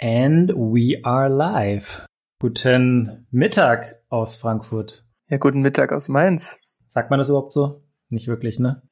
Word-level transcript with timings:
And 0.00 0.50
we 0.50 1.00
are 1.04 1.28
live. 1.28 2.04
Guten 2.40 3.26
Mittag 3.30 4.00
aus 4.08 4.36
Frankfurt. 4.36 5.06
Ja, 5.28 5.38
guten 5.38 5.62
Mittag 5.62 5.92
aus 5.92 6.08
Mainz. 6.08 6.58
Sagt 6.88 7.10
man 7.10 7.20
das 7.20 7.28
überhaupt 7.28 7.52
so? 7.52 7.84
Nicht 8.08 8.26
wirklich, 8.26 8.58
ne? 8.58 8.82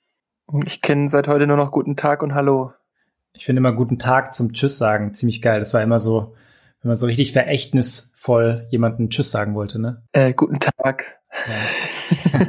Ich 0.64 0.80
kenne 0.80 1.08
seit 1.08 1.26
heute 1.26 1.48
nur 1.48 1.56
noch 1.56 1.72
guten 1.72 1.96
Tag 1.96 2.22
und 2.22 2.34
Hallo. 2.34 2.72
Ich 3.32 3.44
finde 3.44 3.58
immer 3.58 3.72
guten 3.72 3.98
Tag 3.98 4.32
zum 4.32 4.52
Tschüss 4.52 4.78
sagen 4.78 5.12
ziemlich 5.12 5.42
geil. 5.42 5.58
Das 5.58 5.74
war 5.74 5.82
immer 5.82 5.98
so, 5.98 6.36
wenn 6.82 6.88
man 6.88 6.96
so 6.96 7.06
richtig 7.06 7.32
verächtnisvoll 7.32 8.68
jemanden 8.70 9.10
Tschüss 9.10 9.32
sagen 9.32 9.56
wollte, 9.56 9.80
ne? 9.80 10.04
Äh, 10.12 10.34
guten 10.34 10.60
Tag. 10.60 11.18
Ja. 11.32 12.46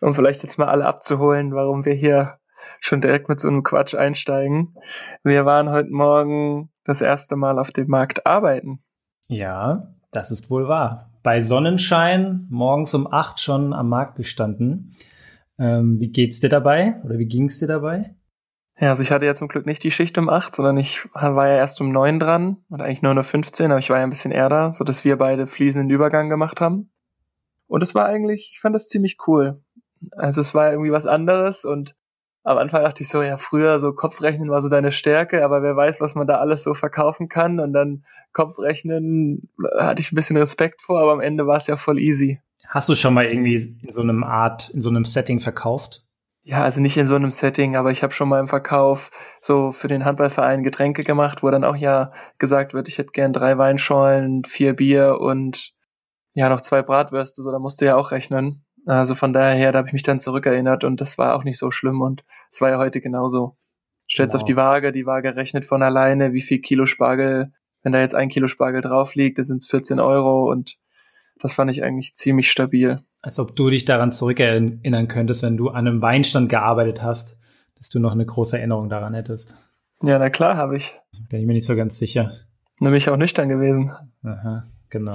um 0.00 0.14
vielleicht 0.14 0.42
jetzt 0.42 0.58
mal 0.58 0.68
alle 0.68 0.86
abzuholen, 0.86 1.54
warum 1.54 1.84
wir 1.84 1.94
hier 1.94 2.38
schon 2.80 3.02
direkt 3.02 3.28
mit 3.28 3.40
so 3.40 3.48
einem 3.48 3.62
Quatsch 3.62 3.94
einsteigen. 3.94 4.74
Wir 5.22 5.44
waren 5.44 5.70
heute 5.70 5.90
Morgen 5.90 6.71
das 6.84 7.00
erste 7.00 7.36
Mal 7.36 7.58
auf 7.58 7.70
dem 7.70 7.88
Markt 7.88 8.26
arbeiten. 8.26 8.82
Ja, 9.28 9.94
das 10.10 10.30
ist 10.30 10.50
wohl 10.50 10.68
wahr. 10.68 11.10
Bei 11.22 11.42
Sonnenschein 11.42 12.46
morgens 12.50 12.94
um 12.94 13.12
acht 13.12 13.40
schon 13.40 13.72
am 13.72 13.88
Markt 13.88 14.16
gestanden. 14.16 14.96
Ähm, 15.58 16.00
wie 16.00 16.10
geht's 16.10 16.40
dir 16.40 16.48
dabei? 16.48 17.00
Oder 17.04 17.18
wie 17.18 17.26
ging's 17.26 17.58
dir 17.58 17.68
dabei? 17.68 18.14
Ja, 18.78 18.88
also 18.90 19.02
ich 19.02 19.10
hatte 19.12 19.26
ja 19.26 19.34
zum 19.34 19.48
Glück 19.48 19.66
nicht 19.66 19.84
die 19.84 19.90
Schicht 19.90 20.16
um 20.18 20.28
acht, 20.28 20.54
sondern 20.54 20.78
ich 20.78 21.06
war 21.12 21.46
ja 21.46 21.56
erst 21.56 21.80
um 21.80 21.92
neun 21.92 22.18
dran 22.18 22.56
und 22.68 22.80
eigentlich 22.80 23.02
nur 23.02 23.12
um 23.12 23.22
15, 23.22 23.70
aber 23.70 23.78
ich 23.78 23.90
war 23.90 23.98
ja 23.98 24.02
ein 24.02 24.10
bisschen 24.10 24.32
eher 24.32 24.48
da, 24.48 24.72
so 24.72 24.82
dass 24.82 25.04
wir 25.04 25.16
beide 25.18 25.46
fließenden 25.46 25.90
Übergang 25.90 26.28
gemacht 26.28 26.60
haben. 26.60 26.90
Und 27.68 27.82
es 27.82 27.94
war 27.94 28.06
eigentlich, 28.06 28.50
ich 28.52 28.60
fand 28.60 28.74
das 28.74 28.88
ziemlich 28.88 29.18
cool. 29.26 29.62
Also 30.12 30.40
es 30.40 30.54
war 30.54 30.70
irgendwie 30.70 30.90
was 30.90 31.06
anderes 31.06 31.64
und 31.64 31.94
am 32.44 32.58
Anfang 32.58 32.82
dachte 32.82 33.02
ich 33.02 33.08
so, 33.08 33.22
ja, 33.22 33.36
früher 33.36 33.78
so 33.78 33.92
Kopfrechnen 33.92 34.50
war 34.50 34.60
so 34.62 34.68
deine 34.68 34.92
Stärke, 34.92 35.44
aber 35.44 35.62
wer 35.62 35.76
weiß, 35.76 36.00
was 36.00 36.14
man 36.14 36.26
da 36.26 36.38
alles 36.38 36.62
so 36.64 36.74
verkaufen 36.74 37.28
kann. 37.28 37.60
Und 37.60 37.72
dann 37.72 38.04
Kopfrechnen 38.32 39.48
hatte 39.78 40.00
ich 40.00 40.12
ein 40.12 40.16
bisschen 40.16 40.36
Respekt 40.36 40.82
vor, 40.82 41.00
aber 41.00 41.12
am 41.12 41.20
Ende 41.20 41.46
war 41.46 41.56
es 41.56 41.66
ja 41.66 41.76
voll 41.76 42.00
easy. 42.00 42.40
Hast 42.66 42.88
du 42.88 42.94
schon 42.94 43.14
mal 43.14 43.26
irgendwie 43.26 43.78
in 43.82 43.92
so 43.92 44.00
einem 44.00 44.24
Art, 44.24 44.70
in 44.70 44.80
so 44.80 44.88
einem 44.88 45.04
Setting 45.04 45.40
verkauft? 45.40 46.04
Ja, 46.44 46.64
also 46.64 46.80
nicht 46.80 46.96
in 46.96 47.06
so 47.06 47.14
einem 47.14 47.30
Setting, 47.30 47.76
aber 47.76 47.92
ich 47.92 48.02
habe 48.02 48.12
schon 48.12 48.28
mal 48.28 48.40
im 48.40 48.48
Verkauf 48.48 49.12
so 49.40 49.70
für 49.70 49.86
den 49.86 50.04
Handballverein 50.04 50.64
Getränke 50.64 51.04
gemacht, 51.04 51.44
wo 51.44 51.50
dann 51.50 51.62
auch 51.62 51.76
ja 51.76 52.12
gesagt 52.38 52.74
wird, 52.74 52.88
ich 52.88 52.98
hätte 52.98 53.12
gern 53.12 53.32
drei 53.32 53.58
Weinschollen, 53.58 54.44
vier 54.44 54.74
Bier 54.74 55.18
und 55.20 55.72
ja 56.34 56.48
noch 56.48 56.60
zwei 56.60 56.82
Bratwürste, 56.82 57.42
so 57.42 57.52
da 57.52 57.60
musst 57.60 57.80
du 57.80 57.84
ja 57.84 57.94
auch 57.94 58.10
rechnen. 58.10 58.64
Also 58.86 59.14
von 59.14 59.32
daher, 59.32 59.72
da 59.72 59.78
habe 59.78 59.88
ich 59.88 59.92
mich 59.92 60.02
dann 60.02 60.20
zurückerinnert 60.20 60.84
und 60.84 61.00
das 61.00 61.18
war 61.18 61.36
auch 61.36 61.44
nicht 61.44 61.58
so 61.58 61.70
schlimm 61.70 62.00
und 62.00 62.24
es 62.50 62.60
war 62.60 62.70
ja 62.70 62.78
heute 62.78 63.00
genauso. 63.00 63.52
Stellst 64.10 64.34
wow. 64.34 64.42
auf 64.42 64.46
die 64.46 64.56
Waage, 64.56 64.92
die 64.92 65.06
Waage 65.06 65.36
rechnet 65.36 65.64
von 65.64 65.82
alleine, 65.82 66.32
wie 66.32 66.40
viel 66.40 66.58
Kilo 66.58 66.86
Spargel, 66.86 67.52
wenn 67.82 67.92
da 67.92 68.00
jetzt 68.00 68.14
ein 68.14 68.28
Kilo 68.28 68.48
Spargel 68.48 68.80
drauf 68.80 69.14
liegt, 69.14 69.38
dann 69.38 69.44
sind 69.44 69.58
es 69.58 69.68
14 69.68 70.00
Euro 70.00 70.50
und 70.50 70.78
das 71.38 71.54
fand 71.54 71.70
ich 71.70 71.82
eigentlich 71.82 72.14
ziemlich 72.14 72.50
stabil. 72.50 73.02
Als 73.20 73.38
ob 73.38 73.54
du 73.56 73.70
dich 73.70 73.84
daran 73.84 74.12
zurückerinnern 74.12 75.08
könntest, 75.08 75.42
wenn 75.42 75.56
du 75.56 75.68
an 75.68 75.86
einem 75.86 76.02
Weinstand 76.02 76.48
gearbeitet 76.48 77.02
hast, 77.02 77.38
dass 77.76 77.88
du 77.88 77.98
noch 77.98 78.12
eine 78.12 78.26
große 78.26 78.58
Erinnerung 78.58 78.88
daran 78.88 79.14
hättest. 79.14 79.56
Ja, 80.02 80.18
na 80.18 80.30
klar, 80.30 80.56
habe 80.56 80.76
ich. 80.76 80.98
Bin 81.28 81.40
ich 81.40 81.46
mir 81.46 81.52
nicht 81.52 81.66
so 81.66 81.76
ganz 81.76 81.98
sicher. 81.98 82.32
Nämlich 82.80 83.08
auch 83.08 83.16
nüchtern 83.16 83.48
gewesen. 83.48 83.92
Aha, 84.24 84.64
genau. 84.90 85.14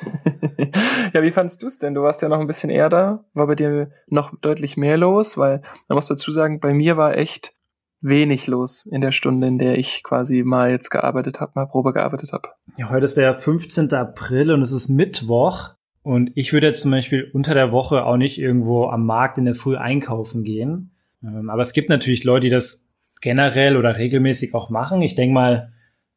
ja, 1.14 1.22
wie 1.22 1.30
fandest 1.30 1.62
du 1.62 1.66
es 1.66 1.78
denn? 1.78 1.94
Du 1.94 2.02
warst 2.02 2.22
ja 2.22 2.28
noch 2.28 2.40
ein 2.40 2.46
bisschen 2.46 2.70
eher 2.70 2.88
da. 2.88 3.24
War 3.34 3.46
bei 3.46 3.54
dir 3.54 3.90
noch 4.08 4.38
deutlich 4.40 4.76
mehr 4.76 4.96
los? 4.96 5.38
Weil 5.38 5.62
man 5.88 5.96
muss 5.96 6.06
dazu 6.06 6.32
sagen, 6.32 6.60
bei 6.60 6.74
mir 6.74 6.96
war 6.96 7.16
echt 7.16 7.54
wenig 8.00 8.46
los 8.46 8.86
in 8.86 9.00
der 9.00 9.12
Stunde, 9.12 9.46
in 9.46 9.58
der 9.58 9.78
ich 9.78 10.02
quasi 10.02 10.42
mal 10.42 10.70
jetzt 10.70 10.90
gearbeitet 10.90 11.40
habe, 11.40 11.52
mal 11.54 11.66
Probe 11.66 11.92
gearbeitet 11.92 12.32
habe. 12.32 12.48
Ja, 12.76 12.90
heute 12.90 13.04
ist 13.04 13.16
der 13.16 13.34
15. 13.34 13.92
April 13.94 14.52
und 14.52 14.62
es 14.62 14.72
ist 14.72 14.88
Mittwoch. 14.88 15.70
Und 16.02 16.30
ich 16.36 16.52
würde 16.52 16.68
jetzt 16.68 16.82
zum 16.82 16.92
Beispiel 16.92 17.28
unter 17.32 17.54
der 17.54 17.72
Woche 17.72 18.04
auch 18.04 18.16
nicht 18.16 18.38
irgendwo 18.38 18.86
am 18.86 19.06
Markt 19.06 19.38
in 19.38 19.44
der 19.44 19.56
Früh 19.56 19.76
einkaufen 19.76 20.44
gehen. 20.44 20.92
Ähm, 21.22 21.50
aber 21.50 21.62
es 21.62 21.72
gibt 21.72 21.90
natürlich 21.90 22.22
Leute, 22.22 22.42
die 22.42 22.50
das 22.50 22.88
generell 23.20 23.76
oder 23.76 23.96
regelmäßig 23.96 24.54
auch 24.54 24.70
machen. 24.70 25.02
Ich 25.02 25.16
denke 25.16 25.34
mal, 25.34 25.72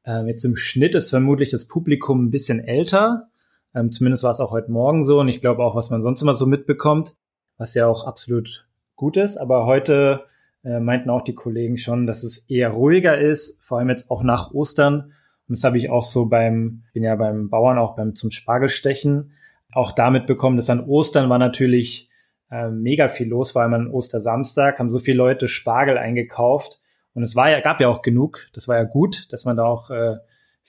äh, 0.06 0.26
jetzt 0.28 0.44
im 0.46 0.56
Schnitt 0.56 0.96
ist 0.96 1.10
vermutlich 1.10 1.50
das 1.50 1.68
Publikum 1.68 2.26
ein 2.26 2.32
bisschen 2.32 2.60
älter. 2.60 3.30
Ähm, 3.76 3.92
zumindest 3.92 4.24
war 4.24 4.32
es 4.32 4.40
auch 4.40 4.52
heute 4.52 4.72
Morgen 4.72 5.04
so 5.04 5.20
und 5.20 5.28
ich 5.28 5.42
glaube 5.42 5.64
auch, 5.64 5.76
was 5.76 5.90
man 5.90 6.02
sonst 6.02 6.22
immer 6.22 6.34
so 6.34 6.46
mitbekommt, 6.46 7.16
was 7.58 7.74
ja 7.74 7.88
auch 7.88 8.06
absolut 8.06 8.68
gut 8.96 9.18
ist. 9.18 9.38
Aber 9.38 9.66
heute 9.66 10.26
äh, 10.64 10.80
meinten 10.80 11.10
auch 11.10 11.24
die 11.24 11.36
Kollegen 11.36 11.78
schon, 11.78 12.08
dass 12.08 12.24
es 12.24 12.50
eher 12.50 12.70
ruhiger 12.70 13.18
ist, 13.18 13.64
vor 13.64 13.80
allem 13.80 13.90
jetzt 13.90 14.12
auch 14.12 14.24
nach 14.24 14.52
Ostern. 14.52 15.14
Und 15.48 15.58
das 15.58 15.64
habe 15.64 15.78
ich 15.78 15.90
auch 15.90 16.04
so 16.04 16.26
beim, 16.26 16.84
bin 16.94 17.04
ja 17.04 17.16
beim 17.16 17.50
Bauern 17.50 17.78
auch 17.78 17.96
beim 17.96 18.16
zum 18.16 18.32
Spargelstechen 18.32 19.32
auch 19.72 19.92
damit 19.92 20.26
bekommen, 20.28 20.58
dass 20.58 20.70
an 20.70 20.86
Ostern 20.86 21.30
war 21.30 21.38
natürlich 21.38 22.10
äh, 22.52 22.70
mega 22.70 23.10
viel 23.10 23.28
los, 23.28 23.52
vor 23.52 23.62
allem 23.62 23.74
an 23.74 23.88
Ostersamstag 23.88 24.80
haben 24.80 24.90
so 24.90 25.00
viele 25.00 25.18
Leute 25.18 25.48
Spargel 25.48 25.98
eingekauft. 25.98 26.80
Und 27.14 27.24
es 27.24 27.36
war 27.36 27.50
ja, 27.50 27.60
gab 27.60 27.80
ja 27.80 27.88
auch 27.88 28.02
genug. 28.02 28.48
Das 28.54 28.68
war 28.68 28.78
ja 28.78 28.84
gut, 28.84 29.28
dass 29.32 29.46
man 29.46 29.58
da 29.58 29.66
auch 29.66 29.90
äh, 29.90 30.18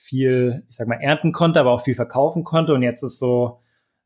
viel, 0.01 0.63
ich 0.67 0.75
sag 0.75 0.87
mal, 0.87 0.99
ernten 0.99 1.31
konnte, 1.31 1.59
aber 1.59 1.71
auch 1.71 1.83
viel 1.83 1.93
verkaufen 1.93 2.43
konnte. 2.43 2.73
Und 2.73 2.81
jetzt 2.81 3.03
ist 3.03 3.19
so, 3.19 3.59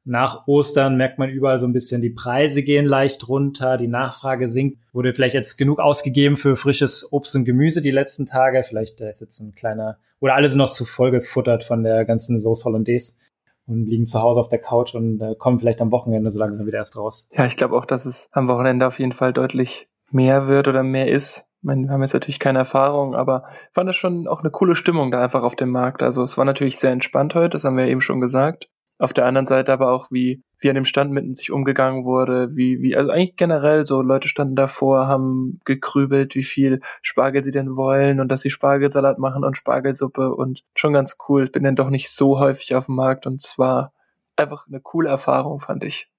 nach 0.03 0.45
Ostern 0.45 0.97
merkt 0.97 1.17
man 1.17 1.29
überall 1.29 1.57
so 1.57 1.65
ein 1.65 1.73
bisschen, 1.73 2.01
die 2.01 2.09
Preise 2.09 2.63
gehen 2.63 2.85
leicht 2.85 3.27
runter, 3.27 3.77
die 3.77 3.87
Nachfrage 3.87 4.49
sinkt. 4.49 4.77
Wurde 4.91 5.13
vielleicht 5.13 5.33
jetzt 5.33 5.57
genug 5.57 5.79
ausgegeben 5.79 6.35
für 6.35 6.57
frisches 6.57 7.11
Obst 7.11 7.35
und 7.35 7.45
Gemüse 7.45 7.81
die 7.81 7.91
letzten 7.91 8.25
Tage. 8.25 8.63
Vielleicht 8.63 8.99
ist 8.99 9.21
jetzt 9.21 9.39
ein 9.39 9.55
kleiner, 9.55 9.97
oder 10.19 10.35
alle 10.35 10.49
sind 10.49 10.59
noch 10.59 10.69
zu 10.69 10.85
voll 10.85 11.11
gefuttert 11.11 11.63
von 11.63 11.83
der 11.83 12.03
ganzen 12.03 12.39
Sauce 12.41 12.65
Hollandaise 12.65 13.17
und 13.65 13.85
liegen 13.87 14.05
zu 14.05 14.21
Hause 14.21 14.41
auf 14.41 14.49
der 14.49 14.59
Couch 14.59 14.93
und 14.93 15.21
äh, 15.21 15.33
kommen 15.35 15.59
vielleicht 15.59 15.81
am 15.81 15.91
Wochenende 15.91 16.29
so 16.29 16.39
langsam 16.39 16.67
wieder 16.67 16.79
erst 16.79 16.97
raus. 16.97 17.29
Ja, 17.33 17.45
ich 17.45 17.55
glaube 17.55 17.75
auch, 17.75 17.85
dass 17.85 18.05
es 18.05 18.29
am 18.33 18.47
Wochenende 18.49 18.85
auf 18.85 18.99
jeden 18.99 19.13
Fall 19.13 19.33
deutlich 19.33 19.87
mehr 20.11 20.47
wird 20.47 20.67
oder 20.67 20.83
mehr 20.83 21.07
ist 21.07 21.49
meine, 21.65 21.83
wir 21.83 21.89
haben 21.89 22.01
jetzt 22.01 22.13
natürlich 22.13 22.39
keine 22.39 22.59
Erfahrung, 22.59 23.15
aber 23.15 23.45
fand 23.73 23.89
das 23.89 23.95
schon 23.95 24.27
auch 24.27 24.41
eine 24.41 24.51
coole 24.51 24.75
Stimmung 24.75 25.11
da 25.11 25.21
einfach 25.21 25.43
auf 25.43 25.55
dem 25.55 25.69
Markt. 25.69 26.03
Also 26.03 26.23
es 26.23 26.37
war 26.37 26.45
natürlich 26.45 26.79
sehr 26.79 26.91
entspannt 26.91 27.35
heute, 27.35 27.49
das 27.49 27.65
haben 27.65 27.77
wir 27.77 27.87
eben 27.87 28.01
schon 28.01 28.21
gesagt. 28.21 28.69
Auf 28.97 29.11
der 29.11 29.25
anderen 29.25 29.45
Seite 29.45 29.73
aber 29.73 29.91
auch, 29.91 30.07
wie, 30.09 30.41
wie 30.59 30.69
an 30.69 30.75
dem 30.75 30.85
Stand 30.85 31.11
mitten 31.11 31.35
sich 31.35 31.51
umgegangen 31.51 32.05
wurde, 32.05 32.55
wie, 32.55 32.81
wie, 32.81 32.95
also 32.95 33.11
eigentlich 33.11 33.35
generell 33.35 33.85
so, 33.85 34.01
Leute 34.01 34.29
standen 34.29 34.55
davor, 34.55 35.07
haben 35.07 35.59
gekrübelt, 35.65 36.35
wie 36.35 36.43
viel 36.43 36.79
Spargel 37.01 37.43
sie 37.43 37.51
denn 37.51 37.75
wollen 37.75 38.21
und 38.21 38.29
dass 38.29 38.41
sie 38.41 38.49
Spargelsalat 38.49 39.19
machen 39.19 39.43
und 39.43 39.57
Spargelsuppe 39.57 40.33
und 40.33 40.63
schon 40.75 40.93
ganz 40.93 41.17
cool. 41.27 41.45
Ich 41.45 41.51
bin 41.51 41.63
dann 41.63 41.75
doch 41.75 41.89
nicht 41.89 42.09
so 42.09 42.39
häufig 42.39 42.73
auf 42.75 42.85
dem 42.85 42.95
Markt 42.95 43.27
und 43.27 43.41
zwar 43.41 43.91
einfach 44.37 44.67
eine 44.67 44.79
coole 44.79 45.09
Erfahrung, 45.09 45.59
fand 45.59 45.83
ich. 45.83 46.09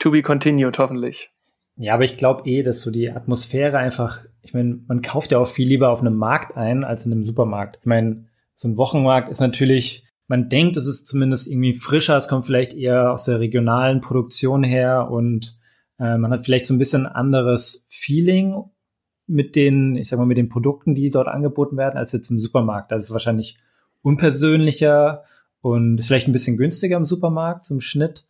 To 0.00 0.10
be 0.10 0.22
continued, 0.22 0.78
hoffentlich. 0.78 1.32
Ja, 1.76 1.94
aber 1.94 2.04
ich 2.04 2.16
glaube 2.16 2.48
eh, 2.48 2.62
dass 2.62 2.80
so 2.80 2.90
die 2.90 3.10
Atmosphäre 3.10 3.78
einfach, 3.78 4.24
ich 4.42 4.54
meine, 4.54 4.80
man 4.88 5.02
kauft 5.02 5.30
ja 5.30 5.38
auch 5.38 5.48
viel 5.48 5.68
lieber 5.68 5.90
auf 5.90 6.00
einem 6.00 6.16
Markt 6.16 6.56
ein 6.56 6.84
als 6.84 7.04
in 7.04 7.12
einem 7.12 7.24
Supermarkt. 7.24 7.78
Ich 7.80 7.86
meine, 7.86 8.26
so 8.54 8.66
ein 8.66 8.78
Wochenmarkt 8.78 9.28
ist 9.28 9.40
natürlich, 9.40 10.06
man 10.26 10.48
denkt, 10.48 10.76
es 10.78 10.86
ist 10.86 11.06
zumindest 11.06 11.46
irgendwie 11.46 11.74
frischer, 11.74 12.16
es 12.16 12.28
kommt 12.28 12.46
vielleicht 12.46 12.72
eher 12.72 13.12
aus 13.12 13.26
der 13.26 13.40
regionalen 13.40 14.00
Produktion 14.00 14.64
her 14.64 15.10
und 15.10 15.58
äh, 15.98 16.16
man 16.16 16.30
hat 16.30 16.46
vielleicht 16.46 16.66
so 16.66 16.74
ein 16.74 16.78
bisschen 16.78 17.06
anderes 17.06 17.86
Feeling 17.90 18.64
mit 19.26 19.54
den, 19.54 19.96
ich 19.96 20.08
sag 20.08 20.18
mal, 20.18 20.26
mit 20.26 20.38
den 20.38 20.48
Produkten, 20.48 20.94
die 20.94 21.10
dort 21.10 21.28
angeboten 21.28 21.76
werden, 21.76 21.98
als 21.98 22.12
jetzt 22.12 22.30
im 22.30 22.38
Supermarkt. 22.38 22.90
Das 22.90 23.02
ist 23.02 23.12
wahrscheinlich 23.12 23.58
unpersönlicher 24.02 25.24
und 25.60 25.98
ist 25.98 26.06
vielleicht 26.06 26.28
ein 26.28 26.32
bisschen 26.32 26.56
günstiger 26.56 26.96
im 26.96 27.04
Supermarkt 27.04 27.64
zum 27.66 27.80
Schnitt. 27.80 28.24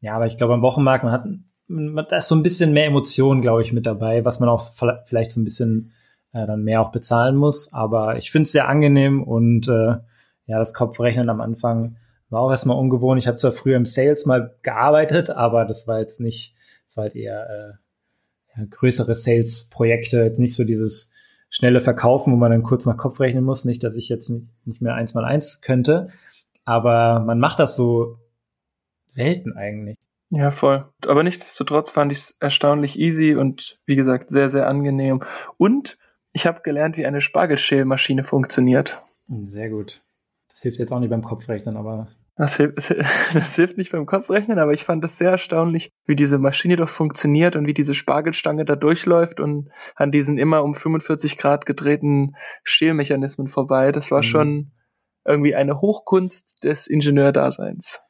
Ja, 0.00 0.14
aber 0.14 0.26
ich 0.26 0.38
glaube, 0.38 0.54
am 0.54 0.62
Wochenmarkt, 0.62 1.04
man 1.04 1.12
hat 1.12 1.26
da 1.68 2.16
ist 2.16 2.28
so 2.28 2.34
ein 2.34 2.42
bisschen 2.42 2.72
mehr 2.72 2.86
Emotion, 2.86 3.42
glaube 3.42 3.62
ich, 3.62 3.72
mit 3.72 3.86
dabei, 3.86 4.24
was 4.24 4.40
man 4.40 4.48
auch 4.48 4.72
vielleicht 5.04 5.32
so 5.32 5.40
ein 5.40 5.44
bisschen 5.44 5.92
äh, 6.32 6.46
dann 6.46 6.64
mehr 6.64 6.80
auch 6.80 6.90
bezahlen 6.90 7.36
muss. 7.36 7.72
Aber 7.72 8.16
ich 8.16 8.30
finde 8.30 8.44
es 8.44 8.52
sehr 8.52 8.68
angenehm 8.68 9.22
und 9.22 9.68
äh, 9.68 9.96
ja, 10.46 10.58
das 10.58 10.72
Kopfrechnen 10.72 11.28
am 11.28 11.40
Anfang 11.40 11.96
war 12.30 12.40
auch 12.40 12.50
erstmal 12.50 12.78
ungewohnt. 12.78 13.20
Ich 13.20 13.26
habe 13.26 13.36
zwar 13.36 13.52
früher 13.52 13.76
im 13.76 13.84
Sales 13.84 14.26
mal 14.26 14.56
gearbeitet, 14.62 15.30
aber 15.30 15.64
das 15.64 15.86
war 15.86 16.00
jetzt 16.00 16.20
nicht, 16.20 16.54
das 16.86 16.96
war 16.96 17.04
halt 17.04 17.16
eher 17.16 17.78
äh, 18.56 18.66
größere 18.66 19.14
Sales-Projekte, 19.14 20.22
jetzt 20.22 20.38
nicht 20.38 20.54
so 20.54 20.64
dieses 20.64 21.12
schnelle 21.50 21.80
Verkaufen, 21.80 22.32
wo 22.32 22.36
man 22.36 22.50
dann 22.50 22.62
kurz 22.62 22.86
nach 22.86 22.96
Kopf 22.96 23.20
rechnen 23.20 23.44
muss. 23.44 23.64
Nicht, 23.64 23.82
dass 23.82 23.96
ich 23.96 24.08
jetzt 24.08 24.28
nicht, 24.30 24.52
nicht 24.66 24.82
mehr 24.82 24.94
eins 24.94 25.14
mal 25.14 25.24
eins 25.24 25.60
könnte, 25.60 26.08
aber 26.64 27.20
man 27.20 27.38
macht 27.38 27.58
das 27.58 27.76
so 27.76 28.18
selten 29.06 29.52
eigentlich. 29.52 30.07
Ja, 30.30 30.50
voll. 30.50 30.86
Aber 31.06 31.22
nichtsdestotrotz 31.22 31.90
fand 31.90 32.12
ich 32.12 32.18
es 32.18 32.36
erstaunlich 32.40 32.98
easy 32.98 33.34
und 33.34 33.78
wie 33.86 33.96
gesagt 33.96 34.30
sehr, 34.30 34.50
sehr 34.50 34.68
angenehm. 34.68 35.22
Und 35.56 35.98
ich 36.32 36.46
habe 36.46 36.60
gelernt, 36.62 36.96
wie 36.96 37.06
eine 37.06 37.20
Spargelschälmaschine 37.20 38.24
funktioniert. 38.24 39.02
Sehr 39.28 39.70
gut. 39.70 40.02
Das 40.48 40.60
hilft 40.60 40.78
jetzt 40.78 40.92
auch 40.92 41.00
nicht 41.00 41.10
beim 41.10 41.22
Kopfrechnen, 41.22 41.76
aber. 41.76 42.08
Das 42.36 42.56
hilft, 42.56 42.76
das 43.34 43.56
hilft 43.56 43.78
nicht 43.78 43.90
beim 43.90 44.04
Kopfrechnen, 44.04 44.58
aber 44.58 44.72
ich 44.72 44.84
fand 44.84 45.02
es 45.04 45.16
sehr 45.16 45.30
erstaunlich, 45.30 45.90
wie 46.04 46.14
diese 46.14 46.38
Maschine 46.38 46.76
doch 46.76 46.88
funktioniert 46.88 47.56
und 47.56 47.66
wie 47.66 47.74
diese 47.74 47.94
Spargelstange 47.94 48.64
da 48.64 48.76
durchläuft 48.76 49.40
und 49.40 49.70
an 49.96 50.12
diesen 50.12 50.36
immer 50.36 50.62
um 50.62 50.74
45 50.74 51.38
Grad 51.38 51.64
gedrehten 51.64 52.36
Schälmechanismen 52.64 53.48
vorbei. 53.48 53.92
Das 53.92 54.10
war 54.10 54.18
mhm. 54.18 54.24
schon 54.24 54.70
irgendwie 55.24 55.54
eine 55.54 55.80
Hochkunst 55.80 56.64
des 56.64 56.86
Ingenieurdaseins. 56.86 58.02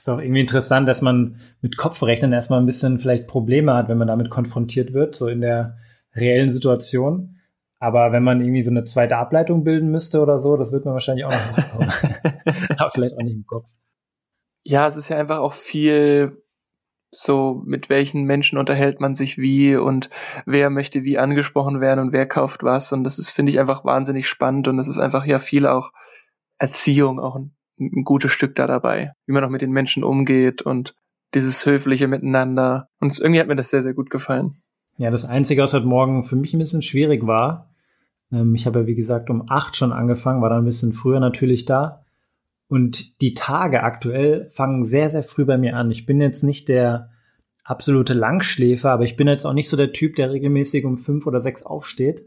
Ist 0.00 0.08
auch 0.08 0.18
irgendwie 0.18 0.40
interessant, 0.40 0.88
dass 0.88 1.02
man 1.02 1.42
mit 1.60 1.76
Kopfrechnen 1.76 2.32
erstmal 2.32 2.58
ein 2.58 2.64
bisschen 2.64 3.00
vielleicht 3.00 3.26
Probleme 3.26 3.74
hat, 3.74 3.90
wenn 3.90 3.98
man 3.98 4.08
damit 4.08 4.30
konfrontiert 4.30 4.94
wird, 4.94 5.14
so 5.14 5.28
in 5.28 5.42
der 5.42 5.76
reellen 6.14 6.50
Situation. 6.50 7.36
Aber 7.78 8.10
wenn 8.10 8.22
man 8.22 8.40
irgendwie 8.40 8.62
so 8.62 8.70
eine 8.70 8.84
zweite 8.84 9.18
Ableitung 9.18 9.62
bilden 9.62 9.90
müsste 9.90 10.22
oder 10.22 10.40
so, 10.40 10.56
das 10.56 10.72
wird 10.72 10.86
man 10.86 10.94
wahrscheinlich 10.94 11.26
auch 11.26 11.30
noch 11.30 11.54
machen. 11.54 11.92
Aber 12.78 12.90
vielleicht 12.94 13.14
auch 13.14 13.22
nicht 13.22 13.34
im 13.34 13.44
Kopf. 13.44 13.66
Ja, 14.64 14.88
es 14.88 14.96
ist 14.96 15.10
ja 15.10 15.18
einfach 15.18 15.40
auch 15.40 15.52
viel 15.52 16.42
so, 17.10 17.60
mit 17.66 17.90
welchen 17.90 18.24
Menschen 18.24 18.56
unterhält 18.56 19.00
man 19.00 19.14
sich 19.14 19.36
wie 19.36 19.76
und 19.76 20.08
wer 20.46 20.70
möchte 20.70 21.04
wie 21.04 21.18
angesprochen 21.18 21.82
werden 21.82 22.00
und 22.00 22.12
wer 22.14 22.26
kauft 22.26 22.62
was. 22.62 22.90
Und 22.94 23.04
das 23.04 23.18
ist, 23.18 23.28
finde 23.28 23.52
ich, 23.52 23.60
einfach 23.60 23.84
wahnsinnig 23.84 24.26
spannend 24.26 24.66
und 24.66 24.78
es 24.78 24.88
ist 24.88 24.98
einfach 24.98 25.26
ja 25.26 25.38
viel 25.38 25.66
auch 25.66 25.92
Erziehung, 26.56 27.20
auch 27.20 27.36
ein, 27.36 27.54
ein 27.80 28.04
gutes 28.04 28.30
Stück 28.30 28.54
da 28.54 28.66
dabei, 28.66 29.12
wie 29.26 29.32
man 29.32 29.44
auch 29.44 29.50
mit 29.50 29.62
den 29.62 29.72
Menschen 29.72 30.04
umgeht 30.04 30.62
und 30.62 30.94
dieses 31.34 31.64
höfliche 31.66 32.08
Miteinander. 32.08 32.88
Und 33.00 33.18
irgendwie 33.18 33.40
hat 33.40 33.48
mir 33.48 33.56
das 33.56 33.70
sehr, 33.70 33.82
sehr 33.82 33.94
gut 33.94 34.10
gefallen. 34.10 34.56
Ja, 34.96 35.10
das 35.10 35.24
Einzige, 35.24 35.62
was 35.62 35.72
heute 35.72 35.86
Morgen 35.86 36.24
für 36.24 36.36
mich 36.36 36.52
ein 36.52 36.58
bisschen 36.58 36.82
schwierig 36.82 37.26
war, 37.26 37.70
ähm, 38.32 38.54
ich 38.54 38.66
habe 38.66 38.80
ja 38.80 38.86
wie 38.86 38.94
gesagt 38.94 39.30
um 39.30 39.44
acht 39.48 39.76
schon 39.76 39.92
angefangen, 39.92 40.42
war 40.42 40.50
dann 40.50 40.62
ein 40.62 40.66
bisschen 40.66 40.92
früher 40.92 41.20
natürlich 41.20 41.64
da. 41.64 42.04
Und 42.68 43.20
die 43.20 43.34
Tage 43.34 43.82
aktuell 43.82 44.50
fangen 44.50 44.84
sehr, 44.84 45.10
sehr 45.10 45.24
früh 45.24 45.44
bei 45.44 45.58
mir 45.58 45.76
an. 45.76 45.90
Ich 45.90 46.06
bin 46.06 46.20
jetzt 46.20 46.44
nicht 46.44 46.68
der 46.68 47.10
absolute 47.64 48.14
Langschläfer, 48.14 48.90
aber 48.90 49.04
ich 49.04 49.16
bin 49.16 49.26
jetzt 49.26 49.44
auch 49.44 49.52
nicht 49.52 49.68
so 49.68 49.76
der 49.76 49.92
Typ, 49.92 50.16
der 50.16 50.30
regelmäßig 50.30 50.84
um 50.84 50.96
fünf 50.96 51.26
oder 51.26 51.40
sechs 51.40 51.64
aufsteht. 51.64 52.26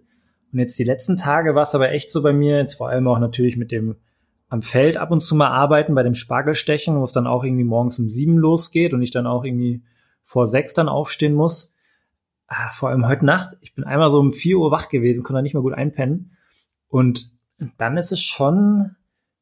Und 0.51 0.59
jetzt 0.59 0.77
die 0.77 0.83
letzten 0.83 1.17
Tage 1.17 1.55
war 1.55 1.63
es 1.63 1.75
aber 1.75 1.91
echt 1.91 2.11
so 2.11 2.21
bei 2.21 2.33
mir, 2.33 2.57
jetzt 2.57 2.75
vor 2.75 2.89
allem 2.89 3.07
auch 3.07 3.19
natürlich 3.19 3.55
mit 3.55 3.71
dem 3.71 3.95
am 4.53 4.61
Feld 4.61 4.97
ab 4.97 5.09
und 5.09 5.21
zu 5.21 5.33
mal 5.33 5.49
arbeiten, 5.49 5.95
bei 5.95 6.03
dem 6.03 6.13
Spargelstechen, 6.13 6.99
wo 6.99 7.03
es 7.03 7.11
dann 7.11 7.25
auch 7.25 7.43
irgendwie 7.43 7.63
morgens 7.63 7.97
um 7.97 8.07
sieben 8.07 8.37
losgeht 8.37 8.93
und 8.93 9.01
ich 9.01 9.09
dann 9.09 9.25
auch 9.25 9.43
irgendwie 9.43 9.81
vor 10.23 10.47
sechs 10.47 10.75
dann 10.75 10.89
aufstehen 10.89 11.33
muss. 11.33 11.75
Ah, 12.45 12.69
vor 12.69 12.89
allem 12.89 13.07
heute 13.07 13.25
Nacht, 13.25 13.57
ich 13.61 13.73
bin 13.73 13.83
einmal 13.83 14.11
so 14.11 14.19
um 14.19 14.31
vier 14.31 14.59
Uhr 14.59 14.69
wach 14.69 14.89
gewesen, 14.89 15.23
konnte 15.23 15.41
nicht 15.41 15.55
mal 15.55 15.63
gut 15.63 15.73
einpennen. 15.73 16.37
Und 16.87 17.31
dann 17.79 17.97
ist 17.97 18.11
es 18.11 18.21
schon 18.21 18.95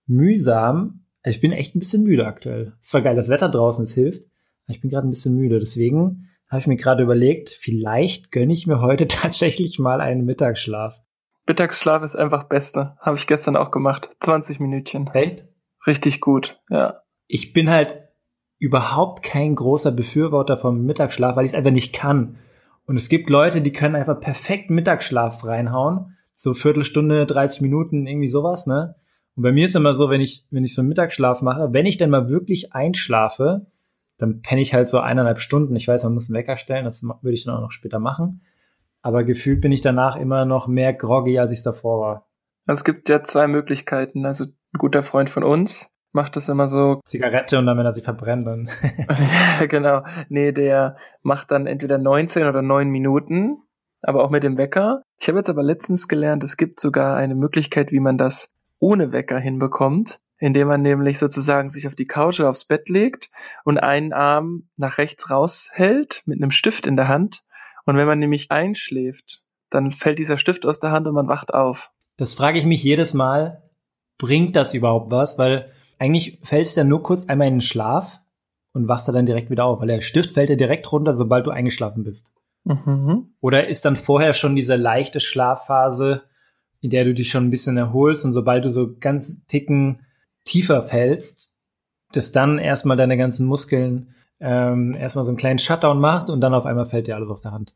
mühsam. 0.08 1.02
Also 1.24 1.36
ich 1.36 1.42
bin 1.42 1.52
echt 1.52 1.76
ein 1.76 1.80
bisschen 1.80 2.04
müde 2.04 2.26
aktuell. 2.26 2.72
Es 2.80 2.94
war 2.94 3.02
geil, 3.02 3.18
das 3.18 3.28
Wetter 3.28 3.50
draußen, 3.50 3.84
es 3.84 3.94
hilft. 3.94 4.24
Aber 4.64 4.76
ich 4.76 4.80
bin 4.80 4.90
gerade 4.90 5.10
ein 5.10 5.12
bisschen 5.12 5.36
müde. 5.36 5.60
Deswegen 5.60 6.30
habe 6.48 6.62
ich 6.62 6.68
mir 6.68 6.78
gerade 6.78 7.04
überlegt, 7.04 7.50
vielleicht 7.50 8.32
gönne 8.32 8.54
ich 8.54 8.66
mir 8.66 8.80
heute 8.80 9.08
tatsächlich 9.10 9.78
mal 9.78 10.00
einen 10.00 10.24
Mittagsschlaf. 10.24 11.02
Mittagsschlaf 11.48 12.04
ist 12.04 12.16
einfach 12.16 12.46
Beste. 12.46 12.96
Habe 13.00 13.18
ich 13.18 13.28
gestern 13.28 13.56
auch 13.56 13.72
gemacht. 13.72 14.10
20 14.20 14.60
Minütchen. 14.60 15.08
Echt? 15.14 15.46
Richtig 15.86 16.22
gut, 16.22 16.60
ja. 16.70 17.02
Ich 17.28 17.54
bin 17.54 17.70
halt 17.70 17.98
überhaupt 18.60 19.24
kein 19.24 19.56
großer 19.56 19.92
Befürworter 19.92 20.58
vom 20.58 20.86
Mittagsschlaf, 20.86 21.36
weil 21.36 21.46
ich 21.46 21.54
es 21.54 21.58
einfach 21.58 21.72
nicht 21.72 21.94
kann. 21.94 22.38
Und 22.86 22.96
es 22.96 23.10
gibt 23.10 23.30
Leute, 23.30 23.62
die 23.62 23.72
können 23.72 23.96
einfach 23.96 24.20
perfekt 24.20 24.70
Mittagsschlaf 24.70 25.44
reinhauen. 25.44 26.18
So 26.34 26.54
Viertelstunde, 26.54 27.26
30 27.26 27.62
Minuten, 27.62 28.06
irgendwie 28.06 28.28
sowas, 28.28 28.68
ne? 28.68 28.96
Und 29.36 29.44
bei 29.44 29.52
mir 29.52 29.66
ist 29.66 29.76
immer 29.76 29.94
so, 29.94 30.10
wenn 30.10 30.22
ich, 30.22 30.46
wenn 30.52 30.64
ich 30.64 30.76
so 30.76 30.82
einen 30.82 30.90
Mittagsschlaf 30.90 31.42
mache, 31.42 31.70
wenn 31.72 31.86
ich 31.86 31.98
dann 31.98 32.10
mal 32.10 32.30
wirklich 32.30 32.74
einschlafe, 32.74 33.68
dann 34.18 34.42
penne 34.42 34.62
ich 34.62 34.74
halt 34.74 34.88
so 34.88 35.00
eineinhalb 35.00 35.40
Stunden. 35.40 35.76
Ich 35.76 35.88
weiß, 35.88 36.04
man 36.04 36.14
muss 36.14 36.30
einen 36.30 36.38
Wecker 36.38 36.58
stellen, 36.58 36.86
das 36.86 37.02
würde 37.04 37.34
ich 37.34 37.46
dann 37.46 37.56
auch 37.56 37.62
noch 37.62 37.72
später 37.72 38.00
machen. 38.00 38.42
Aber 39.02 39.24
gefühlt 39.24 39.62
bin 39.62 39.72
ich 39.72 39.82
danach 39.82 40.16
immer 40.16 40.46
noch 40.46 40.68
mehr 40.68 40.94
groggy, 40.94 41.40
als 41.40 41.52
ich 41.52 41.64
davor 41.64 42.00
war. 42.02 42.28
Es 42.68 42.84
gibt 42.84 43.10
ja 43.10 43.24
zwei 43.24 43.48
Möglichkeiten. 43.48 44.26
Also 44.26 44.46
ein 44.46 44.78
guter 44.78 45.04
Freund 45.04 45.30
von 45.30 45.44
uns 45.44 45.94
macht 46.12 46.36
das 46.36 46.50
immer 46.50 46.68
so. 46.68 47.02
Zigarette 47.06 47.58
und 47.58 47.66
dann, 47.66 47.78
wenn 47.78 47.86
er 47.86 47.94
sie 47.94 48.02
verbrennt, 48.02 48.48
dann. 48.48 48.70
ja, 49.60 49.66
genau. 49.66 50.04
Nee, 50.30 50.52
der 50.52 50.98
macht 51.22 51.52
dann 51.52 51.68
entweder 51.68 51.98
19 51.98 52.48
oder 52.48 52.62
9 52.62 52.90
Minuten, 52.90 53.58
aber 54.02 54.24
auch 54.24 54.30
mit 54.30 54.44
dem 54.44 54.58
Wecker. 54.58 55.04
Ich 55.20 55.28
habe 55.28 55.40
jetzt 55.40 55.50
aber 55.50 55.64
letztens 55.64 56.08
gelernt, 56.08 56.44
es 56.44 56.58
gibt 56.58 56.80
sogar 56.80 57.16
eine 57.16 57.36
Möglichkeit, 57.36 57.92
wie 57.92 58.00
man 58.00 58.18
das 58.18 58.56
ohne 58.80 59.12
Wecker 59.12 59.40
hinbekommt, 59.40 60.20
indem 60.40 60.68
man 60.68 60.82
nämlich 60.82 61.20
sozusagen 61.20 61.70
sich 61.70 61.88
auf 61.88 61.96
die 61.96 62.08
Couch 62.08 62.40
oder 62.40 62.50
aufs 62.50 62.66
Bett 62.66 62.90
legt 62.90 63.30
und 63.64 63.78
einen 63.78 64.12
Arm 64.12 64.70
nach 64.76 64.98
rechts 64.98 65.30
raushält 65.30 66.24
mit 66.26 66.42
einem 66.42 66.52
Stift 66.52 66.88
in 66.88 66.96
der 66.96 67.08
Hand. 67.08 67.44
Und 67.86 67.98
wenn 67.98 68.08
man 68.08 68.20
nämlich 68.20 68.52
einschläft, 68.52 69.44
dann 69.70 69.92
fällt 69.92 70.20
dieser 70.20 70.38
Stift 70.38 70.66
aus 70.66 70.80
der 70.80 70.92
Hand 70.92 71.08
und 71.08 71.16
man 71.16 71.28
wacht 71.28 71.54
auf. 71.54 71.92
Das 72.18 72.34
frage 72.34 72.60
ich 72.60 72.66
mich 72.66 72.84
jedes 72.84 73.14
Mal, 73.14 73.64
bringt 74.18 74.56
das 74.56 74.74
überhaupt 74.74 75.12
was? 75.12 75.38
Weil 75.38 75.72
eigentlich 75.98 76.40
fällst 76.44 76.76
du 76.76 76.82
ja 76.82 76.84
nur 76.84 77.04
kurz 77.04 77.26
einmal 77.28 77.48
in 77.48 77.56
den 77.56 77.62
Schlaf 77.62 78.20
und 78.74 78.88
wachst 78.88 79.08
dann 79.08 79.26
direkt 79.26 79.50
wieder 79.50 79.66
auf, 79.66 79.80
weil 79.80 79.88
der 79.88 80.02
Stift 80.02 80.32
fällt 80.32 80.50
dir 80.50 80.58
direkt 80.58 80.92
runter, 80.92 81.14
sobald 81.14 81.46
du 81.46 81.52
eingeschlafen 81.52 82.04
bist. 82.04 82.32
Mhm. 82.64 83.34
Oder 83.40 83.68
ist 83.68 83.86
dann 83.86 83.96
vorher 83.96 84.34
schon 84.34 84.56
diese 84.56 84.76
leichte 84.76 85.20
Schlafphase, 85.20 86.24
in 86.80 86.90
der 86.90 87.06
du 87.06 87.14
dich 87.14 87.30
schon 87.30 87.46
ein 87.46 87.52
bisschen 87.52 87.78
erholst 87.78 88.26
und 88.26 88.34
sobald 88.34 88.66
du 88.66 88.72
so 88.72 88.96
ganz 89.00 89.46
ticken 89.46 90.06
tiefer 90.46 90.84
fällst, 90.84 91.54
dass 92.12 92.32
dann 92.32 92.58
erstmal 92.58 92.98
deine 92.98 93.18
ganzen 93.18 93.46
Muskeln 93.46 94.16
ähm, 94.42 94.96
erstmal 94.96 95.26
so 95.26 95.30
einen 95.30 95.38
kleinen 95.38 95.60
Shutdown 95.60 96.00
macht 96.00 96.30
und 96.30 96.42
dann 96.42 96.54
auf 96.54 96.66
einmal 96.66 96.88
fällt 96.88 97.08
dir 97.08 97.16
alles 97.16 97.30
aus 97.30 97.42
der 97.42 97.52
Hand. 97.52 97.74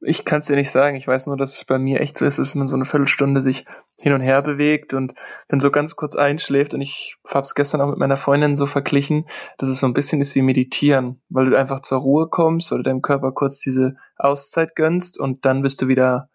Ich 0.00 0.24
kann 0.24 0.40
es 0.40 0.46
dir 0.46 0.56
nicht 0.56 0.70
sagen. 0.70 0.96
Ich 0.96 1.08
weiß 1.08 1.26
nur, 1.26 1.36
dass 1.36 1.54
es 1.56 1.64
bei 1.64 1.78
mir 1.78 2.00
echt 2.00 2.18
so 2.18 2.26
ist, 2.26 2.38
dass 2.38 2.54
man 2.54 2.68
so 2.68 2.74
eine 2.74 2.84
Viertelstunde 2.84 3.40
sich 3.40 3.64
hin 3.98 4.12
und 4.12 4.20
her 4.20 4.42
bewegt 4.42 4.92
und 4.94 5.14
dann 5.48 5.60
so 5.60 5.70
ganz 5.70 5.96
kurz 5.96 6.16
einschläft. 6.16 6.74
Und 6.74 6.82
ich 6.82 7.16
habe 7.26 7.40
es 7.40 7.54
gestern 7.54 7.80
auch 7.80 7.88
mit 7.88 7.98
meiner 7.98 8.16
Freundin 8.16 8.56
so 8.56 8.66
verglichen, 8.66 9.26
dass 9.58 9.68
es 9.68 9.80
so 9.80 9.86
ein 9.86 9.94
bisschen 9.94 10.20
ist 10.20 10.34
wie 10.34 10.42
Meditieren, 10.42 11.20
weil 11.28 11.46
du 11.46 11.58
einfach 11.58 11.80
zur 11.80 11.98
Ruhe 11.98 12.28
kommst, 12.28 12.70
weil 12.70 12.78
du 12.78 12.84
deinem 12.84 13.02
Körper 13.02 13.32
kurz 13.32 13.58
diese 13.58 13.96
Auszeit 14.16 14.76
gönnst 14.76 15.18
und 15.18 15.44
dann 15.44 15.62
bist 15.62 15.80
du 15.80 15.88
wieder 15.88 16.28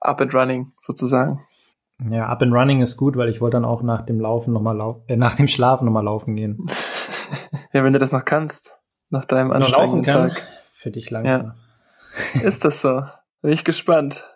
up 0.00 0.20
and 0.20 0.34
running 0.34 0.72
sozusagen. 0.78 1.40
Ja, 2.08 2.28
up 2.28 2.42
and 2.42 2.52
running 2.52 2.80
ist 2.80 2.96
gut, 2.96 3.16
weil 3.16 3.28
ich 3.28 3.40
wollte 3.40 3.56
dann 3.56 3.64
auch 3.64 3.82
nach 3.82 4.06
dem 4.06 4.20
Laufen 4.20 4.52
nochmal 4.52 4.76
laufen, 4.76 5.02
äh, 5.08 5.16
nach 5.16 5.34
dem 5.34 5.48
Schlafen 5.48 5.84
nochmal 5.84 6.04
laufen 6.04 6.36
gehen. 6.36 6.66
ja, 7.72 7.84
wenn 7.84 7.92
du 7.92 7.98
das 7.98 8.12
noch 8.12 8.24
kannst, 8.24 8.79
nach 9.10 9.24
deinem 9.24 9.52
anstrengenden 9.52 10.02
kann, 10.02 10.30
Tag. 10.30 10.46
Für 10.74 10.90
dich 10.90 11.10
langsam. 11.10 11.54
Ja. 12.34 12.40
Ist 12.42 12.64
das 12.64 12.80
so? 12.80 13.02
Bin 13.42 13.52
ich 13.52 13.64
gespannt. 13.64 14.28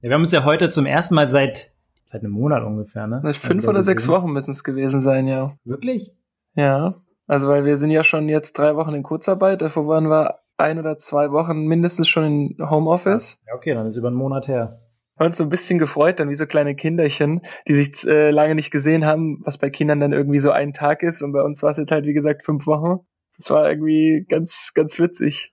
Ja, 0.00 0.10
wir 0.10 0.14
haben 0.14 0.22
uns 0.22 0.32
ja 0.32 0.44
heute 0.44 0.68
zum 0.68 0.86
ersten 0.86 1.14
Mal 1.14 1.28
seit 1.28 1.72
seit 2.06 2.22
einem 2.22 2.32
Monat 2.32 2.62
ungefähr, 2.62 3.06
ne? 3.06 3.20
Seit 3.22 3.36
fünf 3.36 3.66
oder 3.66 3.82
sechs 3.82 4.08
Wochen 4.08 4.30
müssen 4.30 4.52
es 4.52 4.62
gewesen 4.62 5.00
sein, 5.00 5.26
ja. 5.26 5.56
Wirklich? 5.64 6.12
Ja. 6.54 6.94
Also 7.26 7.48
weil 7.48 7.64
wir 7.64 7.76
sind 7.76 7.90
ja 7.90 8.04
schon 8.04 8.28
jetzt 8.28 8.58
drei 8.58 8.76
Wochen 8.76 8.94
in 8.94 9.02
Kurzarbeit, 9.02 9.62
davor 9.62 9.88
waren 9.88 10.08
wir 10.10 10.40
ein 10.56 10.78
oder 10.78 10.98
zwei 10.98 11.32
Wochen 11.32 11.64
mindestens 11.66 12.08
schon 12.08 12.24
in 12.24 12.70
Homeoffice. 12.70 13.42
Ja, 13.46 13.54
okay, 13.54 13.74
dann 13.74 13.86
ist 13.86 13.96
über 13.96 14.08
einen 14.08 14.16
Monat 14.16 14.46
her 14.46 14.80
haben 15.18 15.26
uns 15.26 15.36
so 15.36 15.44
ein 15.44 15.50
bisschen 15.50 15.78
gefreut, 15.78 16.18
dann 16.18 16.28
wie 16.28 16.34
so 16.34 16.46
kleine 16.46 16.74
Kinderchen, 16.74 17.42
die 17.68 17.74
sich 17.74 18.06
äh, 18.06 18.30
lange 18.30 18.54
nicht 18.54 18.70
gesehen 18.70 19.06
haben, 19.06 19.40
was 19.44 19.58
bei 19.58 19.70
Kindern 19.70 20.00
dann 20.00 20.12
irgendwie 20.12 20.40
so 20.40 20.50
ein 20.50 20.72
Tag 20.72 21.02
ist. 21.02 21.22
Und 21.22 21.32
bei 21.32 21.42
uns 21.42 21.62
war 21.62 21.70
es 21.70 21.76
jetzt 21.76 21.92
halt, 21.92 22.04
wie 22.04 22.14
gesagt, 22.14 22.42
fünf 22.44 22.66
Wochen. 22.66 23.06
Das 23.36 23.50
war 23.50 23.68
irgendwie 23.68 24.24
ganz, 24.28 24.72
ganz 24.74 24.98
witzig, 24.98 25.52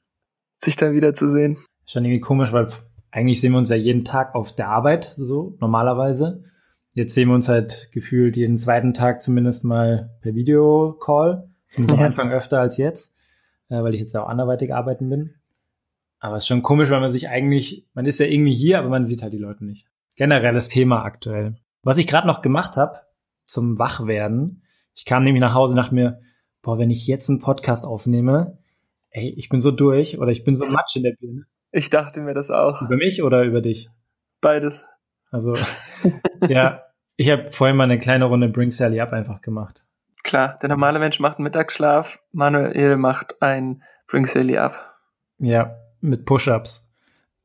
sich 0.57 0.75
dann 0.75 0.93
wieder 0.93 1.13
zu 1.13 1.29
sehen. 1.29 1.57
Schon 1.85 2.05
irgendwie 2.05 2.21
komisch, 2.21 2.51
weil 2.51 2.69
eigentlich 3.11 3.41
sehen 3.41 3.51
wir 3.51 3.57
uns 3.57 3.69
ja 3.69 3.75
jeden 3.75 4.05
Tag 4.05 4.35
auf 4.35 4.53
der 4.55 4.69
Arbeit, 4.69 5.15
so 5.17 5.57
normalerweise. 5.59 6.43
Jetzt 6.93 7.13
sehen 7.13 7.29
wir 7.29 7.35
uns 7.35 7.47
halt 7.47 7.89
gefühlt 7.93 8.35
jeden 8.35 8.57
zweiten 8.57 8.93
Tag 8.93 9.21
zumindest 9.21 9.63
mal 9.63 10.17
per 10.21 10.35
Videocall. 10.35 11.49
Zumindest 11.67 11.99
am 11.99 12.05
Anfang 12.05 12.31
öfter 12.31 12.59
als 12.59 12.77
jetzt, 12.77 13.17
äh, 13.69 13.81
weil 13.81 13.93
ich 13.93 14.01
jetzt 14.01 14.15
auch 14.17 14.27
anderweitig 14.27 14.73
arbeiten 14.73 15.09
bin. 15.09 15.35
Aber 16.19 16.37
es 16.37 16.43
ist 16.43 16.47
schon 16.47 16.63
komisch, 16.63 16.89
weil 16.89 16.99
man 16.99 17.09
sich 17.09 17.29
eigentlich, 17.29 17.87
man 17.93 18.05
ist 18.05 18.19
ja 18.19 18.27
irgendwie 18.27 18.53
hier, 18.53 18.79
aber 18.79 18.89
man 18.89 19.05
sieht 19.05 19.23
halt 19.23 19.33
die 19.33 19.37
Leute 19.37 19.65
nicht. 19.65 19.87
Generelles 20.15 20.67
Thema 20.67 21.03
aktuell. 21.03 21.55
Was 21.81 21.97
ich 21.97 22.07
gerade 22.07 22.27
noch 22.27 22.41
gemacht 22.41 22.77
habe 22.77 22.99
zum 23.45 23.79
Wachwerden, 23.79 24.61
ich 24.93 25.05
kam 25.05 25.23
nämlich 25.23 25.41
nach 25.41 25.53
Hause 25.53 25.71
und 25.71 25.77
dachte 25.77 25.95
mir, 25.95 26.21
boah, 26.61 26.77
wenn 26.77 26.91
ich 26.91 27.07
jetzt 27.07 27.29
einen 27.29 27.39
Podcast 27.39 27.85
aufnehme, 27.85 28.57
ey, 29.09 29.33
ich 29.37 29.49
bin 29.49 29.61
so 29.61 29.71
durch 29.71 30.19
oder 30.19 30.31
ich 30.31 30.43
bin 30.43 30.55
so 30.55 30.65
matsch 30.65 30.95
in 30.95 31.03
der 31.03 31.15
Birne. 31.19 31.45
Ich 31.71 31.89
dachte 31.89 32.21
mir 32.21 32.33
das 32.33 32.51
auch. 32.51 32.81
Über 32.81 32.97
mich 32.97 33.23
oder 33.23 33.43
über 33.43 33.61
dich? 33.61 33.89
Beides. 34.41 34.85
Also, 35.31 35.55
ja, 36.49 36.83
ich 37.15 37.31
habe 37.31 37.51
vorhin 37.51 37.77
mal 37.77 37.85
eine 37.85 37.99
kleine 37.99 38.25
Runde 38.25 38.49
Bring 38.49 38.71
Sally 38.71 38.99
Up 38.99 39.13
einfach 39.13 39.41
gemacht. 39.41 39.85
Klar, 40.23 40.59
der 40.61 40.69
normale 40.69 40.99
Mensch 40.99 41.19
macht 41.19 41.37
einen 41.37 41.45
Mittagsschlaf, 41.45 42.21
Manuel 42.31 42.97
macht 42.97 43.41
ein 43.41 43.83
Bring 44.07 44.25
Sally 44.25 44.57
Up. 44.57 44.95
Ja, 45.39 45.77
mit 46.01 46.25
Push-ups. 46.25 46.93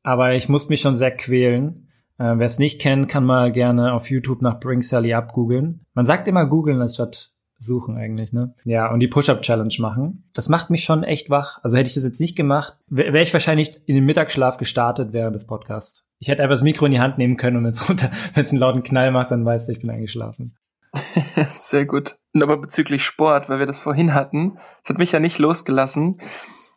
Aber 0.03 0.33
ich 0.33 0.49
musste 0.49 0.69
mich 0.71 0.81
schon 0.81 0.95
sehr 0.95 1.11
quälen. 1.11 1.89
Äh, 2.17 2.33
Wer 2.37 2.45
es 2.45 2.59
nicht 2.59 2.81
kennt, 2.81 3.09
kann 3.09 3.25
mal 3.25 3.51
gerne 3.51 3.93
auf 3.93 4.09
YouTube 4.09 4.41
nach 4.41 4.59
Bring 4.59 4.81
Sally 4.81 5.13
Up 5.13 5.33
googeln. 5.33 5.85
Man 5.93 6.05
sagt 6.05 6.27
immer 6.27 6.45
googeln 6.45 6.81
anstatt 6.81 7.31
suchen 7.59 7.97
eigentlich, 7.97 8.33
ne? 8.33 8.53
Ja, 8.63 8.91
und 8.91 8.99
die 8.99 9.07
Push-Up-Challenge 9.07 9.73
machen. 9.79 10.29
Das 10.33 10.49
macht 10.49 10.69
mich 10.69 10.83
schon 10.83 11.03
echt 11.03 11.29
wach. 11.29 11.59
Also 11.63 11.77
hätte 11.77 11.89
ich 11.89 11.95
das 11.95 12.03
jetzt 12.03 12.19
nicht 12.19 12.35
gemacht, 12.35 12.77
wäre 12.87 13.13
wär 13.13 13.21
ich 13.21 13.33
wahrscheinlich 13.33 13.81
in 13.87 13.95
den 13.95 14.05
Mittagsschlaf 14.05 14.57
gestartet 14.57 15.13
während 15.13 15.35
des 15.35 15.47
Podcasts. 15.47 16.03
Ich 16.19 16.27
hätte 16.27 16.41
einfach 16.41 16.55
das 16.55 16.63
Mikro 16.63 16.85
in 16.85 16.91
die 16.91 16.99
Hand 16.99 17.17
nehmen 17.17 17.37
können 17.37 17.57
und 17.57 17.65
jetzt 17.65 17.89
runter, 17.89 18.11
wenn 18.33 18.45
es 18.45 18.51
einen 18.51 18.59
lauten 18.59 18.83
Knall 18.83 19.11
macht, 19.11 19.31
dann 19.31 19.45
weißt 19.45 19.67
du, 19.67 19.73
ich 19.73 19.81
bin 19.81 19.89
eingeschlafen. 19.89 20.55
Sehr 21.61 21.85
gut. 21.85 22.17
Und 22.33 22.43
aber 22.43 22.57
bezüglich 22.57 23.03
Sport, 23.03 23.49
weil 23.49 23.59
wir 23.59 23.65
das 23.65 23.79
vorhin 23.79 24.13
hatten, 24.13 24.57
es 24.83 24.89
hat 24.89 24.97
mich 24.97 25.11
ja 25.11 25.19
nicht 25.19 25.39
losgelassen. 25.39 26.21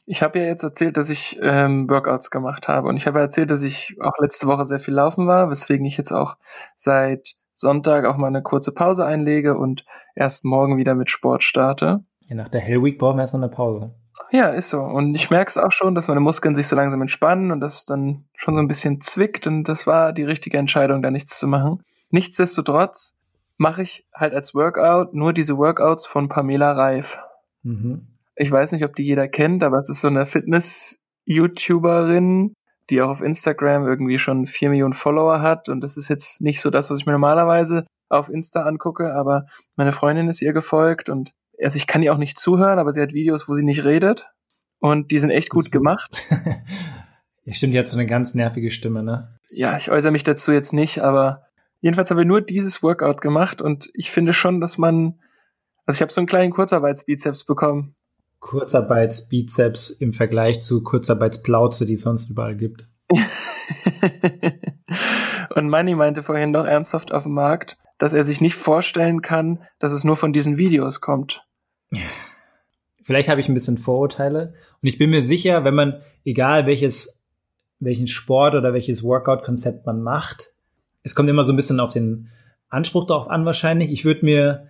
Ich 0.06 0.22
habe 0.22 0.40
ja 0.40 0.46
jetzt 0.46 0.64
erzählt, 0.64 0.96
dass 0.96 1.10
ich 1.10 1.38
ähm, 1.40 1.88
Workouts 1.88 2.30
gemacht 2.30 2.66
habe 2.68 2.88
und 2.88 2.96
ich 2.96 3.06
habe 3.06 3.20
erzählt, 3.20 3.50
dass 3.50 3.62
ich 3.62 3.96
auch 4.00 4.18
letzte 4.18 4.46
Woche 4.46 4.66
sehr 4.66 4.80
viel 4.80 4.94
laufen 4.94 5.26
war, 5.26 5.50
weswegen 5.50 5.86
ich 5.86 5.96
jetzt 5.96 6.10
auch 6.10 6.36
seit 6.74 7.36
Sonntag 7.60 8.06
auch 8.06 8.16
mal 8.16 8.28
eine 8.28 8.42
kurze 8.42 8.72
Pause 8.72 9.04
einlege 9.04 9.56
und 9.56 9.84
erst 10.14 10.44
morgen 10.44 10.78
wieder 10.78 10.94
mit 10.94 11.10
Sport 11.10 11.42
starte. 11.42 12.04
Ja, 12.22 12.34
nach 12.34 12.48
der 12.48 12.60
Hell 12.60 12.82
Week 12.82 12.98
brauchen 12.98 13.18
wir 13.18 13.22
erst 13.22 13.34
noch 13.34 13.42
eine 13.42 13.50
Pause. 13.50 13.94
Ja, 14.30 14.48
ist 14.48 14.70
so. 14.70 14.80
Und 14.80 15.14
ich 15.14 15.28
merke 15.30 15.50
es 15.50 15.58
auch 15.58 15.72
schon, 15.72 15.94
dass 15.94 16.08
meine 16.08 16.20
Muskeln 16.20 16.54
sich 16.54 16.68
so 16.68 16.76
langsam 16.76 17.02
entspannen 17.02 17.50
und 17.50 17.60
das 17.60 17.84
dann 17.84 18.24
schon 18.34 18.54
so 18.54 18.60
ein 18.60 18.68
bisschen 18.68 19.00
zwickt 19.00 19.46
und 19.46 19.64
das 19.64 19.86
war 19.86 20.12
die 20.12 20.24
richtige 20.24 20.56
Entscheidung, 20.56 21.02
da 21.02 21.10
nichts 21.10 21.38
zu 21.38 21.46
machen. 21.46 21.82
Nichtsdestotrotz 22.10 23.18
mache 23.56 23.82
ich 23.82 24.08
halt 24.14 24.34
als 24.34 24.54
Workout 24.54 25.12
nur 25.14 25.32
diese 25.34 25.58
Workouts 25.58 26.06
von 26.06 26.30
Pamela 26.30 26.72
Reif. 26.72 27.18
Mhm. 27.62 28.06
Ich 28.36 28.50
weiß 28.50 28.72
nicht, 28.72 28.86
ob 28.86 28.96
die 28.96 29.04
jeder 29.04 29.28
kennt, 29.28 29.62
aber 29.62 29.76
es 29.78 29.90
ist 29.90 30.00
so 30.00 30.08
eine 30.08 30.24
Fitness-YouTuberin, 30.24 32.54
die 32.90 33.00
auch 33.02 33.08
auf 33.08 33.20
Instagram 33.20 33.86
irgendwie 33.86 34.18
schon 34.18 34.46
vier 34.46 34.70
Millionen 34.70 34.92
Follower 34.92 35.40
hat. 35.40 35.68
Und 35.68 35.80
das 35.80 35.96
ist 35.96 36.08
jetzt 36.08 36.40
nicht 36.40 36.60
so 36.60 36.70
das, 36.70 36.90
was 36.90 36.98
ich 36.98 37.06
mir 37.06 37.12
normalerweise 37.12 37.86
auf 38.08 38.28
Insta 38.28 38.62
angucke, 38.62 39.14
aber 39.14 39.46
meine 39.76 39.92
Freundin 39.92 40.28
ist 40.28 40.42
ihr 40.42 40.52
gefolgt 40.52 41.08
und 41.08 41.32
also 41.62 41.76
ich 41.76 41.86
kann 41.86 42.02
ihr 42.02 42.12
auch 42.12 42.18
nicht 42.18 42.38
zuhören, 42.38 42.78
aber 42.78 42.92
sie 42.92 43.00
hat 43.00 43.12
Videos, 43.12 43.48
wo 43.48 43.54
sie 43.54 43.62
nicht 43.62 43.84
redet. 43.84 44.28
Und 44.80 45.10
die 45.10 45.18
sind 45.18 45.30
echt 45.30 45.50
gut 45.50 45.70
gemacht. 45.70 46.24
ja, 47.44 47.52
stimmt, 47.52 47.74
die 47.74 47.78
hat 47.78 47.86
so 47.86 47.98
eine 47.98 48.06
ganz 48.06 48.34
nervige 48.34 48.70
Stimme, 48.70 49.02
ne? 49.02 49.36
Ja, 49.50 49.76
ich 49.76 49.90
äußere 49.90 50.10
mich 50.10 50.24
dazu 50.24 50.52
jetzt 50.52 50.72
nicht, 50.72 51.00
aber 51.00 51.44
jedenfalls 51.80 52.10
haben 52.10 52.18
wir 52.18 52.24
nur 52.24 52.40
dieses 52.40 52.82
Workout 52.82 53.20
gemacht 53.20 53.60
und 53.60 53.90
ich 53.94 54.10
finde 54.10 54.32
schon, 54.32 54.60
dass 54.60 54.78
man, 54.78 55.20
also 55.84 55.98
ich 55.98 56.02
habe 56.02 56.12
so 56.12 56.20
einen 56.20 56.28
kleinen 56.28 56.52
Kurzarbeitsbizeps 56.52 57.44
bekommen. 57.44 57.94
Kurzarbeitsbizeps 58.40 59.90
im 59.90 60.12
Vergleich 60.12 60.60
zu 60.60 60.82
Kurzarbeitsplauze, 60.82 61.86
die 61.86 61.94
es 61.94 62.02
sonst 62.02 62.30
überall 62.30 62.56
gibt. 62.56 62.88
und 65.54 65.68
Manny 65.68 65.94
meinte 65.94 66.22
vorhin 66.22 66.50
noch 66.50 66.64
ernsthaft 66.64 67.12
auf 67.12 67.24
dem 67.24 67.32
Markt, 67.32 67.76
dass 67.98 68.12
er 68.14 68.24
sich 68.24 68.40
nicht 68.40 68.54
vorstellen 68.54 69.22
kann, 69.22 69.62
dass 69.78 69.92
es 69.92 70.04
nur 70.04 70.16
von 70.16 70.32
diesen 70.32 70.56
Videos 70.56 71.00
kommt. 71.00 71.46
Vielleicht 73.02 73.28
habe 73.28 73.40
ich 73.40 73.48
ein 73.48 73.54
bisschen 73.54 73.78
Vorurteile 73.78 74.54
und 74.82 74.88
ich 74.88 74.98
bin 74.98 75.10
mir 75.10 75.22
sicher, 75.22 75.64
wenn 75.64 75.74
man, 75.74 76.00
egal 76.24 76.66
welches, 76.66 77.20
welchen 77.78 78.06
Sport 78.06 78.54
oder 78.54 78.72
welches 78.72 79.02
Workout-Konzept 79.02 79.86
man 79.86 80.02
macht, 80.02 80.52
es 81.02 81.14
kommt 81.14 81.28
immer 81.28 81.44
so 81.44 81.52
ein 81.52 81.56
bisschen 81.56 81.80
auf 81.80 81.92
den 81.92 82.30
Anspruch 82.68 83.06
darauf 83.06 83.28
an 83.28 83.44
wahrscheinlich. 83.44 83.90
Ich 83.90 84.04
würde 84.04 84.24
mir 84.24 84.68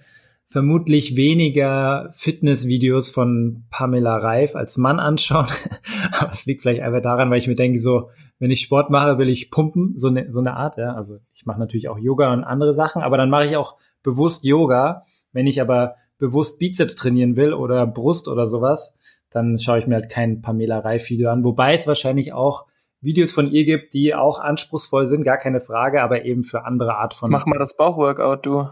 vermutlich 0.50 1.14
weniger 1.14 2.12
Fitnessvideos 2.16 3.08
von 3.08 3.64
Pamela 3.70 4.16
Reif 4.16 4.56
als 4.56 4.76
Mann 4.76 4.98
anschauen. 4.98 5.46
Aber 6.12 6.32
es 6.32 6.44
liegt 6.44 6.62
vielleicht 6.62 6.82
einfach 6.82 7.02
daran, 7.02 7.30
weil 7.30 7.38
ich 7.38 7.46
mir 7.46 7.54
denke, 7.54 7.78
so, 7.78 8.10
wenn 8.40 8.50
ich 8.50 8.60
Sport 8.60 8.90
mache, 8.90 9.16
will 9.18 9.28
ich 9.28 9.50
pumpen, 9.50 9.94
so 9.96 10.08
eine, 10.08 10.30
so 10.32 10.40
eine 10.40 10.56
Art, 10.56 10.76
ja. 10.76 10.94
Also 10.94 11.18
ich 11.32 11.46
mache 11.46 11.60
natürlich 11.60 11.88
auch 11.88 11.98
Yoga 11.98 12.32
und 12.32 12.42
andere 12.42 12.74
Sachen, 12.74 13.02
aber 13.02 13.16
dann 13.16 13.30
mache 13.30 13.46
ich 13.46 13.56
auch 13.56 13.76
bewusst 14.02 14.44
Yoga. 14.44 15.04
Wenn 15.32 15.46
ich 15.46 15.60
aber 15.60 15.94
bewusst 16.18 16.58
Bizeps 16.58 16.96
trainieren 16.96 17.36
will 17.36 17.54
oder 17.54 17.86
Brust 17.86 18.26
oder 18.26 18.46
sowas, 18.48 18.98
dann 19.30 19.60
schaue 19.60 19.78
ich 19.78 19.86
mir 19.86 19.94
halt 19.94 20.10
kein 20.10 20.42
Pamela 20.42 20.80
Reif 20.80 21.08
Video 21.10 21.30
an. 21.30 21.44
Wobei 21.44 21.74
es 21.74 21.86
wahrscheinlich 21.86 22.32
auch 22.32 22.66
Videos 23.00 23.30
von 23.30 23.52
ihr 23.52 23.64
gibt, 23.64 23.94
die 23.94 24.16
auch 24.16 24.40
anspruchsvoll 24.40 25.06
sind, 25.06 25.22
gar 25.22 25.38
keine 25.38 25.60
Frage, 25.60 26.02
aber 26.02 26.24
eben 26.24 26.42
für 26.42 26.64
andere 26.64 26.96
Art 26.96 27.14
von. 27.14 27.30
Mach 27.30 27.46
mal 27.46 27.58
das 27.58 27.76
Bauchworkout, 27.76 28.44
du. 28.44 28.66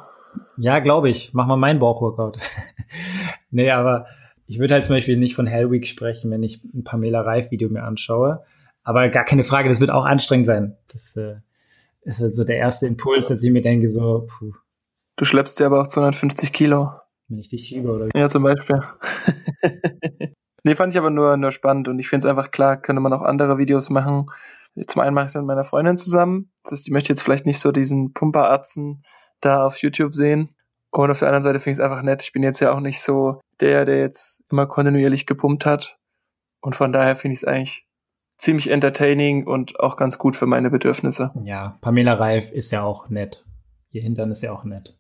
Ja, 0.56 0.78
glaube 0.80 1.08
ich. 1.08 1.32
Mach 1.35 1.47
mal 1.47 1.56
mein 1.56 1.78
Bauchworkout. 1.78 2.38
nee, 3.50 3.70
aber 3.70 4.06
ich 4.47 4.58
würde 4.58 4.75
halt 4.75 4.87
zum 4.87 4.97
Beispiel 4.97 5.16
nicht 5.16 5.35
von 5.35 5.47
Hellweek 5.47 5.87
sprechen, 5.87 6.30
wenn 6.30 6.42
ich 6.42 6.62
ein 6.64 6.85
Pamela 6.85 7.20
Reif 7.20 7.50
Video 7.50 7.68
mir 7.68 7.85
anschaue. 7.85 8.44
Aber 8.82 9.08
gar 9.08 9.25
keine 9.25 9.44
Frage, 9.44 9.68
das 9.68 9.80
wird 9.80 9.90
auch 9.90 10.04
anstrengend 10.04 10.47
sein. 10.47 10.76
Das 10.88 11.16
äh, 11.16 11.37
ist 12.02 12.20
halt 12.20 12.35
so 12.35 12.44
der 12.44 12.56
erste 12.56 12.87
Impuls, 12.87 13.28
dass 13.28 13.42
ich 13.42 13.50
mir 13.50 13.62
denke, 13.62 13.88
so, 13.88 14.26
puh. 14.26 14.54
Du 15.16 15.25
schleppst 15.25 15.61
dir 15.61 15.66
aber 15.66 15.82
auch 15.82 15.88
250 15.88 16.52
Kilo. 16.52 16.92
Wenn 17.28 17.38
ich 17.38 17.50
dich 17.50 17.66
schiebe, 17.66 17.90
oder? 17.90 18.08
Ja, 18.14 18.28
zum 18.30 18.42
Beispiel. 18.42 18.80
nee, 20.64 20.75
fand 20.75 20.94
ich 20.94 20.99
aber 20.99 21.11
nur, 21.11 21.37
nur 21.37 21.52
spannend 21.52 21.88
und 21.88 21.99
ich 21.99 22.08
finde 22.08 22.26
es 22.26 22.30
einfach 22.30 22.50
klar, 22.50 22.80
könnte 22.80 23.00
man 23.00 23.12
auch 23.12 23.23
andere 23.23 23.58
Videos 23.58 23.90
machen. 23.90 24.30
Zum 24.87 25.02
einen 25.02 25.14
mache 25.14 25.26
ich 25.26 25.30
es 25.30 25.35
mit 25.35 25.44
meiner 25.44 25.64
Freundin 25.64 25.97
zusammen. 25.97 26.50
Das 26.62 26.73
heißt, 26.73 26.87
die 26.87 26.92
möchte 26.92 27.11
jetzt 27.11 27.23
vielleicht 27.23 27.47
nicht 27.47 27.58
so 27.58 27.73
diesen 27.73 28.14
Pumperarzen 28.14 29.02
da 29.40 29.64
auf 29.64 29.78
YouTube 29.78 30.14
sehen. 30.14 30.54
Und 30.90 31.11
auf 31.11 31.18
der 31.18 31.28
anderen 31.28 31.42
Seite 31.42 31.61
finde 31.61 31.73
ich 31.73 31.78
es 31.78 31.85
einfach 31.85 32.02
nett. 32.02 32.23
Ich 32.23 32.33
bin 32.33 32.42
jetzt 32.42 32.61
ja 32.61 32.73
auch 32.73 32.80
nicht 32.80 33.00
so 33.00 33.40
der, 33.61 33.85
der 33.85 33.99
jetzt 33.99 34.45
immer 34.50 34.66
kontinuierlich 34.66 35.26
gepumpt 35.26 35.66
hat. 35.66 35.99
Und 36.61 36.75
von 36.76 36.92
daher 36.92 37.14
finde 37.14 37.35
ich 37.35 37.40
es 37.40 37.45
eigentlich 37.45 37.87
ziemlich 38.37 38.71
entertaining 38.71 39.47
und 39.47 39.78
auch 39.80 39.97
ganz 39.97 40.18
gut 40.18 40.37
für 40.37 40.47
meine 40.47 40.71
Bedürfnisse. 40.71 41.33
Ja, 41.45 41.76
Pamela 41.80 42.14
Reif 42.14 42.50
ist 42.52 42.71
ja 42.71 42.83
auch 42.83 43.09
nett. 43.09 43.45
Ihr 43.90 44.02
Hintern 44.02 44.30
ist 44.30 44.42
ja 44.42 44.52
auch 44.52 44.64
nett. 44.64 44.97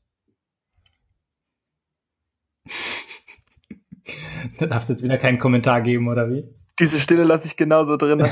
da 4.58 4.66
darfst 4.66 4.88
du 4.88 4.94
jetzt 4.94 5.02
wieder 5.02 5.18
keinen 5.18 5.38
Kommentar 5.38 5.82
geben, 5.82 6.08
oder 6.08 6.30
wie? 6.30 6.48
Diese 6.78 7.00
Stille 7.00 7.24
lasse 7.24 7.48
ich 7.48 7.56
genauso 7.56 7.96
drin. 7.96 8.20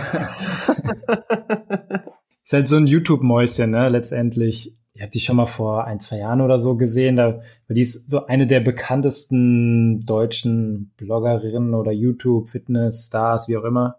ist 2.45 2.53
halt 2.53 2.69
so 2.69 2.77
ein 2.77 2.87
YouTube-Mäuschen, 2.87 3.71
ne, 3.71 3.89
letztendlich 3.89 4.77
ich 4.97 5.03
habe 5.03 5.11
die 5.11 5.21
schon 5.21 5.37
mal 5.37 5.47
vor 5.47 5.85
ein, 5.85 6.00
zwei 6.00 6.17
Jahren 6.17 6.41
oder 6.41 6.59
so 6.59 6.75
gesehen. 6.75 7.17
Da, 7.17 7.43
weil 7.69 7.75
die 7.75 7.83
ist 7.83 8.09
so 8.09 8.25
eine 8.25 8.47
der 8.47 8.61
bekanntesten 8.61 10.07
deutschen 10.07 10.91
Bloggerinnen 10.97 11.75
oder 11.75 11.93
YouTube-Fitness-Stars, 11.93 13.47
wie 13.47 13.59
auch 13.59 13.65
immer. 13.65 13.99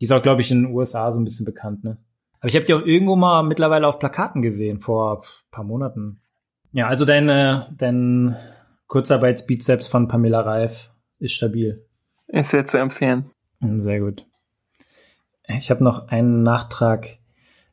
Die 0.00 0.06
ist 0.06 0.10
auch, 0.10 0.22
glaube 0.22 0.40
ich, 0.40 0.50
in 0.50 0.62
den 0.62 0.74
USA 0.74 1.12
so 1.12 1.20
ein 1.20 1.24
bisschen 1.24 1.44
bekannt, 1.44 1.84
ne? 1.84 1.98
Aber 2.40 2.48
ich 2.48 2.54
habe 2.54 2.64
die 2.64 2.72
auch 2.72 2.86
irgendwo 2.86 3.14
mal 3.14 3.42
mittlerweile 3.42 3.86
auf 3.86 3.98
Plakaten 3.98 4.40
gesehen, 4.40 4.80
vor 4.80 5.22
paar 5.50 5.64
Monaten. 5.64 6.20
Ja, 6.72 6.86
also 6.88 7.04
dein, 7.04 7.26
dein 7.76 8.36
Kurzarbeitsbizeps 8.86 9.88
von 9.88 10.08
Pamela 10.08 10.40
Reif 10.40 10.90
ist 11.18 11.34
stabil. 11.34 11.84
Ist 12.26 12.50
sehr 12.50 12.64
zu 12.64 12.78
empfehlen. 12.78 13.30
Hm, 13.60 13.82
sehr 13.82 14.00
gut. 14.00 14.24
Ich 15.46 15.70
habe 15.70 15.84
noch 15.84 16.08
einen 16.08 16.42
Nachtrag 16.42 17.17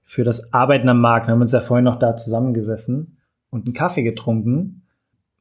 für 0.05 0.23
das 0.23 0.53
Arbeiten 0.53 0.87
am 0.87 1.01
Markt. 1.01 1.27
Wir 1.27 1.33
haben 1.33 1.41
uns 1.41 1.51
ja 1.51 1.61
vorhin 1.61 1.83
noch 1.83 1.99
da 1.99 2.15
zusammengesessen 2.15 3.17
und 3.49 3.65
einen 3.65 3.73
Kaffee 3.73 4.03
getrunken, 4.03 4.83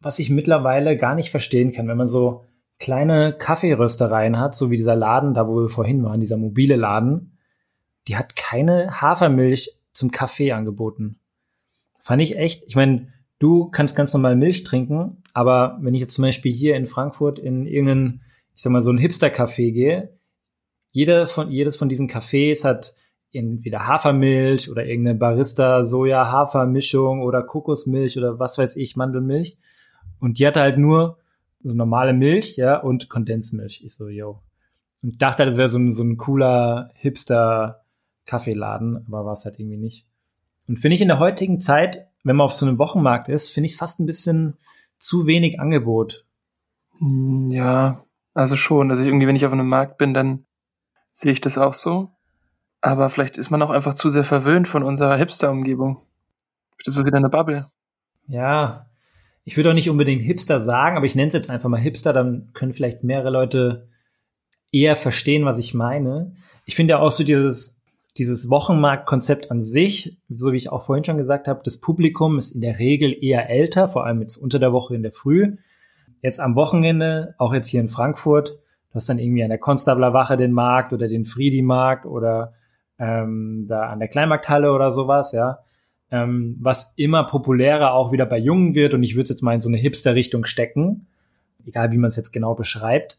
was 0.01 0.19
ich 0.19 0.31
mittlerweile 0.31 0.97
gar 0.97 1.15
nicht 1.15 1.31
verstehen 1.31 1.73
kann, 1.73 1.87
wenn 1.87 1.97
man 1.97 2.09
so 2.09 2.45
kleine 2.79 3.33
Kaffeeröstereien 3.33 4.39
hat, 4.39 4.55
so 4.55 4.71
wie 4.71 4.77
dieser 4.77 4.97
Laden, 4.97 5.35
da 5.35 5.47
wo 5.47 5.63
wir 5.63 5.69
vorhin 5.69 6.03
waren, 6.03 6.21
dieser 6.21 6.37
mobile 6.37 6.77
Laden, 6.77 7.39
die 8.09 8.17
hat 8.17 8.37
keine 8.37 9.01
Hafermilch 9.01 9.79
zum 9.93 10.11
Kaffee 10.11 10.53
angeboten. 10.53 11.21
Fand 12.03 12.21
ich 12.21 12.37
echt, 12.37 12.65
ich 12.67 12.77
meine, 12.77 13.09
du 13.39 13.71
kannst 13.71 13.97
ganz 13.97 14.13
normal 14.13 14.37
Milch 14.37 14.65
trinken, 14.65 15.23
aber 15.33 15.79
wenn 15.81 15.95
ich 15.95 16.01
jetzt 16.01 16.15
zum 16.15 16.23
Beispiel 16.23 16.53
hier 16.53 16.77
in 16.77 16.87
Frankfurt 16.87 17.39
in 17.39 17.67
irgendeinen, 17.67 18.23
ich 18.55 18.63
sag 18.63 18.73
mal, 18.73 18.83
so 18.83 18.91
ein 18.91 18.99
Hipster-Café 18.99 19.73
gehe, 19.73 20.19
jeder 20.91 21.27
von, 21.27 21.51
jedes 21.51 21.77
von 21.77 21.89
diesen 21.89 22.09
Cafés 22.09 22.65
hat 22.65 22.95
entweder 23.35 23.87
Hafermilch 23.87 24.71
oder 24.71 24.85
irgendeine 24.85 25.19
Barista-Soja-Hafermischung 25.19 27.23
oder 27.23 27.43
Kokosmilch 27.43 28.19
oder 28.19 28.39
was 28.39 28.59
weiß 28.59 28.77
ich, 28.77 28.97
Mandelmilch. 28.97 29.57
Und 30.21 30.39
die 30.39 30.47
hatte 30.47 30.61
halt 30.61 30.79
nur 30.79 31.19
so 31.63 31.73
normale 31.73 32.13
Milch, 32.13 32.57
ja, 32.57 32.79
und 32.79 33.09
Kondensmilch. 33.09 33.83
Ich 33.85 33.95
so, 33.95 34.09
yo. 34.09 34.41
Und 35.03 35.21
dachte, 35.21 35.45
das 35.45 35.57
wäre 35.57 35.69
so 35.69 35.79
ein, 35.79 35.93
so 35.93 36.03
ein 36.03 36.17
cooler 36.17 36.91
Hipster-Kaffeeladen, 36.95 39.05
aber 39.07 39.25
war 39.25 39.33
es 39.33 39.45
halt 39.45 39.59
irgendwie 39.59 39.79
nicht. 39.79 40.07
Und 40.69 40.79
finde 40.79 40.95
ich 40.95 41.03
in 41.03 41.09
der 41.09 41.19
heutigen 41.19 41.61
Zeit, 41.61 42.07
wenn 42.23 42.37
man 42.37 42.47
auf 42.47 42.55
so 42.55 42.67
einem 42.67 42.79
Wochenmarkt 42.79 43.29
ist, 43.29 43.51
finde 43.51 43.67
ich 43.67 43.73
es 43.73 43.79
fast 43.79 44.01
ein 44.01 44.07
bisschen 44.07 44.57
zu 44.99 45.27
wenig 45.27 45.61
Angebot. 45.61 46.25
Hm, 46.99 47.51
ja, 47.51 48.05
also 48.33 48.57
schon. 48.57 48.91
Also 48.91 49.05
irgendwie, 49.05 49.27
wenn 49.27 49.37
ich 49.37 49.47
auf 49.47 49.53
einem 49.53 49.69
Markt 49.69 49.99
bin, 49.99 50.15
dann 50.15 50.47
sehe 51.13 51.33
ich 51.33 51.41
das 51.41 51.59
auch 51.59 51.75
so. 51.75 52.13
Aber 52.85 53.09
vielleicht 53.09 53.39
ist 53.39 53.49
man 53.49 53.63
auch 53.63 53.71
einfach 53.71 53.95
zu 53.95 54.11
sehr 54.11 54.25
verwöhnt 54.25 54.69
von 54.69 54.83
unserer 54.83 55.17
Hipster-Umgebung. 55.17 56.03
Das 56.85 56.99
ist 56.99 57.07
wieder 57.07 57.17
eine 57.17 57.31
Bubble. 57.31 57.69
Ja, 58.29 58.91
ich 59.47 59.57
würde 59.57 59.71
auch 59.71 59.75
nicht 59.75 59.89
unbedingt 59.89 60.21
Hipster 60.21 60.61
sagen, 60.61 60.99
aber 60.99 61.07
ich 61.07 61.15
nenne 61.15 61.29
es 61.29 61.33
jetzt 61.33 61.49
einfach 61.49 61.71
mal 61.71 61.81
Hipster, 61.81 62.13
dann 62.13 62.51
können 62.53 62.75
vielleicht 62.75 63.03
mehrere 63.03 63.31
Leute 63.31 63.89
eher 64.71 64.97
verstehen, 64.97 65.47
was 65.47 65.57
ich 65.57 65.73
meine. 65.73 66.37
Ich 66.67 66.77
finde 66.77 66.93
ja 66.93 66.99
auch 66.99 67.11
so 67.11 67.25
dieses, 67.25 67.81
dieses 68.19 68.51
Wochenmarktkonzept 68.51 69.51
an 69.51 69.63
sich, 69.63 70.19
so 70.29 70.53
wie 70.53 70.59
ich 70.59 70.71
auch 70.71 70.85
vorhin 70.85 71.05
schon 71.05 71.17
gesagt 71.17 71.49
habe, 71.49 71.63
das 71.65 71.81
Publikum 71.81 72.39
ist 72.39 72.55
in 72.55 72.61
der 72.61 72.79
Regel 72.79 73.17
eher 73.19 73.49
älter, 73.49 73.89
vor 73.89 74.05
allem 74.05 74.21
jetzt 74.21 74.37
unter 74.37 74.59
der 74.59 74.75
Woche 74.75 74.95
in 74.95 75.03
der 75.03 75.13
Früh. 75.13 75.57
Jetzt 76.21 76.39
am 76.39 76.55
Wochenende, 76.55 77.35
auch 77.39 77.55
jetzt 77.55 77.69
hier 77.69 77.81
in 77.81 77.89
Frankfurt, 77.89 78.51
du 78.91 78.95
hast 78.95 79.09
dann 79.09 79.19
irgendwie 79.19 79.43
an 79.43 79.49
der 79.49 79.59
Konstabler 79.59 80.13
Wache 80.13 80.37
den 80.37 80.53
Markt 80.53 80.93
oder 80.93 81.09
den 81.09 81.25
Friedi-Markt 81.25 82.05
oder 82.05 82.53
ähm, 82.99 83.67
da 83.69 83.89
an 83.89 83.99
der 83.99 84.09
Kleinmarkthalle 84.09 84.73
oder 84.73 84.93
sowas, 84.93 85.33
ja. 85.33 85.59
ähm, 86.11 86.57
was 86.61 86.95
immer 86.97 87.25
populärer 87.25 87.93
auch 87.93 88.13
wieder 88.13 88.27
bei 88.27 88.39
Jungen 88.39 88.75
wird. 88.75 88.95
Und 88.95 89.03
ich 89.03 89.15
würde 89.15 89.25
es 89.25 89.29
jetzt 89.31 89.43
mal 89.43 89.55
in 89.55 89.61
so 89.61 89.69
eine 89.69 89.79
Hipster-Richtung 89.79 90.45
stecken, 90.45 91.07
egal 91.67 91.93
wie 91.93 91.99
man 91.99 92.09
es 92.09 92.17
jetzt 92.17 92.33
genau 92.33 92.55
beschreibt. 92.55 93.19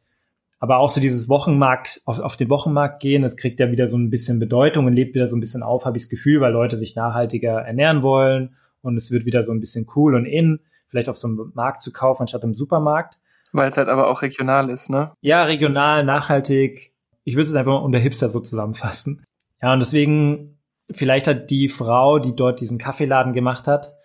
Aber 0.60 0.77
auch 0.77 0.89
so 0.89 1.01
dieses 1.01 1.27
Wochenmarkt, 1.29 2.01
auf, 2.05 2.20
auf 2.20 2.38
den 2.38 2.50
Wochenmarkt 2.50 3.01
gehen, 3.01 3.22
das 3.22 3.36
kriegt 3.36 3.60
ja 3.60 3.72
wieder 3.72 3.88
so 3.88 3.98
ein 3.98 4.10
bisschen 4.10 4.39
Bedeutung 4.39 4.86
und 4.86 4.94
lebt 4.94 5.13
wieder 5.13 5.27
so 5.27 5.36
ein 5.36 5.41
bisschen 5.41 5.63
auf, 5.63 5.86
habe 5.86 5.98
ich 5.98 6.03
das 6.03 6.10
Gefühl, 6.10 6.41
weil 6.41 6.53
Leute 6.53 6.77
sich 6.77 6.96
nachhaltiger 6.96 7.62
ernähren 7.62 8.01
wollen 8.01 8.55
und 8.82 8.98
es 8.98 9.12
wird 9.12 9.25
wieder 9.25 9.44
so 9.44 9.51
ein 9.51 9.60
bisschen 9.60 9.88
cool 9.96 10.15
und 10.15 10.25
in, 10.25 10.60
vielleicht 10.88 11.10
auf 11.10 11.17
so 11.17 11.27
einem 11.27 11.51
Markt 11.53 11.82
zu 11.82 11.91
kaufen, 11.91 12.22
anstatt 12.22 12.44
im 12.44 12.53
Supermarkt. 12.53 13.20
Weil 13.51 13.67
es 13.67 13.77
halt 13.77 13.89
aber 13.89 14.10
auch 14.10 14.22
regional 14.22 14.70
ist, 14.70 14.89
ne? 14.89 15.12
Ja, 15.22 15.44
regional, 15.44 16.03
nachhaltig. 16.03 16.94
Ich 17.25 17.36
würde 17.36 17.50
es 17.50 17.55
einfach 17.55 17.74
mal 17.74 17.77
unter 17.79 18.00
Hipster 18.00 18.29
so 18.29 18.39
zusammenfassen. 18.39 19.25
Ja, 19.65 19.74
und 19.74 19.79
deswegen, 19.79 20.60
vielleicht 20.91 21.25
hat 21.25 21.50
die 21.50 21.69
Frau, 21.69 22.19
die 22.19 22.36
dort 22.36 22.60
diesen 22.60 22.77
Kaffeeladen 22.77 23.34
gemacht 23.34 23.65
hat, 23.65 23.95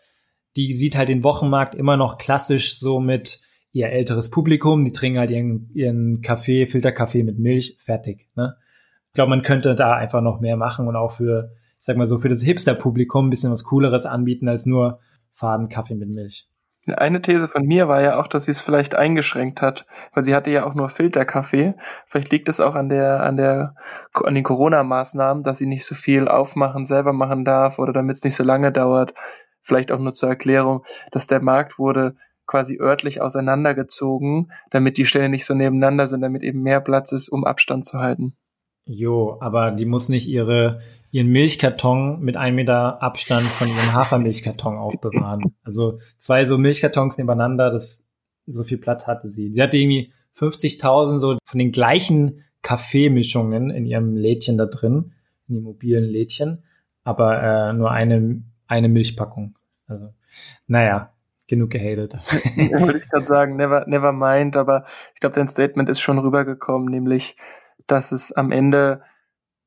die 0.57 0.73
sieht 0.73 0.97
halt 0.97 1.11
den 1.11 1.23
Wochenmarkt 1.23 1.75
immer 1.75 1.99
noch 1.99 2.17
klassisch 2.17 2.79
so 2.79 2.99
mit 2.99 3.43
ihr 3.71 3.91
älteres 3.91 4.31
Publikum, 4.31 4.87
die 4.87 4.93
trinken 4.93 5.19
halt 5.19 5.31
ihren, 5.31 5.69
ihren 5.75 6.23
Kaffee, 6.23 6.67
Filterkaffee 6.67 7.25
mit 7.25 7.39
Milch, 7.39 7.77
fertig. 7.79 8.31
Ne? 8.37 8.57
Ich 9.09 9.13
glaube, 9.13 9.29
man 9.29 9.43
könnte 9.43 9.75
da 9.75 9.93
einfach 9.93 10.23
noch 10.23 10.41
mehr 10.41 10.57
machen 10.57 10.89
und 10.89 10.97
auch 10.97 11.13
für, 11.13 11.51
ich 11.79 11.85
sag 11.85 11.99
mal 11.99 12.09
so, 12.09 12.17
für 12.17 12.31
das 12.31 12.41
Hipster-Publikum 12.41 13.27
ein 13.27 13.31
bisschen 13.31 13.53
was 13.53 13.65
Cooleres 13.65 14.07
anbieten 14.07 14.49
als 14.49 14.65
nur 14.65 15.01
faden 15.35 15.69
Kaffee 15.69 15.95
mit 15.95 16.09
Milch. 16.09 16.49
Eine 16.87 17.21
These 17.21 17.47
von 17.47 17.65
mir 17.65 17.89
war 17.89 18.01
ja 18.01 18.19
auch, 18.19 18.27
dass 18.27 18.47
sie 18.47 18.53
es 18.53 18.61
vielleicht 18.61 18.95
eingeschränkt 18.95 19.61
hat, 19.61 19.87
weil 20.15 20.25
sie 20.25 20.35
hatte 20.35 20.51
ja 20.51 20.65
auch 20.65 20.75
nur 20.75 20.89
Filterkaffee. 20.89 21.75
Vielleicht 22.07 22.33
liegt 22.33 22.49
es 22.49 22.61
auch 22.61 22.75
an 22.75 22.89
der, 22.89 23.23
an 23.23 23.37
der, 23.37 23.75
an 24.15 24.35
den 24.35 24.45
Corona-Maßnahmen, 24.45 25.45
dass 25.45 25.59
sie 25.59 25.67
nicht 25.67 25.85
so 25.85 25.95
viel 25.95 26.27
aufmachen, 26.27 26.87
selber 26.87 27.13
machen 27.13 27.45
darf 27.45 27.79
oder 27.79 27.93
damit 27.93 28.17
es 28.17 28.25
nicht 28.25 28.35
so 28.35 28.45
lange 28.45 28.73
dauert. 28.73 29.15
Vielleicht 29.61 29.93
auch 29.93 29.99
nur 29.99 30.15
zur 30.15 30.31
Erklärung, 30.31 30.85
dass 31.11 31.27
der 31.27 31.43
Markt 31.43 31.79
wurde 31.79 32.17
quasi 32.47 32.79
örtlich 32.81 33.21
auseinandergezogen, 33.21 34.51
damit 34.71 34.97
die 34.97 35.07
Stellen 35.07 35.31
nicht 35.31 35.47
so 35.47 35.55
nebeneinander 35.55 36.09
sind, 36.09 36.23
damit 36.23 36.43
eben 36.43 36.63
mehr 36.63 36.81
Platz 36.81 37.13
ist, 37.13 37.29
um 37.29 37.45
Abstand 37.45 37.85
zu 37.85 38.01
halten. 38.01 38.37
Jo, 38.87 39.37
aber 39.41 39.71
die 39.71 39.85
muss 39.85 40.09
nicht 40.09 40.27
ihre, 40.27 40.81
ihren 41.11 41.29
Milchkarton 41.29 42.21
mit 42.21 42.37
einem 42.37 42.57
Meter 42.57 43.03
Abstand 43.03 43.43
von 43.43 43.69
ihrem 43.69 43.95
Hafermilchkarton 43.95 44.77
aufbewahren. 44.77 45.55
Also 45.65 45.99
zwei 46.19 46.45
so 46.45 46.59
Milchkartons 46.59 47.19
nebeneinander, 47.19 47.71
das, 47.71 48.09
so 48.47 48.65
viel 48.65 48.79
Platz 48.79 49.07
hatte 49.07 49.29
sie. 49.29 49.51
Sie 49.51 49.63
hatte 49.63 49.77
irgendwie 49.77 50.13
50.000 50.39 51.19
so 51.19 51.39
von 51.45 51.59
den 51.59 51.73
gleichen 51.73 52.45
Kaffeemischungen 52.63 53.71
in 53.71 53.87
ihrem 53.87 54.17
Lädchen 54.17 54.59
da 54.59 54.67
drin, 54.67 55.13
in 55.49 55.57
dem 55.57 55.65
mobilen 55.65 56.05
Lädchen, 56.05 56.65
aber 57.05 57.43
äh, 57.43 57.73
nur 57.73 57.91
eine, 57.91 58.43
eine 58.67 58.89
Milchpackung. 58.89 59.57
Also, 59.87 60.13
naja, 60.67 61.13
genug 61.49 61.71
gehatet. 61.71 62.17
ja, 62.57 62.81
würde 62.81 62.99
ich 62.99 63.09
gerade 63.09 63.27
sagen, 63.27 63.57
never, 63.57 63.87
never 63.87 64.13
mind, 64.13 64.57
aber 64.57 64.87
ich 65.15 65.21
glaube, 65.21 65.35
dein 65.35 65.49
Statement 65.49 65.89
ist 65.89 66.01
schon 66.01 66.19
rübergekommen, 66.19 66.89
nämlich, 66.89 67.37
dass 67.87 68.13
es 68.13 68.33
am 68.33 68.53
Ende, 68.53 69.03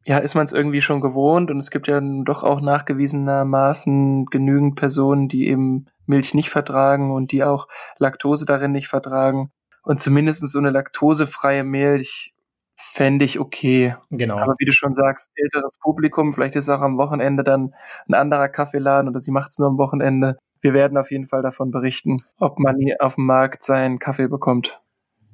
ja, 0.06 0.18
ist 0.18 0.36
man 0.36 0.46
es 0.46 0.54
irgendwie 0.54 0.82
schon 0.82 1.02
gewohnt 1.02 1.50
und 1.50 1.58
es 1.60 1.72
gibt 1.72 1.88
ja 1.88 2.02
doch 2.26 2.44
auch 2.44 2.62
nachgewiesenermaßen 2.62 4.26
genügend 4.26 4.76
Personen, 4.76 5.30
die 5.30 5.48
eben 5.48 5.88
Milch 6.06 6.34
nicht 6.34 6.50
vertragen 6.50 7.12
und 7.12 7.32
die 7.32 7.44
auch 7.44 7.68
Laktose 7.98 8.46
darin 8.46 8.74
nicht 8.74 8.88
vertragen. 8.88 9.52
Und 9.84 10.02
zumindest 10.02 10.48
so 10.48 10.60
eine 10.60 10.72
laktosefreie 10.72 11.64
Milch 11.64 12.34
fände 12.76 13.26
ich 13.26 13.40
okay. 13.40 13.96
Genau. 14.10 14.38
Aber 14.38 14.56
wie 14.58 14.66
du 14.66 14.74
schon 14.74 14.96
sagst, 14.96 15.32
älteres 15.36 15.78
Publikum, 15.80 16.34
vielleicht 16.34 16.56
ist 16.56 16.70
auch 16.70 16.82
am 16.82 16.98
Wochenende 16.98 17.44
dann 17.44 17.74
ein 18.08 18.14
anderer 18.14 18.50
Kaffeeladen 18.50 19.10
oder 19.10 19.22
sie 19.22 19.32
macht 19.32 19.52
es 19.52 19.60
nur 19.60 19.70
am 19.70 19.78
Wochenende. 19.78 20.38
Wir 20.62 20.74
werden 20.74 20.98
auf 20.98 21.12
jeden 21.12 21.26
Fall 21.26 21.42
davon 21.42 21.72
berichten, 21.72 22.18
ob 22.38 22.60
man 22.60 22.78
hier 22.78 22.98
auf 23.00 23.16
dem 23.16 23.26
Markt 23.26 23.63
seinen 23.63 24.00
Kaffee 24.00 24.28
bekommt. 24.28 24.82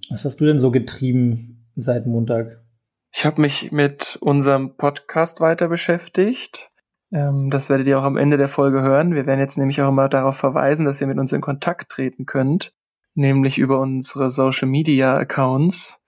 Was 0.09 0.25
hast 0.25 0.41
du 0.41 0.45
denn 0.45 0.59
so 0.59 0.71
getrieben 0.71 1.67
seit 1.75 2.07
Montag? 2.07 2.61
Ich 3.11 3.25
habe 3.25 3.41
mich 3.41 3.71
mit 3.71 4.17
unserem 4.21 4.75
Podcast 4.77 5.41
weiter 5.41 5.67
beschäftigt. 5.67 6.69
Ähm, 7.11 7.49
das 7.49 7.69
werdet 7.69 7.87
ihr 7.87 7.99
auch 7.99 8.03
am 8.03 8.17
Ende 8.17 8.37
der 8.37 8.47
Folge 8.47 8.81
hören. 8.81 9.15
Wir 9.15 9.25
werden 9.25 9.39
jetzt 9.39 9.57
nämlich 9.57 9.81
auch 9.81 9.89
immer 9.89 10.09
darauf 10.09 10.37
verweisen, 10.37 10.85
dass 10.85 11.01
ihr 11.01 11.07
mit 11.07 11.17
uns 11.17 11.33
in 11.33 11.41
Kontakt 11.41 11.89
treten 11.89 12.25
könnt, 12.25 12.71
nämlich 13.15 13.57
über 13.57 13.79
unsere 13.79 14.29
Social 14.29 14.67
Media 14.67 15.17
Accounts. 15.17 16.05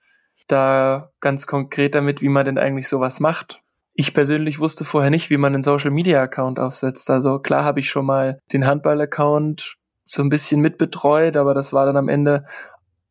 Da 0.48 1.12
ganz 1.20 1.48
konkret 1.48 1.96
damit, 1.96 2.22
wie 2.22 2.30
man 2.30 2.46
denn 2.46 2.58
eigentlich 2.58 2.88
sowas 2.88 3.20
macht. 3.20 3.62
Ich 3.94 4.14
persönlich 4.14 4.60
wusste 4.60 4.86
vorher 4.86 5.10
nicht, 5.10 5.30
wie 5.30 5.38
man 5.38 5.54
einen 5.54 5.64
Social 5.64 5.92
Media 5.92 6.22
Account 6.22 6.60
aufsetzt. 6.60 7.10
Also 7.10 7.40
klar 7.40 7.66
habe 7.66 7.80
ich 7.80 7.90
schon 7.90 8.06
mal 8.06 8.40
den 8.54 8.66
Handball 8.66 9.02
Account 9.02 9.78
so 10.06 10.22
ein 10.22 10.30
bisschen 10.30 10.62
mitbetreut, 10.62 11.36
aber 11.38 11.54
das 11.54 11.74
war 11.74 11.86
dann 11.86 11.98
am 11.98 12.10
Ende 12.10 12.46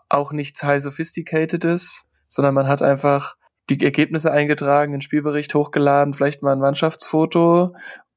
auch 0.08 0.32
nichts 0.32 0.62
high 0.62 0.82
sophisticated's, 0.82 2.08
sondern 2.28 2.54
man 2.54 2.68
hat 2.68 2.82
einfach 2.82 3.36
die 3.78 3.84
Ergebnisse 3.84 4.32
eingetragen, 4.32 4.92
den 4.92 5.02
Spielbericht 5.02 5.54
hochgeladen, 5.54 6.14
vielleicht 6.14 6.42
mal 6.42 6.52
ein 6.52 6.60
Mannschaftsfoto 6.60 7.74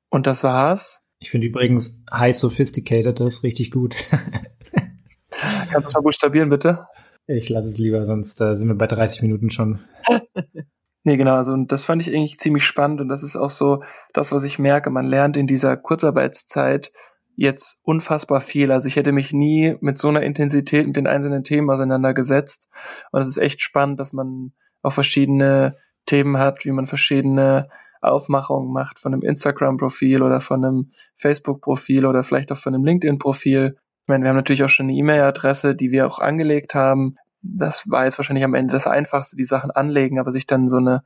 und 0.10 0.28
das 0.28 0.44
war's. 0.44 1.06
Ich 1.20 1.30
finde 1.30 1.48
übrigens 1.48 2.04
High 2.12 2.36
Sophisticated 2.36 3.20
ist 3.22 3.44
richtig 3.44 3.72
gut. 3.72 3.96
Kannst 5.32 5.74
du 5.74 5.88
es 5.88 5.94
mal 5.94 6.02
buchstabieren, 6.02 6.50
bitte? 6.50 6.88
Ich 7.28 7.50
lasse 7.50 7.68
es 7.68 7.78
lieber, 7.78 8.06
sonst 8.06 8.42
äh, 8.42 8.58
sind 8.58 8.68
wir 8.68 8.76
bei 8.76 8.88
30 8.88 9.22
Minuten 9.22 9.50
schon. 9.50 9.80
nee, 11.04 11.16
genau, 11.18 11.36
also 11.36 11.54
und 11.54 11.72
das 11.72 11.86
fand 11.86 12.02
ich 12.02 12.14
eigentlich 12.14 12.40
ziemlich 12.40 12.66
spannend 12.66 13.00
und 13.00 13.08
das 13.08 13.24
ist 13.24 13.36
auch 13.36 13.50
so 13.50 13.84
das, 14.14 14.32
was 14.32 14.44
ich 14.44 14.60
merke. 14.60 14.90
Man 14.90 15.06
lernt 15.06 15.38
in 15.38 15.48
dieser 15.48 15.78
Kurzarbeitszeit 15.78 16.92
jetzt 17.36 17.82
unfassbar 17.84 18.42
viel. 18.42 18.72
Also 18.72 18.88
ich 18.88 18.96
hätte 18.96 19.12
mich 19.12 19.34
nie 19.34 19.76
mit 19.82 19.98
so 19.98 20.10
einer 20.10 20.22
Intensität 20.22 20.86
mit 20.86 20.96
den 20.96 21.08
einzelnen 21.08 21.44
Themen 21.44 21.70
auseinandergesetzt. 21.70 22.72
Und 23.12 23.22
es 23.22 23.30
ist 23.30 23.38
echt 23.38 23.62
spannend, 23.62 24.00
dass 24.00 24.14
man 24.14 24.54
auch 24.84 24.94
verschiedene 24.94 25.78
Themen 26.06 26.38
hat, 26.38 26.66
wie 26.66 26.72
man 26.72 26.86
verschiedene 26.86 27.70
Aufmachungen 28.02 28.72
macht 28.72 29.00
von 29.00 29.14
einem 29.14 29.24
Instagram-Profil 29.24 30.22
oder 30.22 30.42
von 30.42 30.64
einem 30.64 30.90
Facebook-Profil 31.16 32.06
oder 32.06 32.24
vielleicht 32.24 32.52
auch 32.52 32.58
von 32.58 32.76
einem 32.76 32.86
LinkedIn-Profil. 32.86 33.78
Ich 33.78 34.08
meine, 34.08 34.24
wir 34.24 34.30
haben 34.30 34.36
natürlich 34.36 34.64
auch 34.64 34.70
schon 34.70 34.88
eine 34.88 34.98
E-Mail-Adresse, 34.98 35.76
die 35.76 35.92
wir 35.92 36.06
auch 36.06 36.20
angelegt 36.20 36.76
haben. 36.76 37.16
Das 37.42 37.90
war 37.90 38.06
jetzt 38.06 38.20
wahrscheinlich 38.20 38.44
am 38.44 38.54
Ende 38.54 38.74
das 38.74 38.88
Einfachste, 38.88 39.38
die 39.38 39.46
Sachen 39.46 39.72
anlegen, 39.72 40.20
aber 40.20 40.32
sich 40.32 40.46
dann 40.46 40.68
so 40.68 40.78
eine 40.78 41.04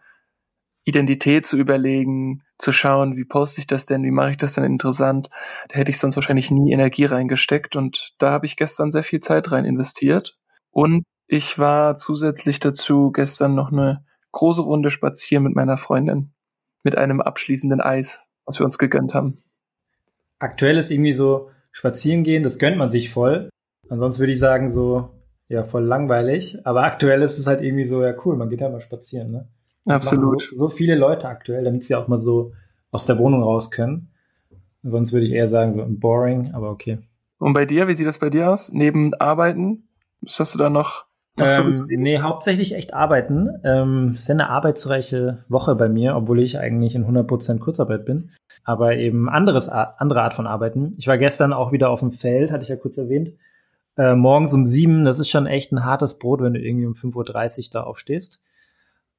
Identität 0.84 1.46
zu 1.46 1.58
überlegen, 1.58 2.44
zu 2.58 2.72
schauen, 2.72 3.18
wie 3.18 3.26
poste 3.26 3.60
ich 3.60 3.68
das 3.68 3.86
denn, 3.86 4.04
wie 4.04 4.12
mache 4.12 4.32
ich 4.32 4.38
das 4.38 4.54
denn 4.54 4.63
interessant, 4.63 5.30
da 5.68 5.78
hätte 5.78 5.92
ich 5.92 6.00
sonst 6.00 6.16
wahrscheinlich 6.16 6.50
nie 6.50 6.72
Energie 6.72 7.06
reingesteckt 7.06 7.76
und 7.76 8.13
da 8.20 8.32
habe 8.32 8.46
ich 8.46 8.56
gestern 8.56 8.92
sehr 8.92 9.04
viel 9.04 9.20
Zeit 9.20 9.52
rein 9.52 9.66
investiert. 9.66 10.38
Und 10.72 11.04
ich 11.28 11.60
war 11.60 11.96
zusätzlich 11.96 12.60
dazu 12.60 13.12
gestern 13.12 13.54
noch 13.54 13.72
eine 13.72 14.06
große 14.32 14.62
Runde 14.62 14.92
spazieren 14.92 15.44
mit 15.44 15.56
meiner 15.56 15.78
Freundin. 15.78 16.32
Mit 16.84 16.98
einem 16.98 17.22
abschließenden 17.22 17.82
Eis, 17.82 18.26
was 18.46 18.60
wir 18.60 18.66
uns 18.66 18.78
gegönnt 18.78 19.13
haben. 19.13 19.40
Aktuell 20.40 20.78
ist 20.78 20.90
irgendwie 20.90 21.13
so 21.13 21.50
spazieren 21.72 22.24
gehen, 22.24 22.44
das 22.44 22.60
gönnt 22.60 22.78
man 22.78 22.90
sich 22.90 23.12
voll. 23.12 23.50
Ansonsten 23.90 24.22
würde 24.22 24.34
ich 24.34 24.40
sagen 24.40 24.70
so, 24.70 25.10
ja, 25.50 25.63
voll 25.63 25.84
langweilig. 25.84 26.60
Aber 26.63 26.84
aktuell 26.84 27.22
ist 27.24 27.40
es 27.40 27.48
halt 27.48 27.62
irgendwie 27.62 27.86
so, 27.86 28.04
ja 28.04 28.13
cool, 28.26 28.38
man 28.38 28.50
geht 28.50 28.62
halt 28.62 28.72
mal 28.72 28.82
spazieren, 28.82 29.32
ne? 29.32 29.48
Absolut. 29.86 30.42
So, 30.42 30.56
so, 30.56 30.70
viele 30.70 30.96
Leute 30.96 31.28
aktuell, 31.28 31.63
damit 31.63 31.84
sie 31.84 31.96
auch 31.96 32.08
mal 32.08 32.20
so 32.20 32.54
aus 32.92 33.06
der 33.06 33.18
Wohnung 33.18 33.44
raus 33.44 33.72
können. 33.72 34.12
Sonst 34.84 35.13
würde 35.13 35.26
ich 35.26 35.32
eher 35.32 35.48
sagen, 35.48 35.74
so 35.74 35.86
boring, 35.88 36.54
aber 36.54 36.72
okay. 36.72 37.00
Und 37.38 37.54
bei 37.54 37.66
dir, 37.66 37.88
wie 37.88 37.94
sieht 37.94 38.08
das 38.08 38.20
bei 38.20 38.30
dir 38.30 38.52
aus? 38.52 38.74
Neben 38.74 39.13
Arbeiten, 39.13 39.88
was 40.22 40.40
hast 40.40 40.56
du 40.56 40.60
da 40.60 40.70
noch 40.70 41.07
ähm, 41.38 41.86
nee, 41.89 42.19
hauptsächlich 42.19 42.73
echt 42.73 42.93
arbeiten. 42.93 43.50
Ähm, 43.63 44.13
ist 44.15 44.30
eine 44.30 44.50
arbeitsreiche 44.50 45.43
Woche 45.47 45.76
bei 45.76 45.88
mir, 45.88 46.15
obwohl 46.15 46.39
ich 46.41 46.60
eigentlich 46.60 46.95
in 46.95 47.06
100% 47.06 47.60
Kurzarbeit 47.60 48.06
bin. 48.06 48.32
Aber 48.63 48.95
eben 48.95 49.30
anderes, 49.30 49.69
andere 49.69 50.21
Art 50.21 50.34
von 50.34 50.47
Arbeiten. 50.47 50.95
Ich 50.97 51.08
war 51.08 51.17
gestern 51.17 51.54
auch 51.54 51.71
wieder 51.71 51.89
auf 51.89 52.00
dem 52.00 52.12
Feld, 52.12 52.52
hatte 52.52 52.63
ich 52.63 52.69
ja 52.69 52.76
kurz 52.76 52.97
erwähnt. 52.97 53.34
Äh, 53.97 54.15
morgens 54.15 54.54
um 54.54 54.65
sieben, 54.65 55.06
das 55.06 55.19
ist 55.19 55.30
schon 55.30 55.47
echt 55.47 55.71
ein 55.71 55.86
hartes 55.86 56.17
Brot, 56.17 56.41
wenn 56.41 56.54
du 56.54 56.60
irgendwie 56.60 56.86
um 56.86 56.93
5.30 56.93 57.58
Uhr 57.60 57.65
da 57.71 57.84
aufstehst. 57.84 58.41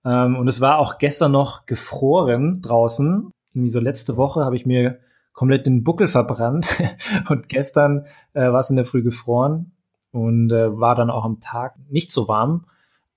Ähm, 0.05 0.37
und 0.37 0.49
es 0.49 0.61
war 0.61 0.79
auch 0.79 0.99
gestern 0.99 1.33
noch 1.33 1.67
gefroren 1.67 2.63
draußen. 2.63 3.31
Irgendwie 3.55 3.71
so 3.71 3.81
letzte 3.81 4.17
Woche 4.17 4.45
habe 4.45 4.57
ich 4.57 4.67
mir 4.67 4.99
komplett 5.33 5.67
den 5.67 5.85
Buckel 5.85 6.09
verbrannt 6.09 6.67
und 7.29 7.49
gestern 7.49 8.07
äh, 8.35 8.51
war 8.51 8.61
es 8.61 8.71
in 8.71 8.77
der 8.77 8.85
Früh 8.85 9.03
gefroren 9.03 9.73
und 10.13 10.51
äh, 10.51 10.79
war 10.79 10.95
dann 10.95 11.11
auch 11.11 11.25
am 11.25 11.41
Tag 11.41 11.75
nicht 11.89 12.13
so 12.13 12.29
warm. 12.29 12.67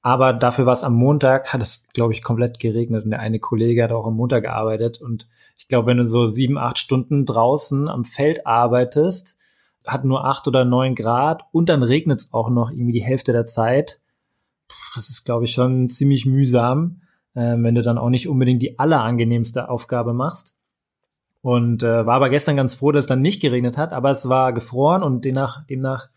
Aber 0.01 0.34
dafür 0.34 0.65
war 0.65 0.73
es 0.73 0.84
am 0.84 0.95
Montag, 0.95 1.54
hat 1.54 1.62
es, 1.62 1.89
glaube 1.93 2.13
ich, 2.13 2.23
komplett 2.23 2.60
geregnet. 2.60 3.06
Und 3.06 3.12
der 3.12 3.19
eine 3.19 3.39
Kollege 3.39 3.84
hat 3.84 3.91
auch 3.91 4.08
am 4.08 4.15
Montag 4.15 4.43
gearbeitet. 4.43 4.99
Und 4.99 5.27
ich 5.58 5.67
glaube, 5.67 5.88
wenn 5.88 5.97
du 5.97 6.08
so 6.08 6.25
sieben, 6.25 6.58
acht 6.58 6.80
Stunden 6.80 7.25
draußen 7.25 7.88
am 7.88 8.04
Feld 8.04 8.47
arbeitest, 8.47 9.38
hat 9.86 10.06
nur 10.06 10.25
acht 10.25 10.47
oder 10.47 10.65
neun 10.65 10.95
Grad 10.95 11.43
und 11.51 11.69
dann 11.69 11.84
regnet 11.84 12.19
es 12.19 12.34
auch 12.34 12.49
noch 12.49 12.71
irgendwie 12.71 12.93
die 12.93 13.04
Hälfte 13.04 13.32
der 13.32 13.45
Zeit. 13.45 13.99
Das 14.95 15.10
ist, 15.10 15.23
glaube 15.23 15.45
ich, 15.45 15.51
schon 15.51 15.89
ziemlich 15.89 16.25
mühsam, 16.25 17.01
äh, 17.34 17.56
wenn 17.58 17.75
du 17.75 17.82
dann 17.82 17.97
auch 17.97 18.10
nicht 18.10 18.27
unbedingt 18.27 18.62
die 18.62 18.77
allerangenehmste 18.80 19.69
Aufgabe 19.69 20.13
machst. 20.13 20.56
und 21.41 21.84
äh, 21.84 22.06
war 22.06 22.15
aber 22.15 22.30
gestern 22.30 22.56
ganz 22.56 22.75
froh, 22.75 22.91
dass 22.91 23.06
es 23.06 23.10
dann 23.10 23.21
nicht 23.21 23.41
geregnet 23.41 23.77
hat, 23.77 23.93
aber 23.93 24.12
es 24.12 24.30
war 24.30 24.54
gefroren 24.54 25.04
und 25.04 25.25
demnach, 25.25 25.65
demnach 25.65 26.10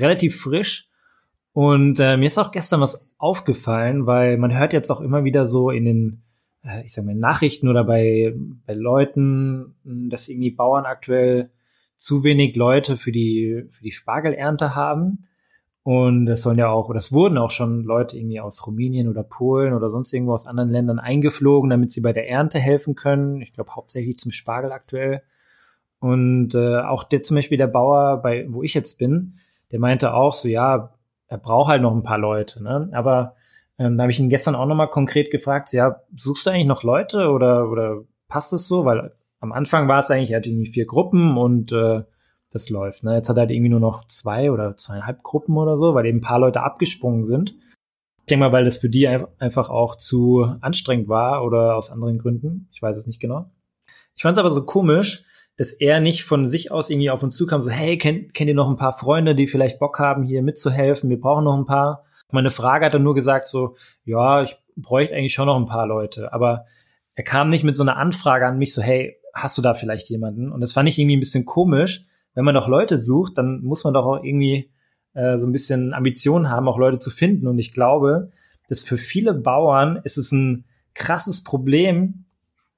relativ 0.00 0.40
frisch. 0.40 0.88
Und 1.52 1.98
äh, 2.00 2.16
mir 2.16 2.26
ist 2.26 2.38
auch 2.38 2.52
gestern 2.52 2.80
was 2.80 3.10
aufgefallen, 3.18 4.06
weil 4.06 4.38
man 4.38 4.56
hört 4.56 4.72
jetzt 4.72 4.90
auch 4.90 5.00
immer 5.00 5.24
wieder 5.24 5.46
so 5.46 5.70
in 5.70 5.84
den, 5.84 6.22
äh, 6.64 6.84
ich 6.84 6.94
sag 6.94 7.04
mal, 7.04 7.14
Nachrichten 7.14 7.68
oder 7.68 7.84
bei, 7.84 8.34
bei 8.66 8.74
Leuten, 8.74 9.74
dass 9.84 10.28
irgendwie 10.28 10.50
Bauern 10.50 10.84
aktuell 10.84 11.50
zu 11.96 12.24
wenig 12.24 12.56
Leute 12.56 12.96
für 12.96 13.12
die, 13.12 13.66
für 13.70 13.82
die 13.82 13.92
Spargelernte 13.92 14.74
haben. 14.74 15.26
Und 15.82 16.26
das 16.26 16.42
sollen 16.42 16.58
ja 16.58 16.68
auch, 16.68 16.88
oder 16.88 16.98
es 16.98 17.12
wurden 17.12 17.38
auch 17.38 17.50
schon 17.50 17.84
Leute 17.84 18.16
irgendwie 18.16 18.40
aus 18.40 18.66
Rumänien 18.66 19.08
oder 19.08 19.22
Polen 19.22 19.72
oder 19.72 19.90
sonst 19.90 20.12
irgendwo 20.12 20.34
aus 20.34 20.46
anderen 20.46 20.70
Ländern 20.70 20.98
eingeflogen, 20.98 21.70
damit 21.70 21.90
sie 21.90 22.00
bei 22.00 22.12
der 22.12 22.28
Ernte 22.28 22.58
helfen 22.58 22.94
können. 22.94 23.40
Ich 23.40 23.52
glaube 23.52 23.74
hauptsächlich 23.74 24.18
zum 24.18 24.30
Spargel 24.30 24.72
aktuell. 24.72 25.22
Und 25.98 26.54
äh, 26.54 26.80
auch 26.80 27.04
der 27.04 27.22
zum 27.22 27.36
Beispiel 27.36 27.58
der 27.58 27.66
Bauer, 27.66 28.22
bei 28.22 28.46
wo 28.48 28.62
ich 28.62 28.74
jetzt 28.74 28.98
bin, 28.98 29.34
der 29.72 29.80
meinte 29.80 30.14
auch 30.14 30.34
so, 30.34 30.48
ja, 30.48 30.94
er 31.28 31.38
braucht 31.38 31.70
halt 31.70 31.82
noch 31.82 31.94
ein 31.94 32.02
paar 32.02 32.18
Leute. 32.18 32.62
Ne? 32.62 32.90
Aber 32.92 33.36
ähm, 33.78 33.96
da 33.96 34.02
habe 34.02 34.12
ich 34.12 34.20
ihn 34.20 34.30
gestern 34.30 34.54
auch 34.54 34.66
nochmal 34.66 34.90
konkret 34.90 35.30
gefragt, 35.30 35.72
ja, 35.72 36.02
suchst 36.16 36.46
du 36.46 36.50
eigentlich 36.50 36.66
noch 36.66 36.82
Leute 36.82 37.30
oder, 37.30 37.70
oder 37.70 38.02
passt 38.28 38.52
es 38.52 38.66
so? 38.66 38.84
Weil 38.84 39.12
am 39.40 39.52
Anfang 39.52 39.88
war 39.88 40.00
es 40.00 40.10
eigentlich, 40.10 40.30
er 40.30 40.38
hatte 40.38 40.50
irgendwie 40.50 40.70
vier 40.70 40.86
Gruppen 40.86 41.38
und 41.38 41.72
äh, 41.72 42.02
das 42.52 42.68
läuft. 42.68 43.04
Ne? 43.04 43.14
Jetzt 43.14 43.28
hat 43.28 43.36
er 43.36 43.42
halt 43.42 43.50
irgendwie 43.50 43.70
nur 43.70 43.80
noch 43.80 44.06
zwei 44.06 44.50
oder 44.50 44.76
zweieinhalb 44.76 45.22
Gruppen 45.22 45.56
oder 45.56 45.78
so, 45.78 45.94
weil 45.94 46.06
eben 46.06 46.18
ein 46.18 46.22
paar 46.22 46.40
Leute 46.40 46.62
abgesprungen 46.62 47.24
sind. 47.24 47.54
Ich 48.20 48.26
denke 48.26 48.44
mal, 48.44 48.52
weil 48.52 48.64
das 48.64 48.76
für 48.76 48.90
die 48.90 49.08
einfach 49.08 49.70
auch 49.70 49.96
zu 49.96 50.54
anstrengend 50.60 51.08
war 51.08 51.44
oder 51.44 51.76
aus 51.76 51.90
anderen 51.90 52.18
Gründen. 52.18 52.68
Ich 52.72 52.82
weiß 52.82 52.96
es 52.96 53.06
nicht 53.06 53.20
genau. 53.20 53.50
Ich 54.14 54.22
fand 54.22 54.36
es 54.36 54.40
aber 54.40 54.50
so 54.50 54.64
komisch, 54.64 55.24
dass 55.60 55.72
er 55.72 56.00
nicht 56.00 56.24
von 56.24 56.48
sich 56.48 56.72
aus 56.72 56.88
irgendwie 56.88 57.10
auf 57.10 57.22
uns 57.22 57.36
zukam, 57.36 57.62
so, 57.62 57.68
hey, 57.68 57.98
kennt, 57.98 58.32
kennt 58.32 58.48
ihr 58.48 58.54
noch 58.54 58.70
ein 58.70 58.78
paar 58.78 58.96
Freunde, 58.96 59.34
die 59.34 59.46
vielleicht 59.46 59.78
Bock 59.78 59.98
haben, 59.98 60.22
hier 60.22 60.42
mitzuhelfen? 60.42 61.10
Wir 61.10 61.20
brauchen 61.20 61.44
noch 61.44 61.54
ein 61.54 61.66
paar. 61.66 62.06
Meine 62.32 62.50
Frage 62.50 62.86
hat 62.86 62.94
er 62.94 62.98
nur 62.98 63.14
gesagt, 63.14 63.46
so, 63.46 63.76
ja, 64.06 64.42
ich 64.42 64.56
bräuchte 64.74 65.14
eigentlich 65.14 65.34
schon 65.34 65.44
noch 65.44 65.58
ein 65.58 65.66
paar 65.66 65.86
Leute. 65.86 66.32
Aber 66.32 66.64
er 67.14 67.24
kam 67.24 67.50
nicht 67.50 67.62
mit 67.62 67.76
so 67.76 67.82
einer 67.82 67.98
Anfrage 67.98 68.46
an 68.46 68.56
mich, 68.56 68.72
so, 68.72 68.80
hey, 68.80 69.18
hast 69.34 69.58
du 69.58 69.60
da 69.60 69.74
vielleicht 69.74 70.08
jemanden? 70.08 70.50
Und 70.50 70.62
das 70.62 70.72
fand 70.72 70.88
ich 70.88 70.98
irgendwie 70.98 71.18
ein 71.18 71.20
bisschen 71.20 71.44
komisch, 71.44 72.06
wenn 72.32 72.46
man 72.46 72.54
doch 72.54 72.66
Leute 72.66 72.96
sucht, 72.96 73.36
dann 73.36 73.60
muss 73.60 73.84
man 73.84 73.92
doch 73.92 74.06
auch 74.06 74.24
irgendwie 74.24 74.70
äh, 75.12 75.36
so 75.36 75.46
ein 75.46 75.52
bisschen 75.52 75.92
Ambitionen 75.92 76.48
haben, 76.48 76.68
auch 76.68 76.78
Leute 76.78 77.00
zu 77.00 77.10
finden. 77.10 77.46
Und 77.46 77.58
ich 77.58 77.74
glaube, 77.74 78.30
dass 78.70 78.82
für 78.82 78.96
viele 78.96 79.34
Bauern 79.34 80.00
ist 80.04 80.16
es 80.16 80.32
ein 80.32 80.64
krasses 80.94 81.44
Problem. 81.44 82.24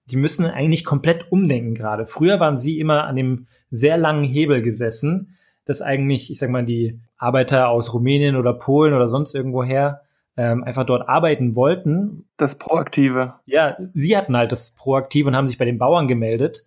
Die 0.06 0.16
müssen 0.16 0.46
eigentlich 0.46 0.84
komplett 0.84 1.30
umdenken 1.30 1.74
gerade. 1.74 2.06
Früher 2.06 2.40
waren 2.40 2.56
sie 2.56 2.78
immer 2.78 3.04
an 3.04 3.16
dem 3.16 3.46
sehr 3.70 3.96
langen 3.96 4.24
Hebel 4.24 4.62
gesessen, 4.62 5.36
dass 5.64 5.82
eigentlich, 5.82 6.30
ich 6.30 6.38
sag 6.38 6.50
mal, 6.50 6.64
die 6.64 7.00
Arbeiter 7.16 7.68
aus 7.68 7.94
Rumänien 7.94 8.36
oder 8.36 8.52
Polen 8.52 8.94
oder 8.94 9.08
sonst 9.08 9.34
irgendwoher 9.34 10.02
ähm, 10.36 10.64
einfach 10.64 10.84
dort 10.84 11.08
arbeiten 11.08 11.54
wollten. 11.54 12.24
Das 12.36 12.58
Proaktive. 12.58 13.34
Ja, 13.46 13.76
sie 13.94 14.16
hatten 14.16 14.36
halt 14.36 14.50
das 14.50 14.74
Proaktive 14.74 15.28
und 15.28 15.36
haben 15.36 15.46
sich 15.46 15.58
bei 15.58 15.64
den 15.64 15.78
Bauern 15.78 16.08
gemeldet. 16.08 16.64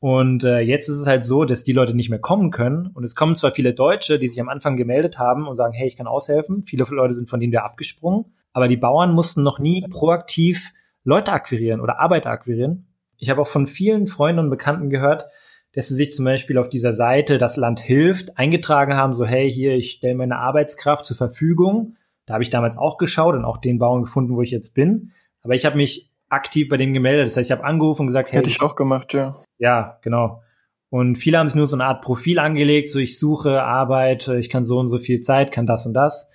Und 0.00 0.44
äh, 0.44 0.60
jetzt 0.60 0.88
ist 0.88 0.96
es 1.00 1.06
halt 1.06 1.24
so, 1.24 1.44
dass 1.44 1.64
die 1.64 1.72
Leute 1.72 1.94
nicht 1.94 2.08
mehr 2.08 2.20
kommen 2.20 2.50
können. 2.50 2.86
Und 2.94 3.04
es 3.04 3.16
kommen 3.16 3.34
zwar 3.34 3.52
viele 3.52 3.74
Deutsche, 3.74 4.18
die 4.18 4.28
sich 4.28 4.40
am 4.40 4.48
Anfang 4.48 4.76
gemeldet 4.76 5.18
haben 5.18 5.48
und 5.48 5.56
sagen, 5.56 5.72
hey, 5.72 5.88
ich 5.88 5.96
kann 5.96 6.06
aushelfen. 6.06 6.62
Viele 6.62 6.84
Leute 6.88 7.14
sind 7.14 7.28
von 7.28 7.40
denen 7.40 7.52
wieder 7.52 7.64
abgesprungen. 7.64 8.26
Aber 8.52 8.68
die 8.68 8.76
Bauern 8.76 9.12
mussten 9.12 9.42
noch 9.42 9.58
nie 9.58 9.84
proaktiv 9.90 10.72
Leute 11.08 11.32
akquirieren 11.32 11.80
oder 11.80 12.00
Arbeiter 12.00 12.30
akquirieren. 12.30 12.86
Ich 13.16 13.30
habe 13.30 13.40
auch 13.40 13.48
von 13.48 13.66
vielen 13.66 14.08
Freunden 14.08 14.40
und 14.40 14.50
Bekannten 14.50 14.90
gehört, 14.90 15.24
dass 15.72 15.88
sie 15.88 15.94
sich 15.94 16.12
zum 16.12 16.26
Beispiel 16.26 16.58
auf 16.58 16.68
dieser 16.68 16.92
Seite 16.92 17.38
Das 17.38 17.56
Land 17.56 17.80
hilft 17.80 18.36
eingetragen 18.36 18.92
haben, 18.92 19.14
so 19.14 19.24
hey, 19.24 19.50
hier, 19.50 19.74
ich 19.74 19.92
stelle 19.92 20.14
meine 20.14 20.36
Arbeitskraft 20.36 21.06
zur 21.06 21.16
Verfügung. 21.16 21.96
Da 22.26 22.34
habe 22.34 22.42
ich 22.42 22.50
damals 22.50 22.76
auch 22.76 22.98
geschaut 22.98 23.34
und 23.34 23.46
auch 23.46 23.56
den 23.56 23.78
Bauern 23.78 24.02
gefunden, 24.02 24.36
wo 24.36 24.42
ich 24.42 24.50
jetzt 24.50 24.74
bin. 24.74 25.12
Aber 25.42 25.54
ich 25.54 25.64
habe 25.64 25.78
mich 25.78 26.10
aktiv 26.28 26.68
bei 26.68 26.76
dem 26.76 26.92
gemeldet. 26.92 27.26
Das 27.26 27.38
heißt, 27.38 27.50
ich 27.50 27.56
habe 27.56 27.64
angerufen 27.66 28.02
und 28.02 28.08
gesagt, 28.08 28.30
hey. 28.30 28.40
Hätte 28.40 28.50
ich 28.50 28.60
auch 28.60 28.76
gemacht, 28.76 29.14
ja. 29.14 29.34
Ja, 29.56 29.98
genau. 30.02 30.42
Und 30.90 31.16
viele 31.16 31.38
haben 31.38 31.48
sich 31.48 31.56
nur 31.56 31.68
so 31.68 31.76
eine 31.76 31.86
Art 31.86 32.02
Profil 32.02 32.38
angelegt, 32.38 32.90
so 32.90 32.98
ich 32.98 33.18
suche 33.18 33.62
Arbeit, 33.62 34.28
ich 34.28 34.50
kann 34.50 34.66
so 34.66 34.78
und 34.78 34.90
so 34.90 34.98
viel 34.98 35.20
Zeit, 35.20 35.52
kann 35.52 35.66
das 35.66 35.86
und 35.86 35.94
das. 35.94 36.30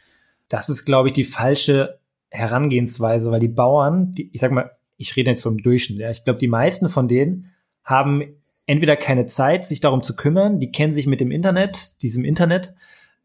Das 0.49 0.69
ist, 0.69 0.85
glaube 0.85 1.09
ich, 1.09 1.13
die 1.13 1.25
falsche 1.25 1.99
Herangehensweise, 2.33 3.31
weil 3.31 3.39
die 3.39 3.47
Bauern, 3.47 4.13
die, 4.13 4.29
ich 4.33 4.41
sag 4.41 4.51
mal, 4.51 4.71
ich 4.97 5.15
rede 5.15 5.31
jetzt 5.31 5.43
so 5.43 5.49
im 5.49 5.61
Durchschnitt, 5.61 5.99
ja, 5.99 6.09
ich 6.09 6.23
glaube, 6.23 6.39
die 6.39 6.47
meisten 6.47 6.89
von 6.89 7.07
denen 7.07 7.51
haben 7.83 8.23
entweder 8.65 8.95
keine 8.95 9.25
Zeit, 9.25 9.65
sich 9.65 9.81
darum 9.81 10.01
zu 10.03 10.15
kümmern, 10.15 10.59
die 10.59 10.71
kennen 10.71 10.93
sich 10.93 11.05
mit 11.05 11.21
dem 11.21 11.31
Internet, 11.31 12.01
diesem 12.01 12.25
Internet, 12.25 12.73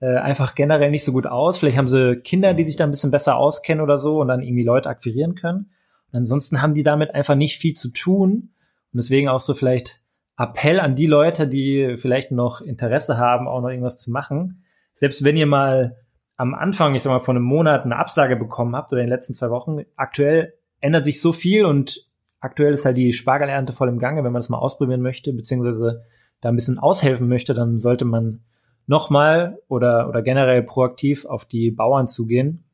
äh, 0.00 0.16
einfach 0.16 0.54
generell 0.54 0.90
nicht 0.90 1.04
so 1.04 1.12
gut 1.12 1.26
aus. 1.26 1.58
Vielleicht 1.58 1.78
haben 1.78 1.88
sie 1.88 2.16
Kinder, 2.16 2.54
die 2.54 2.64
sich 2.64 2.76
da 2.76 2.84
ein 2.84 2.90
bisschen 2.90 3.10
besser 3.10 3.36
auskennen 3.36 3.82
oder 3.82 3.98
so 3.98 4.20
und 4.20 4.28
dann 4.28 4.42
irgendwie 4.42 4.64
Leute 4.64 4.88
akquirieren 4.88 5.34
können. 5.34 5.70
Und 6.12 6.18
ansonsten 6.18 6.60
haben 6.60 6.74
die 6.74 6.82
damit 6.82 7.14
einfach 7.14 7.34
nicht 7.34 7.58
viel 7.58 7.74
zu 7.74 7.92
tun. 7.92 8.50
Und 8.92 8.96
deswegen 8.96 9.28
auch 9.28 9.40
so 9.40 9.54
vielleicht 9.54 10.00
Appell 10.36 10.80
an 10.80 10.96
die 10.96 11.06
Leute, 11.06 11.48
die 11.48 11.96
vielleicht 11.98 12.30
noch 12.30 12.60
Interesse 12.60 13.16
haben, 13.16 13.48
auch 13.48 13.60
noch 13.60 13.70
irgendwas 13.70 13.98
zu 13.98 14.10
machen. 14.10 14.64
Selbst 14.94 15.24
wenn 15.24 15.36
ihr 15.36 15.46
mal 15.46 15.96
am 16.38 16.54
Anfang, 16.54 16.94
ich 16.94 17.02
sag 17.02 17.10
mal, 17.10 17.20
von 17.20 17.36
einem 17.36 17.44
Monat 17.44 17.84
eine 17.84 17.96
Absage 17.96 18.36
bekommen 18.36 18.74
habt 18.74 18.92
oder 18.92 19.02
in 19.02 19.08
den 19.08 19.12
letzten 19.12 19.34
zwei 19.34 19.50
Wochen, 19.50 19.82
aktuell 19.96 20.54
ändert 20.80 21.04
sich 21.04 21.20
so 21.20 21.32
viel 21.32 21.64
und 21.64 22.06
aktuell 22.40 22.72
ist 22.72 22.84
halt 22.84 22.96
die 22.96 23.12
Spargelernte 23.12 23.72
voll 23.72 23.88
im 23.88 23.98
Gange. 23.98 24.22
Wenn 24.22 24.32
man 24.32 24.40
das 24.40 24.48
mal 24.48 24.58
ausprobieren 24.58 25.02
möchte, 25.02 25.32
beziehungsweise 25.32 26.04
da 26.40 26.48
ein 26.48 26.54
bisschen 26.54 26.78
aushelfen 26.78 27.28
möchte, 27.28 27.54
dann 27.54 27.80
sollte 27.80 28.04
man 28.04 28.44
nochmal 28.86 29.58
oder, 29.66 30.08
oder 30.08 30.22
generell 30.22 30.62
proaktiv 30.62 31.24
auf 31.26 31.44
die 31.44 31.72
Bauern 31.72 32.06
zugehen, 32.06 32.64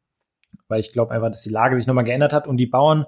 weil 0.68 0.80
ich 0.80 0.92
glaube 0.92 1.12
einfach, 1.12 1.30
dass 1.30 1.42
die 1.42 1.50
Lage 1.50 1.76
sich 1.78 1.86
nochmal 1.86 2.04
geändert 2.04 2.34
hat 2.34 2.46
und 2.46 2.58
die 2.58 2.66
Bauern 2.66 3.06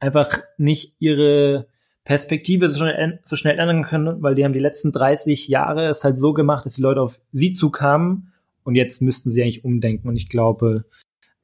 einfach 0.00 0.38
nicht 0.58 0.96
ihre 0.98 1.66
Perspektive 2.04 2.68
so 2.68 2.80
schnell, 2.80 3.20
so 3.22 3.36
schnell 3.36 3.58
ändern 3.58 3.84
können, 3.84 4.22
weil 4.22 4.34
die 4.34 4.44
haben 4.44 4.52
die 4.52 4.58
letzten 4.58 4.92
30 4.92 5.48
Jahre 5.48 5.86
es 5.86 6.04
halt 6.04 6.18
so 6.18 6.34
gemacht, 6.34 6.66
dass 6.66 6.74
die 6.74 6.82
Leute 6.82 7.00
auf 7.00 7.22
sie 7.32 7.54
zukamen 7.54 8.33
und 8.64 8.74
jetzt 8.74 9.02
müssten 9.02 9.30
sie 9.30 9.42
eigentlich 9.42 9.64
umdenken 9.64 10.08
und 10.08 10.16
ich 10.16 10.28
glaube, 10.28 10.86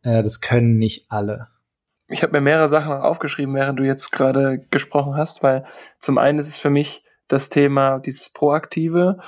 äh, 0.03 0.23
das 0.23 0.41
können 0.41 0.79
nicht 0.79 1.11
alle. 1.11 1.49
Ich 2.09 2.23
habe 2.23 2.33
mir 2.33 2.41
mehrere 2.41 2.69
Sachen 2.69 2.93
aufgeschrieben, 2.93 3.55
während 3.55 3.79
du 3.79 3.85
jetzt 3.85 4.11
gerade 4.11 4.61
gesprochen 4.71 5.15
hast, 5.17 5.43
weil 5.45 5.65
zum 5.99 6.19
einen 6.19 6.41
ist 6.41 6.49
es 6.49 6.59
für 6.59 6.71
mich 6.71 7.05
das 7.29 7.51
Thema 7.51 8.01
dieses 8.01 8.33
Proaktive. 8.33 9.21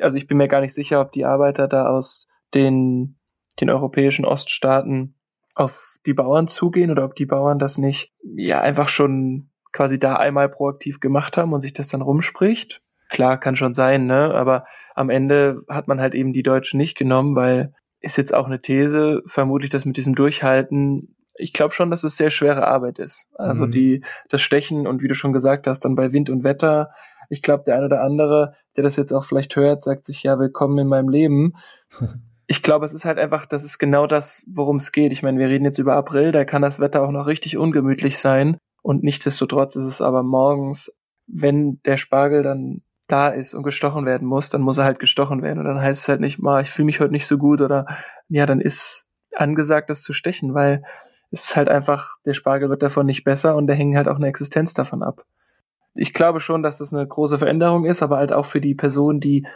Also 0.00 0.16
ich 0.16 0.26
bin 0.26 0.38
mir 0.38 0.48
gar 0.48 0.60
nicht 0.60 0.74
sicher, 0.74 1.00
ob 1.00 1.12
die 1.12 1.24
Arbeiter 1.24 1.68
da 1.68 1.86
aus 1.86 2.28
den, 2.52 3.18
den 3.60 3.70
europäischen 3.70 4.24
Oststaaten 4.24 5.14
auf 5.54 5.98
die 6.06 6.14
Bauern 6.14 6.48
zugehen 6.48 6.90
oder 6.90 7.04
ob 7.04 7.14
die 7.14 7.26
Bauern 7.26 7.60
das 7.60 7.78
nicht 7.78 8.12
ja 8.22 8.60
einfach 8.60 8.88
schon 8.88 9.50
quasi 9.72 9.98
da 9.98 10.16
einmal 10.16 10.48
proaktiv 10.48 11.00
gemacht 11.00 11.36
haben 11.36 11.52
und 11.52 11.60
sich 11.60 11.72
das 11.72 11.88
dann 11.88 12.02
rumspricht. 12.02 12.82
Klar, 13.14 13.38
kann 13.38 13.54
schon 13.54 13.74
sein, 13.74 14.06
ne? 14.06 14.34
Aber 14.34 14.64
am 14.96 15.08
Ende 15.08 15.62
hat 15.68 15.86
man 15.86 16.00
halt 16.00 16.16
eben 16.16 16.32
die 16.32 16.42
Deutschen 16.42 16.78
nicht 16.78 16.98
genommen, 16.98 17.36
weil 17.36 17.72
ist 18.00 18.18
jetzt 18.18 18.34
auch 18.34 18.46
eine 18.46 18.60
These, 18.60 19.22
vermutlich 19.24 19.70
das 19.70 19.84
mit 19.84 19.96
diesem 19.96 20.16
Durchhalten. 20.16 21.14
Ich 21.36 21.52
glaube 21.52 21.72
schon, 21.72 21.92
dass 21.92 22.02
es 22.02 22.16
sehr 22.16 22.30
schwere 22.30 22.66
Arbeit 22.66 22.98
ist. 22.98 23.28
Also 23.34 23.66
mhm. 23.66 23.70
die, 23.70 24.04
das 24.30 24.42
Stechen 24.42 24.88
und 24.88 25.00
wie 25.00 25.06
du 25.06 25.14
schon 25.14 25.32
gesagt 25.32 25.68
hast, 25.68 25.84
dann 25.84 25.94
bei 25.94 26.12
Wind 26.12 26.28
und 26.28 26.42
Wetter. 26.42 26.90
Ich 27.30 27.40
glaube, 27.40 27.62
der 27.64 27.76
eine 27.76 27.86
oder 27.86 28.02
andere, 28.02 28.56
der 28.76 28.82
das 28.82 28.96
jetzt 28.96 29.12
auch 29.12 29.24
vielleicht 29.24 29.54
hört, 29.54 29.84
sagt 29.84 30.04
sich, 30.04 30.24
ja, 30.24 30.40
willkommen 30.40 30.78
in 30.78 30.88
meinem 30.88 31.08
Leben. 31.08 31.52
ich 32.48 32.64
glaube, 32.64 32.84
es 32.84 32.94
ist 32.94 33.04
halt 33.04 33.18
einfach, 33.18 33.46
das 33.46 33.62
ist 33.62 33.78
genau 33.78 34.08
das, 34.08 34.44
worum 34.48 34.76
es 34.78 34.90
geht. 34.90 35.12
Ich 35.12 35.22
meine, 35.22 35.38
wir 35.38 35.46
reden 35.46 35.64
jetzt 35.64 35.78
über 35.78 35.94
April, 35.94 36.32
da 36.32 36.44
kann 36.44 36.62
das 36.62 36.80
Wetter 36.80 37.00
auch 37.00 37.12
noch 37.12 37.28
richtig 37.28 37.58
ungemütlich 37.58 38.18
sein. 38.18 38.56
Und 38.82 39.04
nichtsdestotrotz 39.04 39.76
ist 39.76 39.84
es 39.84 40.00
aber 40.00 40.24
morgens, 40.24 40.92
wenn 41.26 41.80
der 41.84 41.96
Spargel 41.96 42.42
dann 42.42 42.82
da 43.06 43.28
ist 43.28 43.54
und 43.54 43.62
gestochen 43.62 44.06
werden 44.06 44.26
muss, 44.26 44.50
dann 44.50 44.62
muss 44.62 44.78
er 44.78 44.84
halt 44.84 44.98
gestochen 44.98 45.42
werden. 45.42 45.58
Und 45.58 45.66
dann 45.66 45.80
heißt 45.80 46.02
es 46.02 46.08
halt 46.08 46.20
nicht, 46.20 46.38
mal, 46.38 46.62
ich 46.62 46.70
fühle 46.70 46.86
mich 46.86 47.00
heute 47.00 47.12
nicht 47.12 47.26
so 47.26 47.38
gut 47.38 47.60
oder 47.60 47.86
ja, 48.28 48.46
dann 48.46 48.60
ist 48.60 49.08
angesagt, 49.34 49.90
das 49.90 50.02
zu 50.02 50.12
stechen, 50.12 50.54
weil 50.54 50.82
es 51.30 51.44
ist 51.44 51.56
halt 51.56 51.68
einfach, 51.68 52.16
der 52.24 52.34
Spargel 52.34 52.70
wird 52.70 52.82
davon 52.82 53.06
nicht 53.06 53.24
besser 53.24 53.56
und 53.56 53.66
der 53.66 53.76
hängt 53.76 53.96
halt 53.96 54.08
auch 54.08 54.16
eine 54.16 54.28
Existenz 54.28 54.74
davon 54.74 55.02
ab. 55.02 55.24
Ich 55.94 56.14
glaube 56.14 56.40
schon, 56.40 56.62
dass 56.62 56.78
das 56.78 56.92
eine 56.92 57.06
große 57.06 57.38
Veränderung 57.38 57.84
ist, 57.84 58.02
aber 58.02 58.16
halt 58.16 58.32
auch 58.32 58.46
für 58.46 58.60
die 58.60 58.74
Person, 58.74 59.20
die 59.20 59.46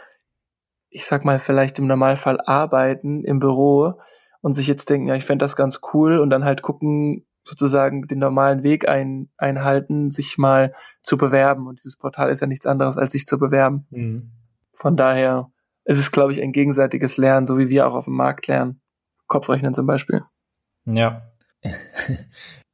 ich 0.89 1.05
sag 1.05 1.25
mal, 1.25 1.39
vielleicht 1.39 1.79
im 1.79 1.87
Normalfall 1.87 2.39
arbeiten 2.41 3.23
im 3.23 3.39
Büro 3.39 3.93
und 4.41 4.53
sich 4.53 4.67
jetzt 4.67 4.89
denken, 4.89 5.07
ja, 5.07 5.15
ich 5.15 5.25
fände 5.25 5.43
das 5.43 5.55
ganz 5.55 5.81
cool 5.93 6.19
und 6.19 6.29
dann 6.29 6.45
halt 6.45 6.61
gucken, 6.61 7.25
sozusagen 7.43 8.07
den 8.07 8.19
normalen 8.19 8.63
Weg 8.63 8.87
ein, 8.87 9.29
einhalten, 9.37 10.11
sich 10.11 10.37
mal 10.37 10.73
zu 11.01 11.17
bewerben. 11.17 11.67
Und 11.67 11.79
dieses 11.79 11.97
Portal 11.97 12.29
ist 12.29 12.41
ja 12.41 12.47
nichts 12.47 12.65
anderes, 12.65 12.97
als 12.97 13.11
sich 13.11 13.25
zu 13.25 13.39
bewerben. 13.39 13.87
Mhm. 13.89 14.31
Von 14.73 14.97
daher 14.97 15.51
ist 15.85 15.99
es, 15.99 16.11
glaube 16.11 16.31
ich, 16.31 16.41
ein 16.41 16.51
gegenseitiges 16.51 17.17
Lernen, 17.17 17.47
so 17.47 17.57
wie 17.57 17.69
wir 17.69 17.87
auch 17.87 17.93
auf 17.93 18.05
dem 18.05 18.15
Markt 18.15 18.47
lernen. 18.47 18.81
Kopfrechnen 19.27 19.73
zum 19.73 19.85
Beispiel. 19.85 20.23
Ja. 20.85 21.31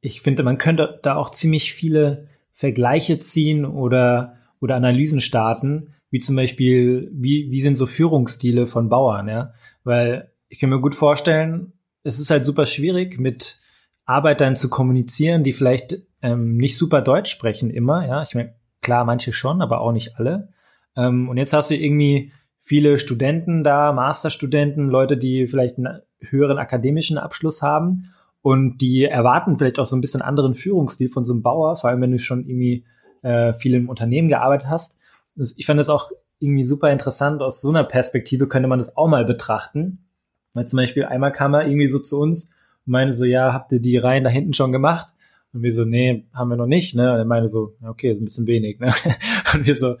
Ich 0.02 0.20
finde, 0.20 0.44
man 0.44 0.58
könnte 0.58 1.00
da 1.02 1.16
auch 1.16 1.30
ziemlich 1.30 1.72
viele 1.72 2.28
Vergleiche 2.52 3.18
ziehen 3.18 3.64
oder 3.64 4.36
oder 4.60 4.76
Analysen 4.76 5.20
starten, 5.20 5.94
wie 6.10 6.20
zum 6.20 6.36
Beispiel, 6.36 7.10
wie, 7.12 7.50
wie 7.50 7.60
sind 7.60 7.76
so 7.76 7.86
Führungsstile 7.86 8.66
von 8.66 8.88
Bauern, 8.88 9.28
ja? 9.28 9.52
Weil 9.84 10.32
ich 10.48 10.58
kann 10.58 10.70
mir 10.70 10.80
gut 10.80 10.94
vorstellen, 10.94 11.72
es 12.02 12.18
ist 12.18 12.30
halt 12.30 12.44
super 12.44 12.66
schwierig, 12.66 13.18
mit 13.18 13.60
Arbeitern 14.06 14.56
zu 14.56 14.70
kommunizieren, 14.70 15.44
die 15.44 15.52
vielleicht 15.52 15.98
ähm, 16.22 16.56
nicht 16.56 16.78
super 16.78 17.02
Deutsch 17.02 17.30
sprechen 17.30 17.70
immer, 17.70 18.06
ja. 18.06 18.22
Ich 18.22 18.34
meine, 18.34 18.54
klar, 18.80 19.04
manche 19.04 19.32
schon, 19.32 19.60
aber 19.60 19.80
auch 19.80 19.92
nicht 19.92 20.16
alle. 20.16 20.48
Ähm, 20.96 21.28
und 21.28 21.36
jetzt 21.36 21.52
hast 21.52 21.70
du 21.70 21.76
irgendwie 21.76 22.32
viele 22.62 22.98
Studenten 22.98 23.64
da, 23.64 23.92
Masterstudenten, 23.92 24.88
Leute, 24.88 25.16
die 25.16 25.46
vielleicht 25.46 25.78
einen 25.78 26.02
höheren 26.20 26.58
akademischen 26.58 27.18
Abschluss 27.18 27.62
haben 27.62 28.12
und 28.42 28.78
die 28.78 29.04
erwarten 29.04 29.58
vielleicht 29.58 29.78
auch 29.78 29.86
so 29.86 29.96
ein 29.96 30.00
bisschen 30.00 30.22
anderen 30.22 30.54
Führungsstil 30.54 31.08
von 31.08 31.24
so 31.24 31.32
einem 31.32 31.42
Bauer, 31.42 31.76
vor 31.76 31.90
allem 31.90 32.00
wenn 32.00 32.12
du 32.12 32.18
schon 32.18 32.46
irgendwie 32.46 32.84
äh, 33.22 33.52
viel 33.54 33.74
im 33.74 33.88
Unternehmen 33.88 34.28
gearbeitet 34.28 34.68
hast. 34.68 34.98
Das, 35.34 35.58
ich 35.58 35.66
fand 35.66 35.80
das 35.80 35.88
auch 35.88 36.10
irgendwie 36.38 36.64
super 36.64 36.92
interessant. 36.92 37.42
Aus 37.42 37.60
so 37.60 37.70
einer 37.70 37.84
Perspektive 37.84 38.46
könnte 38.46 38.68
man 38.68 38.78
das 38.78 38.96
auch 38.96 39.08
mal 39.08 39.24
betrachten. 39.24 40.06
Weil 40.54 40.66
zum 40.66 40.76
Beispiel 40.78 41.04
einmal 41.04 41.32
kam 41.32 41.54
er 41.54 41.66
irgendwie 41.66 41.88
so 41.88 41.98
zu 41.98 42.20
uns 42.20 42.54
und 42.86 42.92
meinte 42.92 43.14
so, 43.14 43.24
ja, 43.24 43.52
habt 43.52 43.72
ihr 43.72 43.80
die 43.80 43.96
Reihen 43.96 44.24
da 44.24 44.30
hinten 44.30 44.54
schon 44.54 44.72
gemacht? 44.72 45.12
Und 45.52 45.62
wir 45.62 45.72
so, 45.72 45.84
nee, 45.84 46.26
haben 46.34 46.50
wir 46.50 46.56
noch 46.56 46.66
nicht, 46.66 46.94
ne? 46.94 47.12
Und 47.12 47.18
er 47.18 47.24
meinte 47.24 47.48
so, 47.48 47.74
okay, 47.82 48.12
ist 48.12 48.20
ein 48.20 48.26
bisschen 48.26 48.46
wenig, 48.46 48.78
ne? 48.78 48.92
Und 49.54 49.66
wir 49.66 49.74
so, 49.74 49.96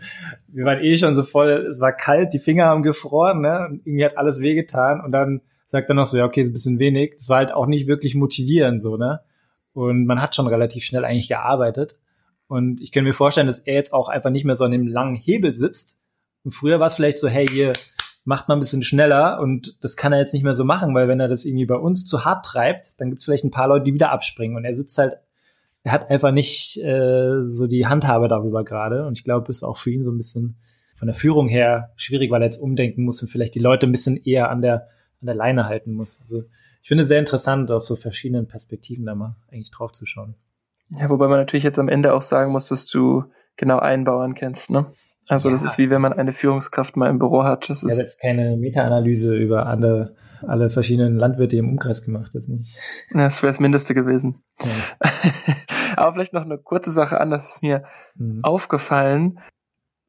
wir 0.48 0.64
waren 0.64 0.84
eh 0.84 0.98
schon 0.98 1.14
so 1.14 1.22
voll, 1.22 1.68
es 1.70 1.80
war 1.80 1.92
kalt, 1.92 2.34
die 2.34 2.38
Finger 2.38 2.66
haben 2.66 2.82
gefroren, 2.82 3.40
ne? 3.40 3.66
Und 3.70 3.86
irgendwie 3.86 4.04
hat 4.04 4.18
alles 4.18 4.40
wehgetan. 4.40 5.00
Und 5.00 5.12
dann 5.12 5.40
sagt 5.66 5.88
er 5.88 5.94
noch 5.94 6.06
so, 6.06 6.18
ja, 6.18 6.26
okay, 6.26 6.42
ist 6.42 6.48
ein 6.48 6.52
bisschen 6.52 6.78
wenig. 6.78 7.14
Das 7.16 7.28
war 7.28 7.38
halt 7.38 7.52
auch 7.52 7.66
nicht 7.66 7.86
wirklich 7.86 8.14
motivierend, 8.14 8.82
so, 8.82 8.96
ne? 8.96 9.20
Und 9.72 10.06
man 10.06 10.20
hat 10.20 10.34
schon 10.34 10.46
relativ 10.46 10.84
schnell 10.84 11.04
eigentlich 11.04 11.28
gearbeitet. 11.28 11.98
Und 12.48 12.80
ich 12.80 12.92
kann 12.92 13.04
mir 13.04 13.14
vorstellen, 13.14 13.46
dass 13.46 13.58
er 13.58 13.74
jetzt 13.74 13.92
auch 13.92 14.08
einfach 14.08 14.30
nicht 14.30 14.44
mehr 14.44 14.56
so 14.56 14.64
an 14.64 14.70
dem 14.70 14.86
langen 14.86 15.16
Hebel 15.16 15.52
sitzt. 15.52 16.00
Und 16.44 16.52
früher 16.52 16.80
war 16.80 16.86
es 16.86 16.94
vielleicht 16.94 17.18
so, 17.18 17.28
hey, 17.28 17.46
hier 17.46 17.72
macht 18.26 18.48
man 18.48 18.58
ein 18.58 18.60
bisschen 18.60 18.82
schneller 18.82 19.40
und 19.40 19.82
das 19.84 19.96
kann 19.96 20.12
er 20.12 20.18
jetzt 20.18 20.34
nicht 20.34 20.42
mehr 20.42 20.54
so 20.54 20.64
machen, 20.64 20.94
weil 20.94 21.06
wenn 21.06 21.20
er 21.20 21.28
das 21.28 21.44
irgendwie 21.44 21.64
bei 21.64 21.76
uns 21.76 22.04
zu 22.06 22.24
hart 22.24 22.44
treibt, 22.44 23.00
dann 23.00 23.08
gibt 23.08 23.22
es 23.22 23.24
vielleicht 23.24 23.44
ein 23.44 23.52
paar 23.52 23.68
Leute, 23.68 23.84
die 23.84 23.94
wieder 23.94 24.10
abspringen. 24.10 24.56
Und 24.56 24.64
er 24.64 24.74
sitzt 24.74 24.98
halt, 24.98 25.18
er 25.84 25.92
hat 25.92 26.10
einfach 26.10 26.32
nicht 26.32 26.76
äh, 26.78 27.46
so 27.46 27.68
die 27.68 27.86
Handhabe 27.86 28.26
darüber 28.26 28.64
gerade. 28.64 29.06
Und 29.06 29.16
ich 29.16 29.22
glaube, 29.22 29.52
ist 29.52 29.62
auch 29.62 29.76
für 29.76 29.92
ihn 29.92 30.02
so 30.02 30.10
ein 30.10 30.18
bisschen 30.18 30.56
von 30.96 31.06
der 31.06 31.14
Führung 31.14 31.46
her 31.46 31.92
schwierig, 31.94 32.32
weil 32.32 32.42
er 32.42 32.46
jetzt 32.46 32.60
umdenken 32.60 33.04
muss 33.04 33.22
und 33.22 33.28
vielleicht 33.28 33.54
die 33.54 33.60
Leute 33.60 33.86
ein 33.86 33.92
bisschen 33.92 34.16
eher 34.16 34.50
an 34.50 34.60
der, 34.60 34.88
an 35.20 35.26
der 35.26 35.36
Leine 35.36 35.66
halten 35.66 35.92
muss. 35.92 36.20
Also 36.22 36.42
ich 36.82 36.88
finde 36.88 37.02
es 37.02 37.08
sehr 37.08 37.20
interessant, 37.20 37.70
aus 37.70 37.86
so 37.86 37.94
verschiedenen 37.94 38.48
Perspektiven 38.48 39.06
da 39.06 39.14
mal 39.14 39.36
eigentlich 39.52 39.70
drauf 39.70 39.92
zu 39.92 40.04
schauen. 40.04 40.34
Ja, 40.90 41.08
wobei 41.10 41.28
man 41.28 41.38
natürlich 41.38 41.64
jetzt 41.64 41.78
am 41.78 41.88
Ende 41.88 42.12
auch 42.12 42.22
sagen 42.22 42.50
muss, 42.50 42.68
dass 42.68 42.86
du 42.86 43.24
genau 43.56 43.78
einen 43.78 44.04
Bauern 44.04 44.34
kennst, 44.34 44.72
ne? 44.72 44.86
Also 45.28 45.48
ja. 45.48 45.54
das 45.54 45.64
ist 45.64 45.78
wie 45.78 45.90
wenn 45.90 46.00
man 46.00 46.12
eine 46.12 46.32
Führungskraft 46.32 46.96
mal 46.96 47.10
im 47.10 47.18
Büro 47.18 47.42
hat. 47.42 47.68
Das 47.68 47.82
ich 47.82 47.90
habe 47.90 48.00
jetzt 48.00 48.20
keine 48.20 48.56
Meta-Analyse 48.56 49.34
über 49.34 49.66
alle, 49.66 50.14
alle 50.46 50.70
verschiedenen 50.70 51.16
Landwirte 51.16 51.56
im 51.56 51.70
Umkreis 51.70 52.04
gemacht, 52.04 52.30
das 52.34 52.48
nicht. 52.48 52.76
Ja, 53.12 53.24
das 53.24 53.42
wäre 53.42 53.50
das 53.50 53.60
Mindeste 53.60 53.94
gewesen. 53.94 54.42
Ja. 54.60 55.10
Aber 55.96 56.12
vielleicht 56.12 56.32
noch 56.32 56.44
eine 56.44 56.58
kurze 56.58 56.90
Sache 56.90 57.20
an, 57.20 57.30
das 57.30 57.56
ist 57.56 57.62
mir 57.62 57.84
mhm. 58.14 58.44
aufgefallen. 58.44 59.40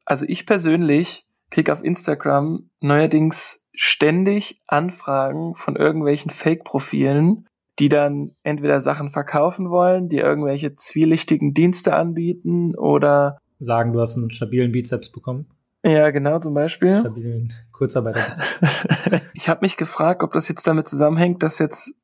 Also 0.04 0.24
ich 0.28 0.46
persönlich 0.46 1.26
kriege 1.50 1.72
auf 1.72 1.82
Instagram 1.82 2.70
neuerdings 2.80 3.68
ständig 3.72 4.60
Anfragen 4.66 5.54
von 5.54 5.76
irgendwelchen 5.76 6.30
Fake-Profilen, 6.30 7.46
die 7.78 7.88
dann 7.88 8.32
entweder 8.42 8.80
Sachen 8.80 9.08
verkaufen 9.08 9.70
wollen, 9.70 10.08
die 10.08 10.18
irgendwelche 10.18 10.74
zwielichtigen 10.74 11.54
Dienste 11.54 11.94
anbieten 11.94 12.74
oder 12.76 13.38
sagen, 13.60 13.92
du 13.92 14.00
hast 14.00 14.16
einen 14.16 14.30
stabilen 14.30 14.72
Bizeps 14.72 15.10
bekommen. 15.10 15.46
Ja, 15.84 16.10
genau, 16.10 16.38
zum 16.38 16.54
Beispiel. 16.54 16.96
Stabilen 16.96 17.52
Kurzarbeiter. 17.72 18.36
ich 19.32 19.48
habe 19.48 19.60
mich 19.62 19.76
gefragt, 19.76 20.22
ob 20.22 20.32
das 20.32 20.48
jetzt 20.48 20.66
damit 20.66 20.88
zusammenhängt, 20.88 21.42
dass 21.42 21.58
jetzt 21.58 22.00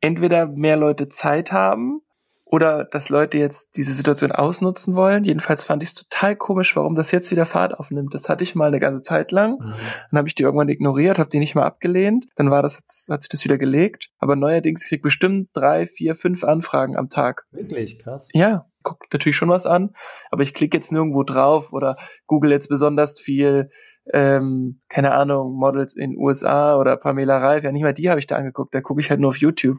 entweder 0.00 0.46
mehr 0.46 0.76
Leute 0.76 1.08
Zeit 1.08 1.52
haben 1.52 2.00
oder 2.44 2.84
dass 2.84 3.08
Leute 3.08 3.38
jetzt 3.38 3.76
diese 3.76 3.92
Situation 3.92 4.30
ausnutzen 4.30 4.94
wollen. 4.94 5.24
Jedenfalls 5.24 5.64
fand 5.64 5.82
ich 5.82 5.90
es 5.90 5.94
total 5.96 6.36
komisch, 6.36 6.76
warum 6.76 6.94
das 6.94 7.10
jetzt 7.10 7.30
wieder 7.32 7.44
Fahrt 7.44 7.74
aufnimmt. 7.74 8.14
Das 8.14 8.28
hatte 8.28 8.44
ich 8.44 8.54
mal 8.54 8.68
eine 8.68 8.78
ganze 8.78 9.02
Zeit 9.02 9.32
lang. 9.32 9.58
Mhm. 9.58 9.74
Dann 10.10 10.18
habe 10.18 10.28
ich 10.28 10.36
die 10.36 10.44
irgendwann 10.44 10.68
ignoriert, 10.68 11.18
habe 11.18 11.28
die 11.28 11.40
nicht 11.40 11.56
mal 11.56 11.64
abgelehnt. 11.64 12.26
Dann 12.36 12.50
war 12.50 12.62
das 12.62 12.78
jetzt, 12.78 13.08
hat 13.08 13.22
sich 13.22 13.30
das 13.30 13.44
wieder 13.44 13.58
gelegt. 13.58 14.10
Aber 14.18 14.36
neuerdings 14.36 14.84
krieg 14.84 14.98
ich 14.98 15.02
bestimmt 15.02 15.50
drei, 15.54 15.86
vier, 15.86 16.14
fünf 16.14 16.44
Anfragen 16.44 16.96
am 16.96 17.08
Tag. 17.08 17.46
Wirklich 17.50 17.98
krass. 17.98 18.28
Ja, 18.32 18.66
guckt 18.86 19.12
natürlich 19.12 19.36
schon 19.36 19.48
was 19.48 19.66
an, 19.66 19.90
aber 20.30 20.42
ich 20.42 20.54
klicke 20.54 20.76
jetzt 20.76 20.92
nirgendwo 20.92 21.24
drauf 21.24 21.72
oder 21.72 21.96
google 22.26 22.52
jetzt 22.52 22.68
besonders 22.68 23.18
viel, 23.18 23.70
ähm, 24.12 24.80
keine 24.88 25.12
Ahnung, 25.12 25.54
Models 25.54 25.96
in 25.96 26.16
USA 26.16 26.78
oder 26.78 26.96
Pamela 26.96 27.38
Reif. 27.38 27.64
Ja, 27.64 27.72
nicht 27.72 27.82
mal 27.82 27.92
die 27.92 28.08
habe 28.08 28.20
ich 28.20 28.26
da 28.26 28.36
angeguckt, 28.36 28.74
da 28.74 28.80
gucke 28.80 29.00
ich 29.00 29.10
halt 29.10 29.20
nur 29.20 29.30
auf 29.30 29.38
YouTube. 29.38 29.78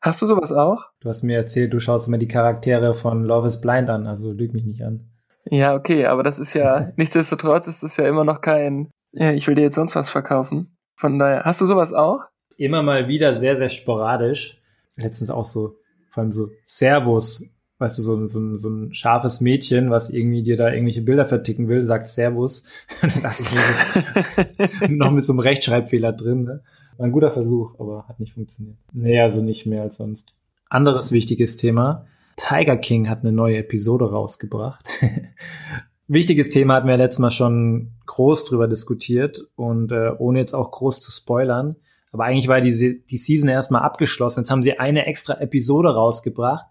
Hast 0.00 0.22
du 0.22 0.26
sowas 0.26 0.52
auch? 0.52 0.86
Du 1.00 1.08
hast 1.08 1.22
mir 1.22 1.36
erzählt, 1.36 1.72
du 1.72 1.80
schaust 1.80 2.08
immer 2.08 2.18
die 2.18 2.28
Charaktere 2.28 2.94
von 2.94 3.24
Love 3.24 3.46
is 3.46 3.60
Blind 3.60 3.90
an, 3.90 4.06
also 4.06 4.32
lüg 4.32 4.52
mich 4.52 4.64
nicht 4.64 4.82
an. 4.82 5.10
Ja, 5.44 5.74
okay, 5.74 6.06
aber 6.06 6.22
das 6.22 6.38
ist 6.38 6.54
ja, 6.54 6.92
nichtsdestotrotz 6.96 7.66
ist 7.66 7.82
das 7.82 7.96
ja 7.96 8.08
immer 8.08 8.24
noch 8.24 8.40
kein, 8.40 8.90
ja, 9.12 9.32
ich 9.32 9.46
will 9.46 9.54
dir 9.54 9.62
jetzt 9.62 9.76
sonst 9.76 9.96
was 9.96 10.08
verkaufen. 10.10 10.76
Von 10.96 11.18
daher, 11.18 11.44
hast 11.44 11.60
du 11.60 11.66
sowas 11.66 11.92
auch? 11.92 12.20
Immer 12.56 12.82
mal 12.82 13.06
wieder 13.06 13.34
sehr, 13.34 13.56
sehr 13.56 13.68
sporadisch. 13.68 14.58
Letztens 14.96 15.28
auch 15.28 15.44
so, 15.44 15.76
vor 16.10 16.22
allem 16.22 16.32
so 16.32 16.48
Servus 16.64 17.44
weißt 17.78 17.98
du, 17.98 18.02
so, 18.02 18.26
so, 18.26 18.56
so 18.56 18.68
ein 18.68 18.94
scharfes 18.94 19.40
Mädchen, 19.40 19.90
was 19.90 20.10
irgendwie 20.10 20.42
dir 20.42 20.56
da 20.56 20.70
irgendwelche 20.70 21.02
Bilder 21.02 21.26
verticken 21.26 21.68
will, 21.68 21.86
sagt 21.86 22.08
Servus. 22.08 22.64
noch 24.88 25.10
mit 25.10 25.24
so 25.24 25.32
einem 25.32 25.40
Rechtschreibfehler 25.40 26.12
drin. 26.12 26.44
Ne? 26.44 26.62
War 26.96 27.06
ein 27.06 27.12
guter 27.12 27.30
Versuch, 27.30 27.78
aber 27.78 28.06
hat 28.08 28.20
nicht 28.20 28.34
funktioniert. 28.34 28.76
Nee, 28.92 29.20
also 29.20 29.42
nicht 29.42 29.66
mehr 29.66 29.82
als 29.82 29.96
sonst. 29.96 30.32
Anderes 30.68 31.12
wichtiges 31.12 31.56
Thema. 31.56 32.06
Tiger 32.36 32.76
King 32.76 33.08
hat 33.08 33.20
eine 33.20 33.32
neue 33.32 33.58
Episode 33.58 34.10
rausgebracht. 34.10 34.86
Wichtiges 36.08 36.50
Thema 36.50 36.74
hatten 36.74 36.88
wir 36.88 36.96
letztes 36.96 37.18
Mal 37.18 37.30
schon 37.30 37.92
groß 38.06 38.44
drüber 38.44 38.68
diskutiert 38.68 39.48
und 39.56 39.90
äh, 39.90 40.12
ohne 40.18 40.38
jetzt 40.38 40.54
auch 40.54 40.70
groß 40.70 41.00
zu 41.00 41.10
spoilern. 41.10 41.76
Aber 42.12 42.24
eigentlich 42.24 42.48
war 42.48 42.60
die, 42.60 43.02
die 43.04 43.18
Season 43.18 43.48
erstmal 43.48 43.82
abgeschlossen. 43.82 44.40
Jetzt 44.40 44.50
haben 44.50 44.62
sie 44.62 44.78
eine 44.78 45.06
extra 45.06 45.40
Episode 45.40 45.94
rausgebracht 45.94 46.66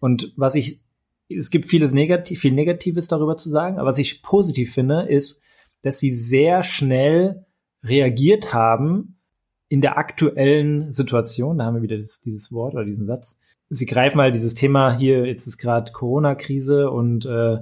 und 0.00 0.32
was 0.36 0.54
ich, 0.54 0.80
es 1.28 1.50
gibt 1.50 1.66
vieles 1.66 1.92
negativ, 1.92 2.40
viel 2.40 2.52
Negatives 2.52 3.08
darüber 3.08 3.36
zu 3.36 3.50
sagen, 3.50 3.78
aber 3.78 3.88
was 3.88 3.98
ich 3.98 4.22
positiv 4.22 4.72
finde, 4.72 5.02
ist, 5.02 5.42
dass 5.82 5.98
sie 5.98 6.12
sehr 6.12 6.62
schnell 6.62 7.46
reagiert 7.82 8.52
haben 8.52 9.18
in 9.68 9.80
der 9.80 9.98
aktuellen 9.98 10.92
Situation. 10.92 11.58
Da 11.58 11.66
haben 11.66 11.76
wir 11.76 11.82
wieder 11.82 11.98
das, 11.98 12.20
dieses 12.20 12.52
Wort 12.52 12.74
oder 12.74 12.84
diesen 12.84 13.06
Satz. 13.06 13.40
Sie 13.70 13.86
greifen 13.86 14.16
mal 14.16 14.32
dieses 14.32 14.54
Thema 14.54 14.96
hier, 14.96 15.26
jetzt 15.26 15.46
ist 15.46 15.58
gerade 15.58 15.92
Corona-Krise 15.92 16.90
und 16.90 17.26
äh, 17.26 17.58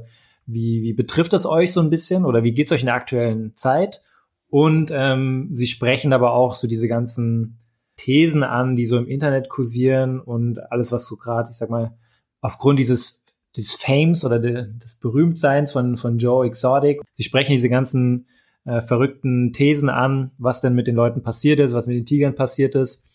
wie, 0.46 0.82
wie 0.82 0.92
betrifft 0.92 1.32
das 1.32 1.46
euch 1.46 1.72
so 1.72 1.80
ein 1.80 1.90
bisschen 1.90 2.24
oder 2.24 2.44
wie 2.44 2.52
geht's 2.52 2.70
euch 2.70 2.80
in 2.80 2.86
der 2.86 2.94
aktuellen 2.94 3.54
Zeit? 3.54 4.02
Und 4.48 4.92
ähm, 4.94 5.48
sie 5.52 5.66
sprechen 5.66 6.12
aber 6.12 6.32
auch 6.32 6.54
so 6.54 6.68
diese 6.68 6.86
ganzen 6.86 7.58
Thesen 7.96 8.44
an, 8.44 8.76
die 8.76 8.86
so 8.86 8.96
im 8.96 9.08
Internet 9.08 9.48
kursieren 9.48 10.20
und 10.20 10.60
alles, 10.70 10.92
was 10.92 11.06
so 11.06 11.16
gerade, 11.16 11.50
ich 11.50 11.56
sag 11.56 11.70
mal, 11.70 11.96
aufgrund 12.40 12.78
dieses 12.78 13.24
des 13.56 13.72
Fames 13.72 14.24
oder 14.24 14.38
de, 14.38 14.66
des 14.72 14.96
Berühmtseins 14.96 15.72
von, 15.72 15.96
von 15.96 16.18
Joe 16.18 16.46
Exotic. 16.46 17.00
Sie 17.14 17.22
sprechen 17.22 17.52
diese 17.52 17.70
ganzen 17.70 18.26
äh, 18.64 18.82
verrückten 18.82 19.52
Thesen 19.52 19.88
an, 19.88 20.32
was 20.38 20.60
denn 20.60 20.74
mit 20.74 20.86
den 20.86 20.94
Leuten 20.94 21.22
passiert 21.22 21.60
ist, 21.60 21.72
was 21.72 21.86
mit 21.86 21.96
den 21.96 22.06
Tigern 22.06 22.34
passiert 22.34 22.74
ist. 22.74 23.08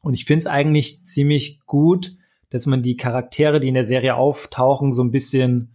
Und 0.00 0.14
ich 0.14 0.24
finde 0.24 0.38
es 0.38 0.46
eigentlich 0.46 1.04
ziemlich 1.04 1.60
gut, 1.66 2.16
dass 2.50 2.66
man 2.66 2.82
die 2.82 2.96
Charaktere, 2.96 3.60
die 3.60 3.68
in 3.68 3.74
der 3.74 3.84
Serie 3.84 4.14
auftauchen, 4.14 4.92
so 4.92 5.02
ein 5.02 5.10
bisschen 5.10 5.72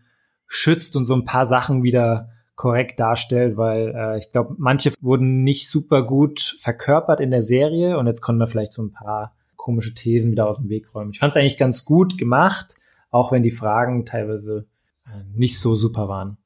schützt 0.48 0.96
und 0.96 1.06
so 1.06 1.14
ein 1.14 1.26
paar 1.26 1.46
Sachen 1.46 1.84
wieder 1.84 2.30
korrekt 2.56 3.00
darstellt, 3.00 3.58
weil 3.58 3.94
äh, 3.96 4.18
ich 4.18 4.32
glaube, 4.32 4.56
manche 4.58 4.94
wurden 5.02 5.44
nicht 5.44 5.70
super 5.70 6.04
gut 6.04 6.58
verkörpert 6.60 7.20
in 7.20 7.32
der 7.32 7.44
Serie 7.44 7.98
und 7.98 8.08
jetzt 8.08 8.22
konnten 8.22 8.40
wir 8.40 8.48
vielleicht 8.48 8.74
so 8.74 8.84
ein 8.84 8.92
paar 8.92 9.36
komische 9.68 9.94
Thesen 9.94 10.32
wieder 10.32 10.48
aus 10.48 10.60
dem 10.60 10.70
Weg 10.70 10.96
räumen. 10.96 11.12
Ich 11.12 11.20
fand 11.20 11.34
es 11.34 11.38
eigentlich 11.38 11.58
ganz 11.58 11.84
gut 11.84 12.18
gemacht, 12.18 12.78
auch 13.12 13.34
wenn 13.34 13.44
die 13.44 13.52
Fragen 13.52 14.06
teilweise 14.06 14.66
äh, 15.06 15.10
nicht 15.36 15.60
so 15.60 15.76
super 15.76 16.08
waren. 16.08 16.38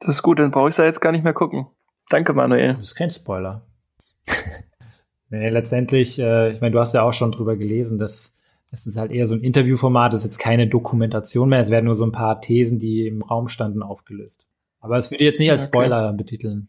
Das 0.00 0.16
ist 0.16 0.22
gut, 0.24 0.40
dann 0.40 0.50
brauche 0.50 0.70
ich 0.70 0.74
da 0.74 0.84
jetzt 0.84 0.98
gar 0.98 1.12
nicht 1.12 1.22
mehr 1.22 1.34
gucken. 1.34 1.68
Danke, 2.10 2.32
Manuel. 2.32 2.74
Das 2.74 2.88
ist 2.88 2.94
kein 2.96 3.12
Spoiler. 3.12 3.64
nee, 5.30 5.50
letztendlich, 5.50 6.18
äh, 6.18 6.50
ich 6.50 6.60
meine, 6.60 6.72
du 6.72 6.80
hast 6.80 6.94
ja 6.94 7.02
auch 7.02 7.12
schon 7.12 7.30
drüber 7.30 7.54
gelesen, 7.54 8.00
dass 8.00 8.40
es 8.72 8.88
ist 8.88 8.96
halt 8.96 9.12
eher 9.12 9.28
so 9.28 9.36
ein 9.36 9.44
Interviewformat, 9.44 10.12
es 10.12 10.22
ist 10.22 10.32
jetzt 10.32 10.38
keine 10.38 10.66
Dokumentation 10.66 11.50
mehr, 11.50 11.60
es 11.60 11.70
werden 11.70 11.84
nur 11.84 11.94
so 11.94 12.04
ein 12.04 12.10
paar 12.10 12.40
Thesen, 12.40 12.80
die 12.80 13.06
im 13.06 13.22
Raum 13.22 13.46
standen, 13.46 13.84
aufgelöst. 13.84 14.48
Aber 14.80 14.98
es 14.98 15.12
würde 15.12 15.22
ich 15.22 15.30
jetzt 15.30 15.38
nicht 15.38 15.52
als 15.52 15.66
Spoiler 15.66 16.08
okay. 16.08 16.16
betiteln. 16.16 16.68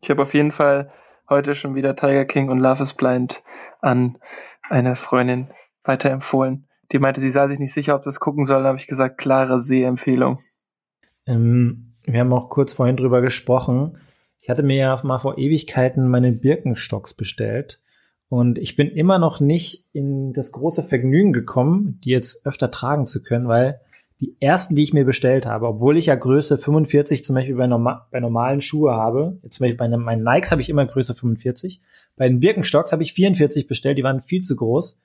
Ich 0.00 0.10
habe 0.10 0.22
auf 0.22 0.34
jeden 0.34 0.50
Fall 0.50 0.90
heute 1.28 1.54
schon 1.54 1.76
wieder 1.76 1.94
Tiger 1.94 2.24
King 2.24 2.48
und 2.48 2.58
Love 2.58 2.82
is 2.82 2.94
Blind 2.94 3.44
an 3.80 4.18
eine 4.68 4.96
Freundin 4.96 5.48
weiterempfohlen. 5.82 6.66
Die 6.92 6.98
meinte, 6.98 7.20
sie 7.20 7.30
sei 7.30 7.48
sich 7.48 7.58
nicht 7.58 7.72
sicher, 7.72 7.94
ob 7.94 8.02
das 8.02 8.20
gucken 8.20 8.44
soll. 8.44 8.62
Da 8.62 8.68
habe 8.68 8.78
ich 8.78 8.86
gesagt, 8.86 9.18
klare 9.18 9.60
Sehempfehlung. 9.60 10.38
Ähm, 11.26 11.94
Wir 12.04 12.20
haben 12.20 12.32
auch 12.32 12.50
kurz 12.50 12.72
vorhin 12.72 12.96
drüber 12.96 13.20
gesprochen. 13.22 13.98
Ich 14.40 14.50
hatte 14.50 14.62
mir 14.62 14.76
ja 14.76 15.00
mal 15.02 15.18
vor 15.18 15.38
Ewigkeiten 15.38 16.08
meine 16.08 16.32
Birkenstocks 16.32 17.14
bestellt. 17.14 17.80
Und 18.28 18.58
ich 18.58 18.76
bin 18.76 18.88
immer 18.90 19.18
noch 19.18 19.40
nicht 19.40 19.86
in 19.92 20.32
das 20.32 20.52
große 20.52 20.82
Vergnügen 20.82 21.32
gekommen, 21.32 22.00
die 22.04 22.10
jetzt 22.10 22.46
öfter 22.46 22.70
tragen 22.70 23.06
zu 23.06 23.22
können, 23.22 23.48
weil 23.48 23.80
die 24.20 24.36
ersten, 24.40 24.74
die 24.74 24.82
ich 24.82 24.92
mir 24.92 25.04
bestellt 25.04 25.46
habe, 25.46 25.66
obwohl 25.66 25.96
ich 25.96 26.06
ja 26.06 26.14
Größe 26.14 26.56
45 26.58 27.24
zum 27.24 27.34
Beispiel 27.34 27.56
bei, 27.56 27.66
norma 27.66 28.06
bei 28.10 28.20
normalen 28.20 28.60
Schuhe 28.60 28.92
habe, 28.92 29.38
jetzt 29.42 29.56
zum 29.56 29.64
Beispiel 29.64 29.76
bei 29.76 29.88
meinen 29.88 30.22
Nikes 30.22 30.50
habe 30.50 30.62
ich 30.62 30.68
immer 30.68 30.86
Größe 30.86 31.14
45, 31.14 31.80
bei 32.16 32.28
den 32.28 32.40
Birkenstocks 32.40 32.92
habe 32.92 33.02
ich 33.02 33.12
44 33.12 33.66
bestellt, 33.66 33.98
die 33.98 34.04
waren 34.04 34.20
viel 34.20 34.42
zu 34.42 34.56
groß. 34.56 35.00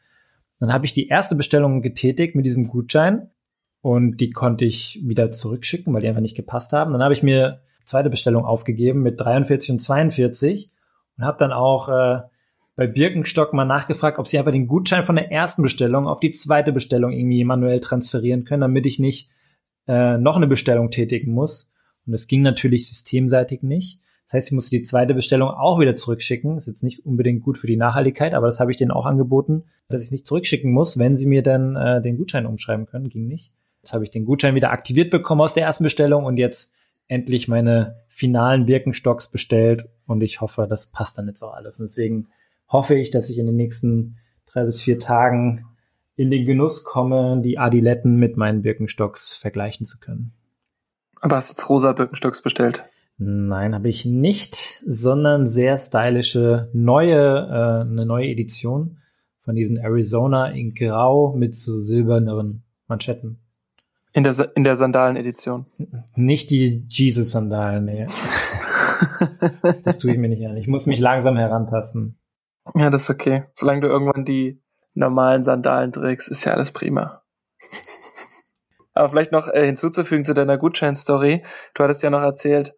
Dann 0.59 0.73
habe 0.73 0.85
ich 0.85 0.93
die 0.93 1.07
erste 1.07 1.35
Bestellung 1.35 1.81
getätigt 1.81 2.35
mit 2.35 2.45
diesem 2.45 2.67
Gutschein 2.67 3.29
und 3.81 4.17
die 4.17 4.31
konnte 4.31 4.65
ich 4.65 4.99
wieder 5.03 5.31
zurückschicken, 5.31 5.93
weil 5.93 6.01
die 6.01 6.07
einfach 6.07 6.21
nicht 6.21 6.35
gepasst 6.35 6.73
haben. 6.73 6.91
Dann 6.91 7.01
habe 7.01 7.13
ich 7.13 7.23
mir 7.23 7.61
zweite 7.85 8.09
Bestellung 8.09 8.45
aufgegeben 8.45 9.01
mit 9.01 9.19
43 9.19 9.71
und 9.71 9.79
42 9.79 10.69
und 11.17 11.23
habe 11.23 11.39
dann 11.39 11.51
auch 11.51 11.89
äh, 11.89 12.21
bei 12.75 12.87
Birkenstock 12.87 13.53
mal 13.53 13.65
nachgefragt, 13.65 14.19
ob 14.19 14.27
sie 14.27 14.37
einfach 14.37 14.51
den 14.51 14.67
Gutschein 14.67 15.03
von 15.03 15.15
der 15.15 15.31
ersten 15.31 15.63
Bestellung 15.63 16.07
auf 16.07 16.19
die 16.19 16.31
zweite 16.31 16.71
Bestellung 16.71 17.11
irgendwie 17.11 17.43
manuell 17.43 17.79
transferieren 17.79 18.45
können, 18.45 18.61
damit 18.61 18.85
ich 18.85 18.99
nicht 18.99 19.29
äh, 19.87 20.17
noch 20.17 20.37
eine 20.37 20.47
Bestellung 20.47 20.91
tätigen 20.91 21.31
muss. 21.31 21.73
Und 22.05 22.13
das 22.13 22.27
ging 22.27 22.41
natürlich 22.41 22.87
systemseitig 22.87 23.63
nicht. 23.63 23.99
Das 24.29 24.37
heißt, 24.37 24.47
ich 24.49 24.53
musste 24.53 24.77
die 24.77 24.83
zweite 24.83 25.15
Bestellung 25.15 25.49
auch 25.49 25.79
wieder 25.79 25.95
zurückschicken. 25.95 26.57
ist 26.57 26.67
jetzt 26.67 26.83
nicht 26.83 27.03
unbedingt 27.03 27.41
gut 27.41 27.57
für 27.57 27.65
die 27.65 27.77
Nachhaltigkeit, 27.77 28.35
aber 28.35 28.45
das 28.45 28.59
habe 28.59 28.69
ich 28.69 28.77
denen 28.77 28.91
auch 28.91 29.07
angeboten, 29.07 29.63
dass 29.87 30.03
ich 30.03 30.09
es 30.09 30.11
nicht 30.11 30.27
zurückschicken 30.27 30.71
muss, 30.71 30.99
wenn 30.99 31.17
sie 31.17 31.25
mir 31.25 31.41
dann 31.41 31.75
äh, 31.75 31.99
den 31.99 32.15
Gutschein 32.15 32.45
umschreiben 32.45 32.85
können. 32.85 33.09
Ging 33.09 33.27
nicht. 33.27 33.51
Jetzt 33.81 33.91
habe 33.91 34.03
ich 34.03 34.11
den 34.11 34.25
Gutschein 34.25 34.53
wieder 34.53 34.71
aktiviert 34.71 35.09
bekommen 35.09 35.41
aus 35.41 35.55
der 35.55 35.63
ersten 35.63 35.83
Bestellung 35.83 36.25
und 36.25 36.37
jetzt 36.37 36.75
endlich 37.07 37.47
meine 37.47 37.95
finalen 38.07 38.67
Birkenstocks 38.67 39.31
bestellt 39.31 39.89
und 40.05 40.21
ich 40.21 40.41
hoffe, 40.41 40.67
das 40.69 40.91
passt 40.91 41.17
dann 41.17 41.27
jetzt 41.27 41.41
auch 41.41 41.53
alles. 41.53 41.79
Und 41.79 41.89
deswegen 41.89 42.27
hoffe 42.67 42.93
ich, 42.93 43.09
dass 43.09 43.31
ich 43.31 43.39
in 43.39 43.47
den 43.47 43.55
nächsten 43.55 44.17
drei 44.45 44.63
bis 44.63 44.79
vier 44.79 44.99
Tagen 44.99 45.65
in 46.15 46.29
den 46.29 46.45
Genuss 46.45 46.83
komme, 46.83 47.41
die 47.43 47.57
Adiletten 47.57 48.17
mit 48.17 48.37
meinen 48.37 48.61
Birkenstocks 48.61 49.35
vergleichen 49.35 49.87
zu 49.87 49.97
können. 49.97 50.33
Aber 51.19 51.37
hast 51.37 51.49
du 51.49 51.53
jetzt 51.53 51.67
rosa 51.67 51.93
Birkenstocks 51.93 52.43
bestellt? 52.43 52.83
Nein, 53.21 53.75
habe 53.75 53.89
ich 53.89 54.05
nicht, 54.05 54.81
sondern 54.87 55.45
sehr 55.45 55.77
stylische 55.77 56.69
neue, 56.71 57.17
äh, 57.17 57.81
eine 57.81 58.05
neue 58.05 58.29
Edition 58.29 58.99
von 59.41 59.55
diesen 59.55 59.75
Arizona 59.75 60.51
in 60.51 60.73
Grau 60.73 61.35
mit 61.35 61.53
so 61.53 61.81
silbernen 61.81 62.63
Manschetten. 62.87 63.39
In 64.13 64.23
der, 64.23 64.33
in 64.55 64.63
der 64.63 64.77
Sandalen-Edition. 64.77 65.65
Nicht 66.15 66.49
die 66.49 66.85
Jesus-Sandalen, 66.87 67.83
nee. 67.83 68.07
das 69.83 69.99
tue 69.99 70.13
ich 70.13 70.17
mir 70.17 70.29
nicht 70.29 70.47
an. 70.47 70.55
Ich 70.55 70.69
muss 70.69 70.85
mich 70.85 70.99
langsam 70.99 71.35
herantasten. 71.35 72.17
Ja, 72.73 72.89
das 72.89 73.03
ist 73.03 73.09
okay. 73.09 73.43
Solange 73.53 73.81
du 73.81 73.87
irgendwann 73.87 74.23
die 74.23 74.61
normalen 74.93 75.43
Sandalen 75.43 75.91
trägst, 75.91 76.29
ist 76.29 76.45
ja 76.45 76.53
alles 76.53 76.71
prima. 76.71 77.21
Aber 78.93 79.09
vielleicht 79.09 79.33
noch 79.33 79.49
äh, 79.49 79.65
hinzuzufügen 79.65 80.23
zu 80.23 80.33
deiner 80.33 80.57
Gutschein-Story. 80.57 81.43
Du 81.73 81.83
hattest 81.83 82.01
ja 82.01 82.09
noch 82.09 82.21
erzählt, 82.21 82.77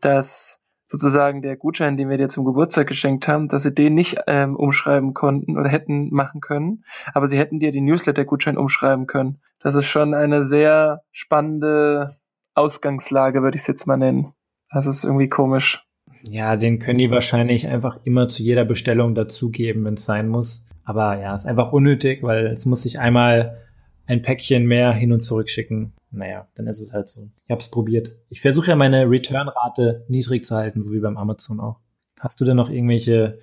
dass 0.00 0.64
sozusagen 0.86 1.42
der 1.42 1.56
Gutschein, 1.56 1.96
den 1.96 2.08
wir 2.08 2.18
dir 2.18 2.28
zum 2.28 2.44
Geburtstag 2.44 2.86
geschenkt 2.86 3.26
haben, 3.26 3.48
dass 3.48 3.62
sie 3.62 3.74
den 3.74 3.94
nicht 3.94 4.18
ähm, 4.26 4.54
umschreiben 4.56 5.14
konnten 5.14 5.58
oder 5.58 5.68
hätten 5.68 6.12
machen 6.12 6.40
können, 6.40 6.84
aber 7.12 7.26
sie 7.26 7.38
hätten 7.38 7.58
dir 7.58 7.72
den 7.72 7.86
Newsletter-Gutschein 7.86 8.56
umschreiben 8.56 9.06
können. 9.06 9.40
Das 9.60 9.74
ist 9.74 9.86
schon 9.86 10.14
eine 10.14 10.44
sehr 10.44 11.02
spannende 11.10 12.16
Ausgangslage, 12.54 13.42
würde 13.42 13.56
ich 13.56 13.62
es 13.62 13.66
jetzt 13.66 13.86
mal 13.86 13.96
nennen. 13.96 14.34
Also 14.68 14.90
ist 14.90 15.04
irgendwie 15.04 15.28
komisch. 15.28 15.84
Ja, 16.22 16.56
den 16.56 16.78
können 16.78 16.98
die 16.98 17.10
wahrscheinlich 17.10 17.66
einfach 17.66 17.98
immer 18.04 18.28
zu 18.28 18.42
jeder 18.42 18.64
Bestellung 18.64 19.14
dazugeben, 19.14 19.84
wenn 19.84 19.94
es 19.94 20.04
sein 20.04 20.28
muss. 20.28 20.64
Aber 20.84 21.18
ja, 21.18 21.34
ist 21.34 21.46
einfach 21.46 21.72
unnötig, 21.72 22.22
weil 22.22 22.46
es 22.46 22.66
muss 22.66 22.82
sich 22.82 22.98
einmal 22.98 23.58
ein 24.06 24.22
Päckchen 24.22 24.66
mehr 24.66 24.92
hin 24.92 25.12
und 25.12 25.22
zurück 25.22 25.48
schicken. 25.48 25.92
Naja, 26.10 26.46
dann 26.54 26.66
ist 26.66 26.80
es 26.80 26.92
halt 26.92 27.08
so. 27.08 27.28
Ich 27.44 27.50
habe 27.50 27.60
es 27.60 27.70
probiert. 27.70 28.12
Ich 28.28 28.40
versuche 28.40 28.68
ja 28.68 28.76
meine 28.76 29.10
Return-Rate 29.10 30.04
niedrig 30.08 30.44
zu 30.44 30.54
halten, 30.54 30.82
so 30.82 30.92
wie 30.92 31.00
beim 31.00 31.16
Amazon 31.16 31.60
auch. 31.60 31.80
Hast 32.20 32.40
du 32.40 32.44
denn 32.44 32.56
noch 32.56 32.70
irgendwelche 32.70 33.38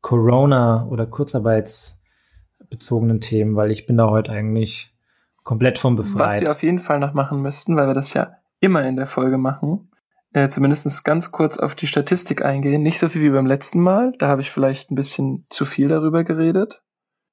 Corona- 0.00 0.86
oder 0.86 1.06
Kurzarbeitsbezogenen 1.06 3.20
Themen? 3.20 3.56
Weil 3.56 3.70
ich 3.70 3.86
bin 3.86 3.96
da 3.96 4.08
heute 4.08 4.32
eigentlich 4.32 4.94
komplett 5.42 5.78
vom 5.78 5.96
befreit. 5.96 6.36
Was 6.36 6.40
wir 6.40 6.50
auf 6.50 6.62
jeden 6.62 6.78
Fall 6.78 6.98
noch 6.98 7.12
machen 7.12 7.42
müssten, 7.42 7.76
weil 7.76 7.86
wir 7.86 7.94
das 7.94 8.14
ja 8.14 8.36
immer 8.60 8.84
in 8.84 8.96
der 8.96 9.06
Folge 9.06 9.38
machen, 9.38 9.90
äh, 10.32 10.48
zumindest 10.48 11.04
ganz 11.04 11.30
kurz 11.30 11.58
auf 11.58 11.74
die 11.74 11.86
Statistik 11.86 12.44
eingehen. 12.44 12.82
Nicht 12.82 12.98
so 12.98 13.08
viel 13.08 13.22
wie 13.22 13.30
beim 13.30 13.46
letzten 13.46 13.80
Mal. 13.80 14.14
Da 14.18 14.28
habe 14.28 14.40
ich 14.40 14.50
vielleicht 14.50 14.90
ein 14.90 14.96
bisschen 14.96 15.46
zu 15.50 15.64
viel 15.64 15.88
darüber 15.88 16.24
geredet, 16.24 16.82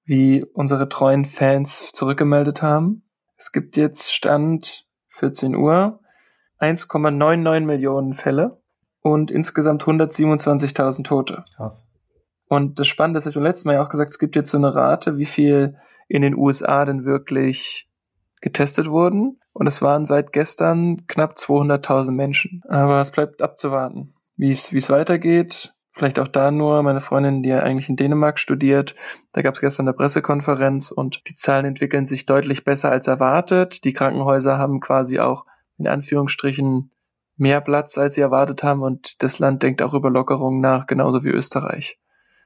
wie 0.05 0.43
unsere 0.53 0.89
treuen 0.89 1.25
Fans 1.25 1.91
zurückgemeldet 1.93 2.61
haben. 2.61 3.03
Es 3.37 3.51
gibt 3.51 3.77
jetzt 3.77 4.13
Stand 4.13 4.85
14 5.09 5.55
Uhr 5.55 5.99
1,99 6.59 7.61
Millionen 7.61 8.13
Fälle 8.13 8.61
und 9.01 9.31
insgesamt 9.31 9.83
127.000 9.83 11.03
Tote. 11.03 11.45
Krass. 11.55 11.87
Und 12.47 12.79
das 12.79 12.87
Spannende 12.87 13.17
ist, 13.17 13.25
ich 13.25 13.35
habe 13.35 13.47
letztes 13.47 13.65
Mal 13.65 13.75
ja 13.75 13.83
auch 13.83 13.89
gesagt, 13.89 14.11
es 14.11 14.19
gibt 14.19 14.35
jetzt 14.35 14.51
so 14.51 14.57
eine 14.57 14.75
Rate, 14.75 15.17
wie 15.17 15.25
viel 15.25 15.77
in 16.07 16.21
den 16.21 16.35
USA 16.35 16.83
denn 16.85 17.05
wirklich 17.05 17.89
getestet 18.41 18.89
wurden. 18.89 19.39
Und 19.53 19.67
es 19.67 19.81
waren 19.81 20.05
seit 20.05 20.33
gestern 20.33 21.07
knapp 21.07 21.35
200.000 21.35 22.11
Menschen. 22.11 22.61
Aber 22.67 22.99
es 23.01 23.11
bleibt 23.11 23.41
abzuwarten, 23.41 24.13
wie 24.35 24.51
es, 24.51 24.73
wie 24.73 24.79
es 24.79 24.89
weitergeht. 24.89 25.73
Vielleicht 26.01 26.17
auch 26.17 26.27
da 26.27 26.49
nur 26.49 26.81
meine 26.81 26.99
Freundin, 26.99 27.43
die 27.43 27.49
ja 27.49 27.59
eigentlich 27.59 27.87
in 27.87 27.95
Dänemark 27.95 28.39
studiert. 28.39 28.95
Da 29.33 29.43
gab 29.43 29.53
es 29.53 29.61
gestern 29.61 29.87
eine 29.87 29.93
Pressekonferenz 29.93 30.89
und 30.89 31.21
die 31.27 31.35
Zahlen 31.35 31.63
entwickeln 31.63 32.07
sich 32.07 32.25
deutlich 32.25 32.63
besser 32.63 32.89
als 32.89 33.05
erwartet. 33.05 33.83
Die 33.83 33.93
Krankenhäuser 33.93 34.57
haben 34.57 34.79
quasi 34.79 35.19
auch 35.19 35.45
in 35.77 35.87
Anführungsstrichen 35.87 36.89
mehr 37.37 37.61
Platz, 37.61 37.99
als 37.99 38.15
sie 38.15 38.21
erwartet 38.21 38.63
haben 38.63 38.81
und 38.81 39.21
das 39.21 39.37
Land 39.37 39.61
denkt 39.61 39.83
auch 39.83 39.93
über 39.93 40.09
Lockerungen 40.09 40.59
nach, 40.59 40.87
genauso 40.87 41.23
wie 41.23 41.29
Österreich. 41.29 41.99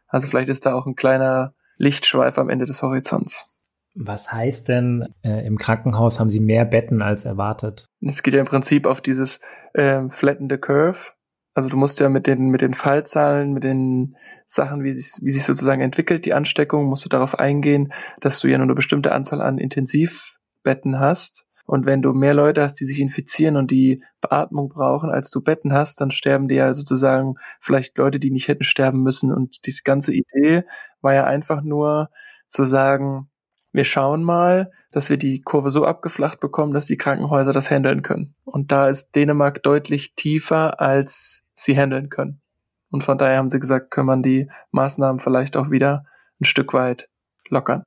Also 0.10 0.28
vielleicht 0.28 0.50
ist 0.50 0.66
da 0.66 0.76
auch 0.76 0.86
ein 0.86 0.98
kleiner 0.98 1.54
Lichtschweif 1.78 2.38
am 2.38 2.50
Ende 2.50 2.66
des 2.66 2.82
Horizonts. 2.82 3.56
Was 3.94 4.34
heißt 4.34 4.68
denn, 4.68 5.16
äh, 5.24 5.48
im 5.48 5.58
Krankenhaus 5.58 6.20
haben 6.20 6.30
Sie 6.30 6.42
mehr 6.42 6.66
Betten 6.66 7.02
als 7.02 7.24
erwartet? 7.24 7.88
Es 8.02 8.22
geht 8.22 8.34
ja 8.34 8.42
im 8.42 8.48
Prinzip 8.48 8.86
auf 8.86 9.00
dieses 9.00 9.40
äh, 9.74 10.10
Flatten 10.10 10.50
the 10.50 10.58
Curve. 10.58 11.14
Also 11.56 11.70
du 11.70 11.78
musst 11.78 12.02
ja 12.02 12.10
mit 12.10 12.28
den, 12.28 12.50
mit 12.50 12.60
den 12.60 12.74
Fallzahlen, 12.74 13.54
mit 13.54 13.64
den 13.64 14.18
Sachen, 14.46 14.84
wie 14.84 14.94
sich, 14.94 15.14
wie 15.22 15.32
sich 15.32 15.46
sozusagen 15.46 15.82
entwickelt, 15.82 16.26
die 16.26 16.34
Ansteckung, 16.34 16.86
musst 16.86 17.06
du 17.06 17.10
darauf 17.10 17.40
eingehen, 17.40 17.94
dass 18.20 18.42
du 18.42 18.50
ja 18.50 18.58
nur 18.58 18.66
eine 18.66 18.76
bestimmte 18.76 19.14
Anzahl 19.14 19.42
an 19.42 19.58
Intensivbetten 19.58 21.00
hast. 21.00 21.48
Und 21.66 21.86
wenn 21.86 22.02
du 22.02 22.12
mehr 22.12 22.34
Leute 22.34 22.62
hast, 22.62 22.76
die 22.82 22.86
sich 22.86 23.00
infizieren 23.00 23.56
und 23.56 23.72
die 23.72 24.04
Beatmung 24.20 24.68
brauchen, 24.68 25.10
als 25.10 25.32
du 25.32 25.42
Betten 25.42 25.72
hast, 25.72 26.02
dann 26.02 26.12
sterben 26.12 26.50
dir 26.50 26.58
ja 26.58 26.74
sozusagen 26.74 27.36
vielleicht 27.62 27.98
Leute, 27.98 28.20
die 28.20 28.32
nicht 28.32 28.50
hätten 28.50 28.66
sterben 28.66 29.02
müssen. 29.02 29.34
Und 29.34 29.66
die 29.66 29.74
ganze 29.86 30.14
Idee 30.14 30.66
war 31.00 31.14
ja 31.14 31.24
einfach 31.24 31.62
nur 31.64 32.10
zu 32.48 32.66
sagen, 32.66 33.30
wir 33.76 33.84
schauen 33.84 34.24
mal, 34.24 34.72
dass 34.92 35.10
wir 35.10 35.18
die 35.18 35.42
Kurve 35.42 35.70
so 35.70 35.86
abgeflacht 35.86 36.40
bekommen, 36.40 36.74
dass 36.74 36.86
die 36.86 36.98
Krankenhäuser 36.98 37.52
das 37.52 37.70
handeln 37.70 38.02
können. 38.02 38.34
Und 38.46 38.72
da 38.72 38.88
ist 38.88 39.16
Dänemark 39.16 39.62
deutlich 39.64 40.16
tiefer, 40.16 40.80
als 40.80 41.50
sie 41.54 41.78
handeln 41.78 42.10
können. 42.10 42.42
Und 42.90 43.04
von 43.04 43.18
daher 43.18 43.38
haben 43.38 43.50
sie 43.50 43.60
gesagt, 43.60 43.92
können 43.92 44.08
man 44.08 44.24
die 44.24 44.50
Maßnahmen 44.72 45.20
vielleicht 45.20 45.58
auch 45.58 45.70
wieder 45.70 46.06
ein 46.40 46.46
Stück 46.46 46.74
weit 46.74 47.10
lockern. 47.50 47.84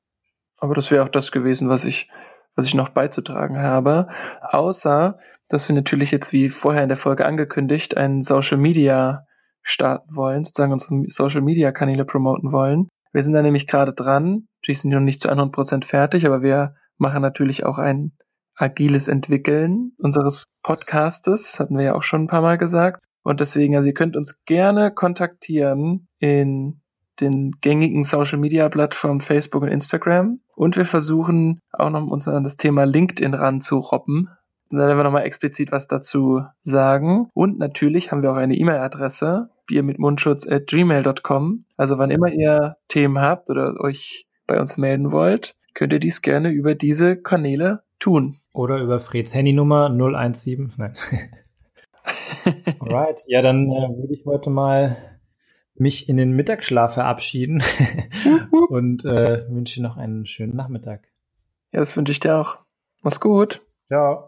Aber 0.58 0.74
das 0.74 0.90
wäre 0.90 1.02
auch 1.02 1.08
das 1.08 1.32
gewesen, 1.32 1.70
was 1.70 1.84
ich, 1.84 2.10
was 2.54 2.66
ich 2.66 2.74
noch 2.74 2.90
beizutragen 2.90 3.58
habe. 3.58 4.08
Außer, 4.42 5.18
dass 5.48 5.68
wir 5.68 5.74
natürlich 5.74 6.10
jetzt 6.10 6.34
wie 6.34 6.50
vorher 6.50 6.82
in 6.82 6.90
der 6.90 6.98
Folge 6.98 7.24
angekündigt, 7.24 7.96
einen 7.96 8.22
Social 8.22 8.58
Media 8.58 9.24
starten 9.62 10.14
wollen, 10.14 10.44
sozusagen 10.44 10.72
unsere 10.72 11.04
Social 11.08 11.40
Media 11.40 11.72
Kanäle 11.72 12.04
promoten 12.04 12.52
wollen. 12.52 12.88
Wir 13.12 13.22
sind 13.22 13.32
da 13.32 13.42
nämlich 13.42 13.66
gerade 13.66 13.92
dran. 13.92 14.48
Natürlich 14.60 14.80
sind 14.80 14.90
wir 14.90 14.98
noch 14.98 15.04
nicht 15.04 15.22
zu 15.22 15.30
100% 15.30 15.84
fertig, 15.84 16.26
aber 16.26 16.42
wir 16.42 16.74
machen 16.96 17.22
natürlich 17.22 17.64
auch 17.64 17.78
ein 17.78 18.12
agiles 18.54 19.08
Entwickeln 19.08 19.92
unseres 19.98 20.48
Podcastes. 20.62 21.44
Das 21.44 21.60
hatten 21.60 21.76
wir 21.76 21.84
ja 21.84 21.94
auch 21.94 22.02
schon 22.02 22.24
ein 22.24 22.28
paar 22.28 22.42
Mal 22.42 22.58
gesagt. 22.58 23.02
Und 23.22 23.40
deswegen, 23.40 23.76
also 23.76 23.86
ihr 23.86 23.94
könnt 23.94 24.16
uns 24.16 24.44
gerne 24.44 24.90
kontaktieren 24.90 26.08
in 26.18 26.80
den 27.20 27.52
gängigen 27.60 28.04
Social 28.04 28.38
Media 28.38 28.68
Plattformen 28.68 29.20
Facebook 29.20 29.62
und 29.62 29.68
Instagram. 29.68 30.40
Und 30.54 30.76
wir 30.76 30.84
versuchen 30.84 31.60
auch 31.72 31.90
noch 31.90 32.06
uns 32.06 32.28
an 32.28 32.44
das 32.44 32.56
Thema 32.56 32.84
LinkedIn 32.84 33.34
ranzuroppen. 33.34 34.28
Da 34.70 34.78
werden 34.78 34.98
wir 34.98 35.04
nochmal 35.04 35.24
explizit 35.24 35.72
was 35.72 35.88
dazu 35.88 36.42
sagen. 36.62 37.28
Und 37.34 37.58
natürlich 37.58 38.12
haben 38.12 38.22
wir 38.22 38.32
auch 38.32 38.36
eine 38.36 38.54
E-Mail-Adresse, 38.54 39.50
bier 39.68 39.84
mit 39.84 40.00
Mundschutz 40.00 40.48
at 40.48 40.66
gmail.com. 40.66 41.64
Also 41.76 41.98
wann 41.98 42.10
immer 42.10 42.32
ihr 42.32 42.76
Themen 42.88 43.20
habt 43.20 43.50
oder 43.50 43.80
euch 43.80 44.26
bei 44.48 44.58
uns 44.58 44.76
melden 44.76 45.12
wollt, 45.12 45.54
könnt 45.74 45.92
ihr 45.92 46.00
dies 46.00 46.22
gerne 46.22 46.48
über 46.50 46.74
diese 46.74 47.16
Kanäle 47.16 47.84
tun. 48.00 48.36
Oder 48.52 48.78
über 48.78 48.98
Freds 48.98 49.32
Handynummer 49.32 49.88
017. 49.88 50.72
Nein. 50.76 50.96
Alright, 52.80 53.22
ja, 53.26 53.42
dann 53.42 53.66
äh, 53.66 53.96
würde 53.96 54.14
ich 54.14 54.24
heute 54.24 54.50
mal 54.50 54.96
mich 55.74 56.08
in 56.08 56.16
den 56.16 56.32
Mittagsschlaf 56.32 56.94
verabschieden 56.94 57.62
und 58.68 59.04
äh, 59.04 59.44
wünsche 59.48 59.82
noch 59.82 59.96
einen 59.96 60.26
schönen 60.26 60.56
Nachmittag. 60.56 61.08
Ja, 61.72 61.78
das 61.80 61.96
wünsche 61.96 62.12
ich 62.12 62.20
dir 62.20 62.36
auch. 62.36 62.58
Mach's 63.02 63.20
gut. 63.20 63.62
Ciao. 63.86 64.24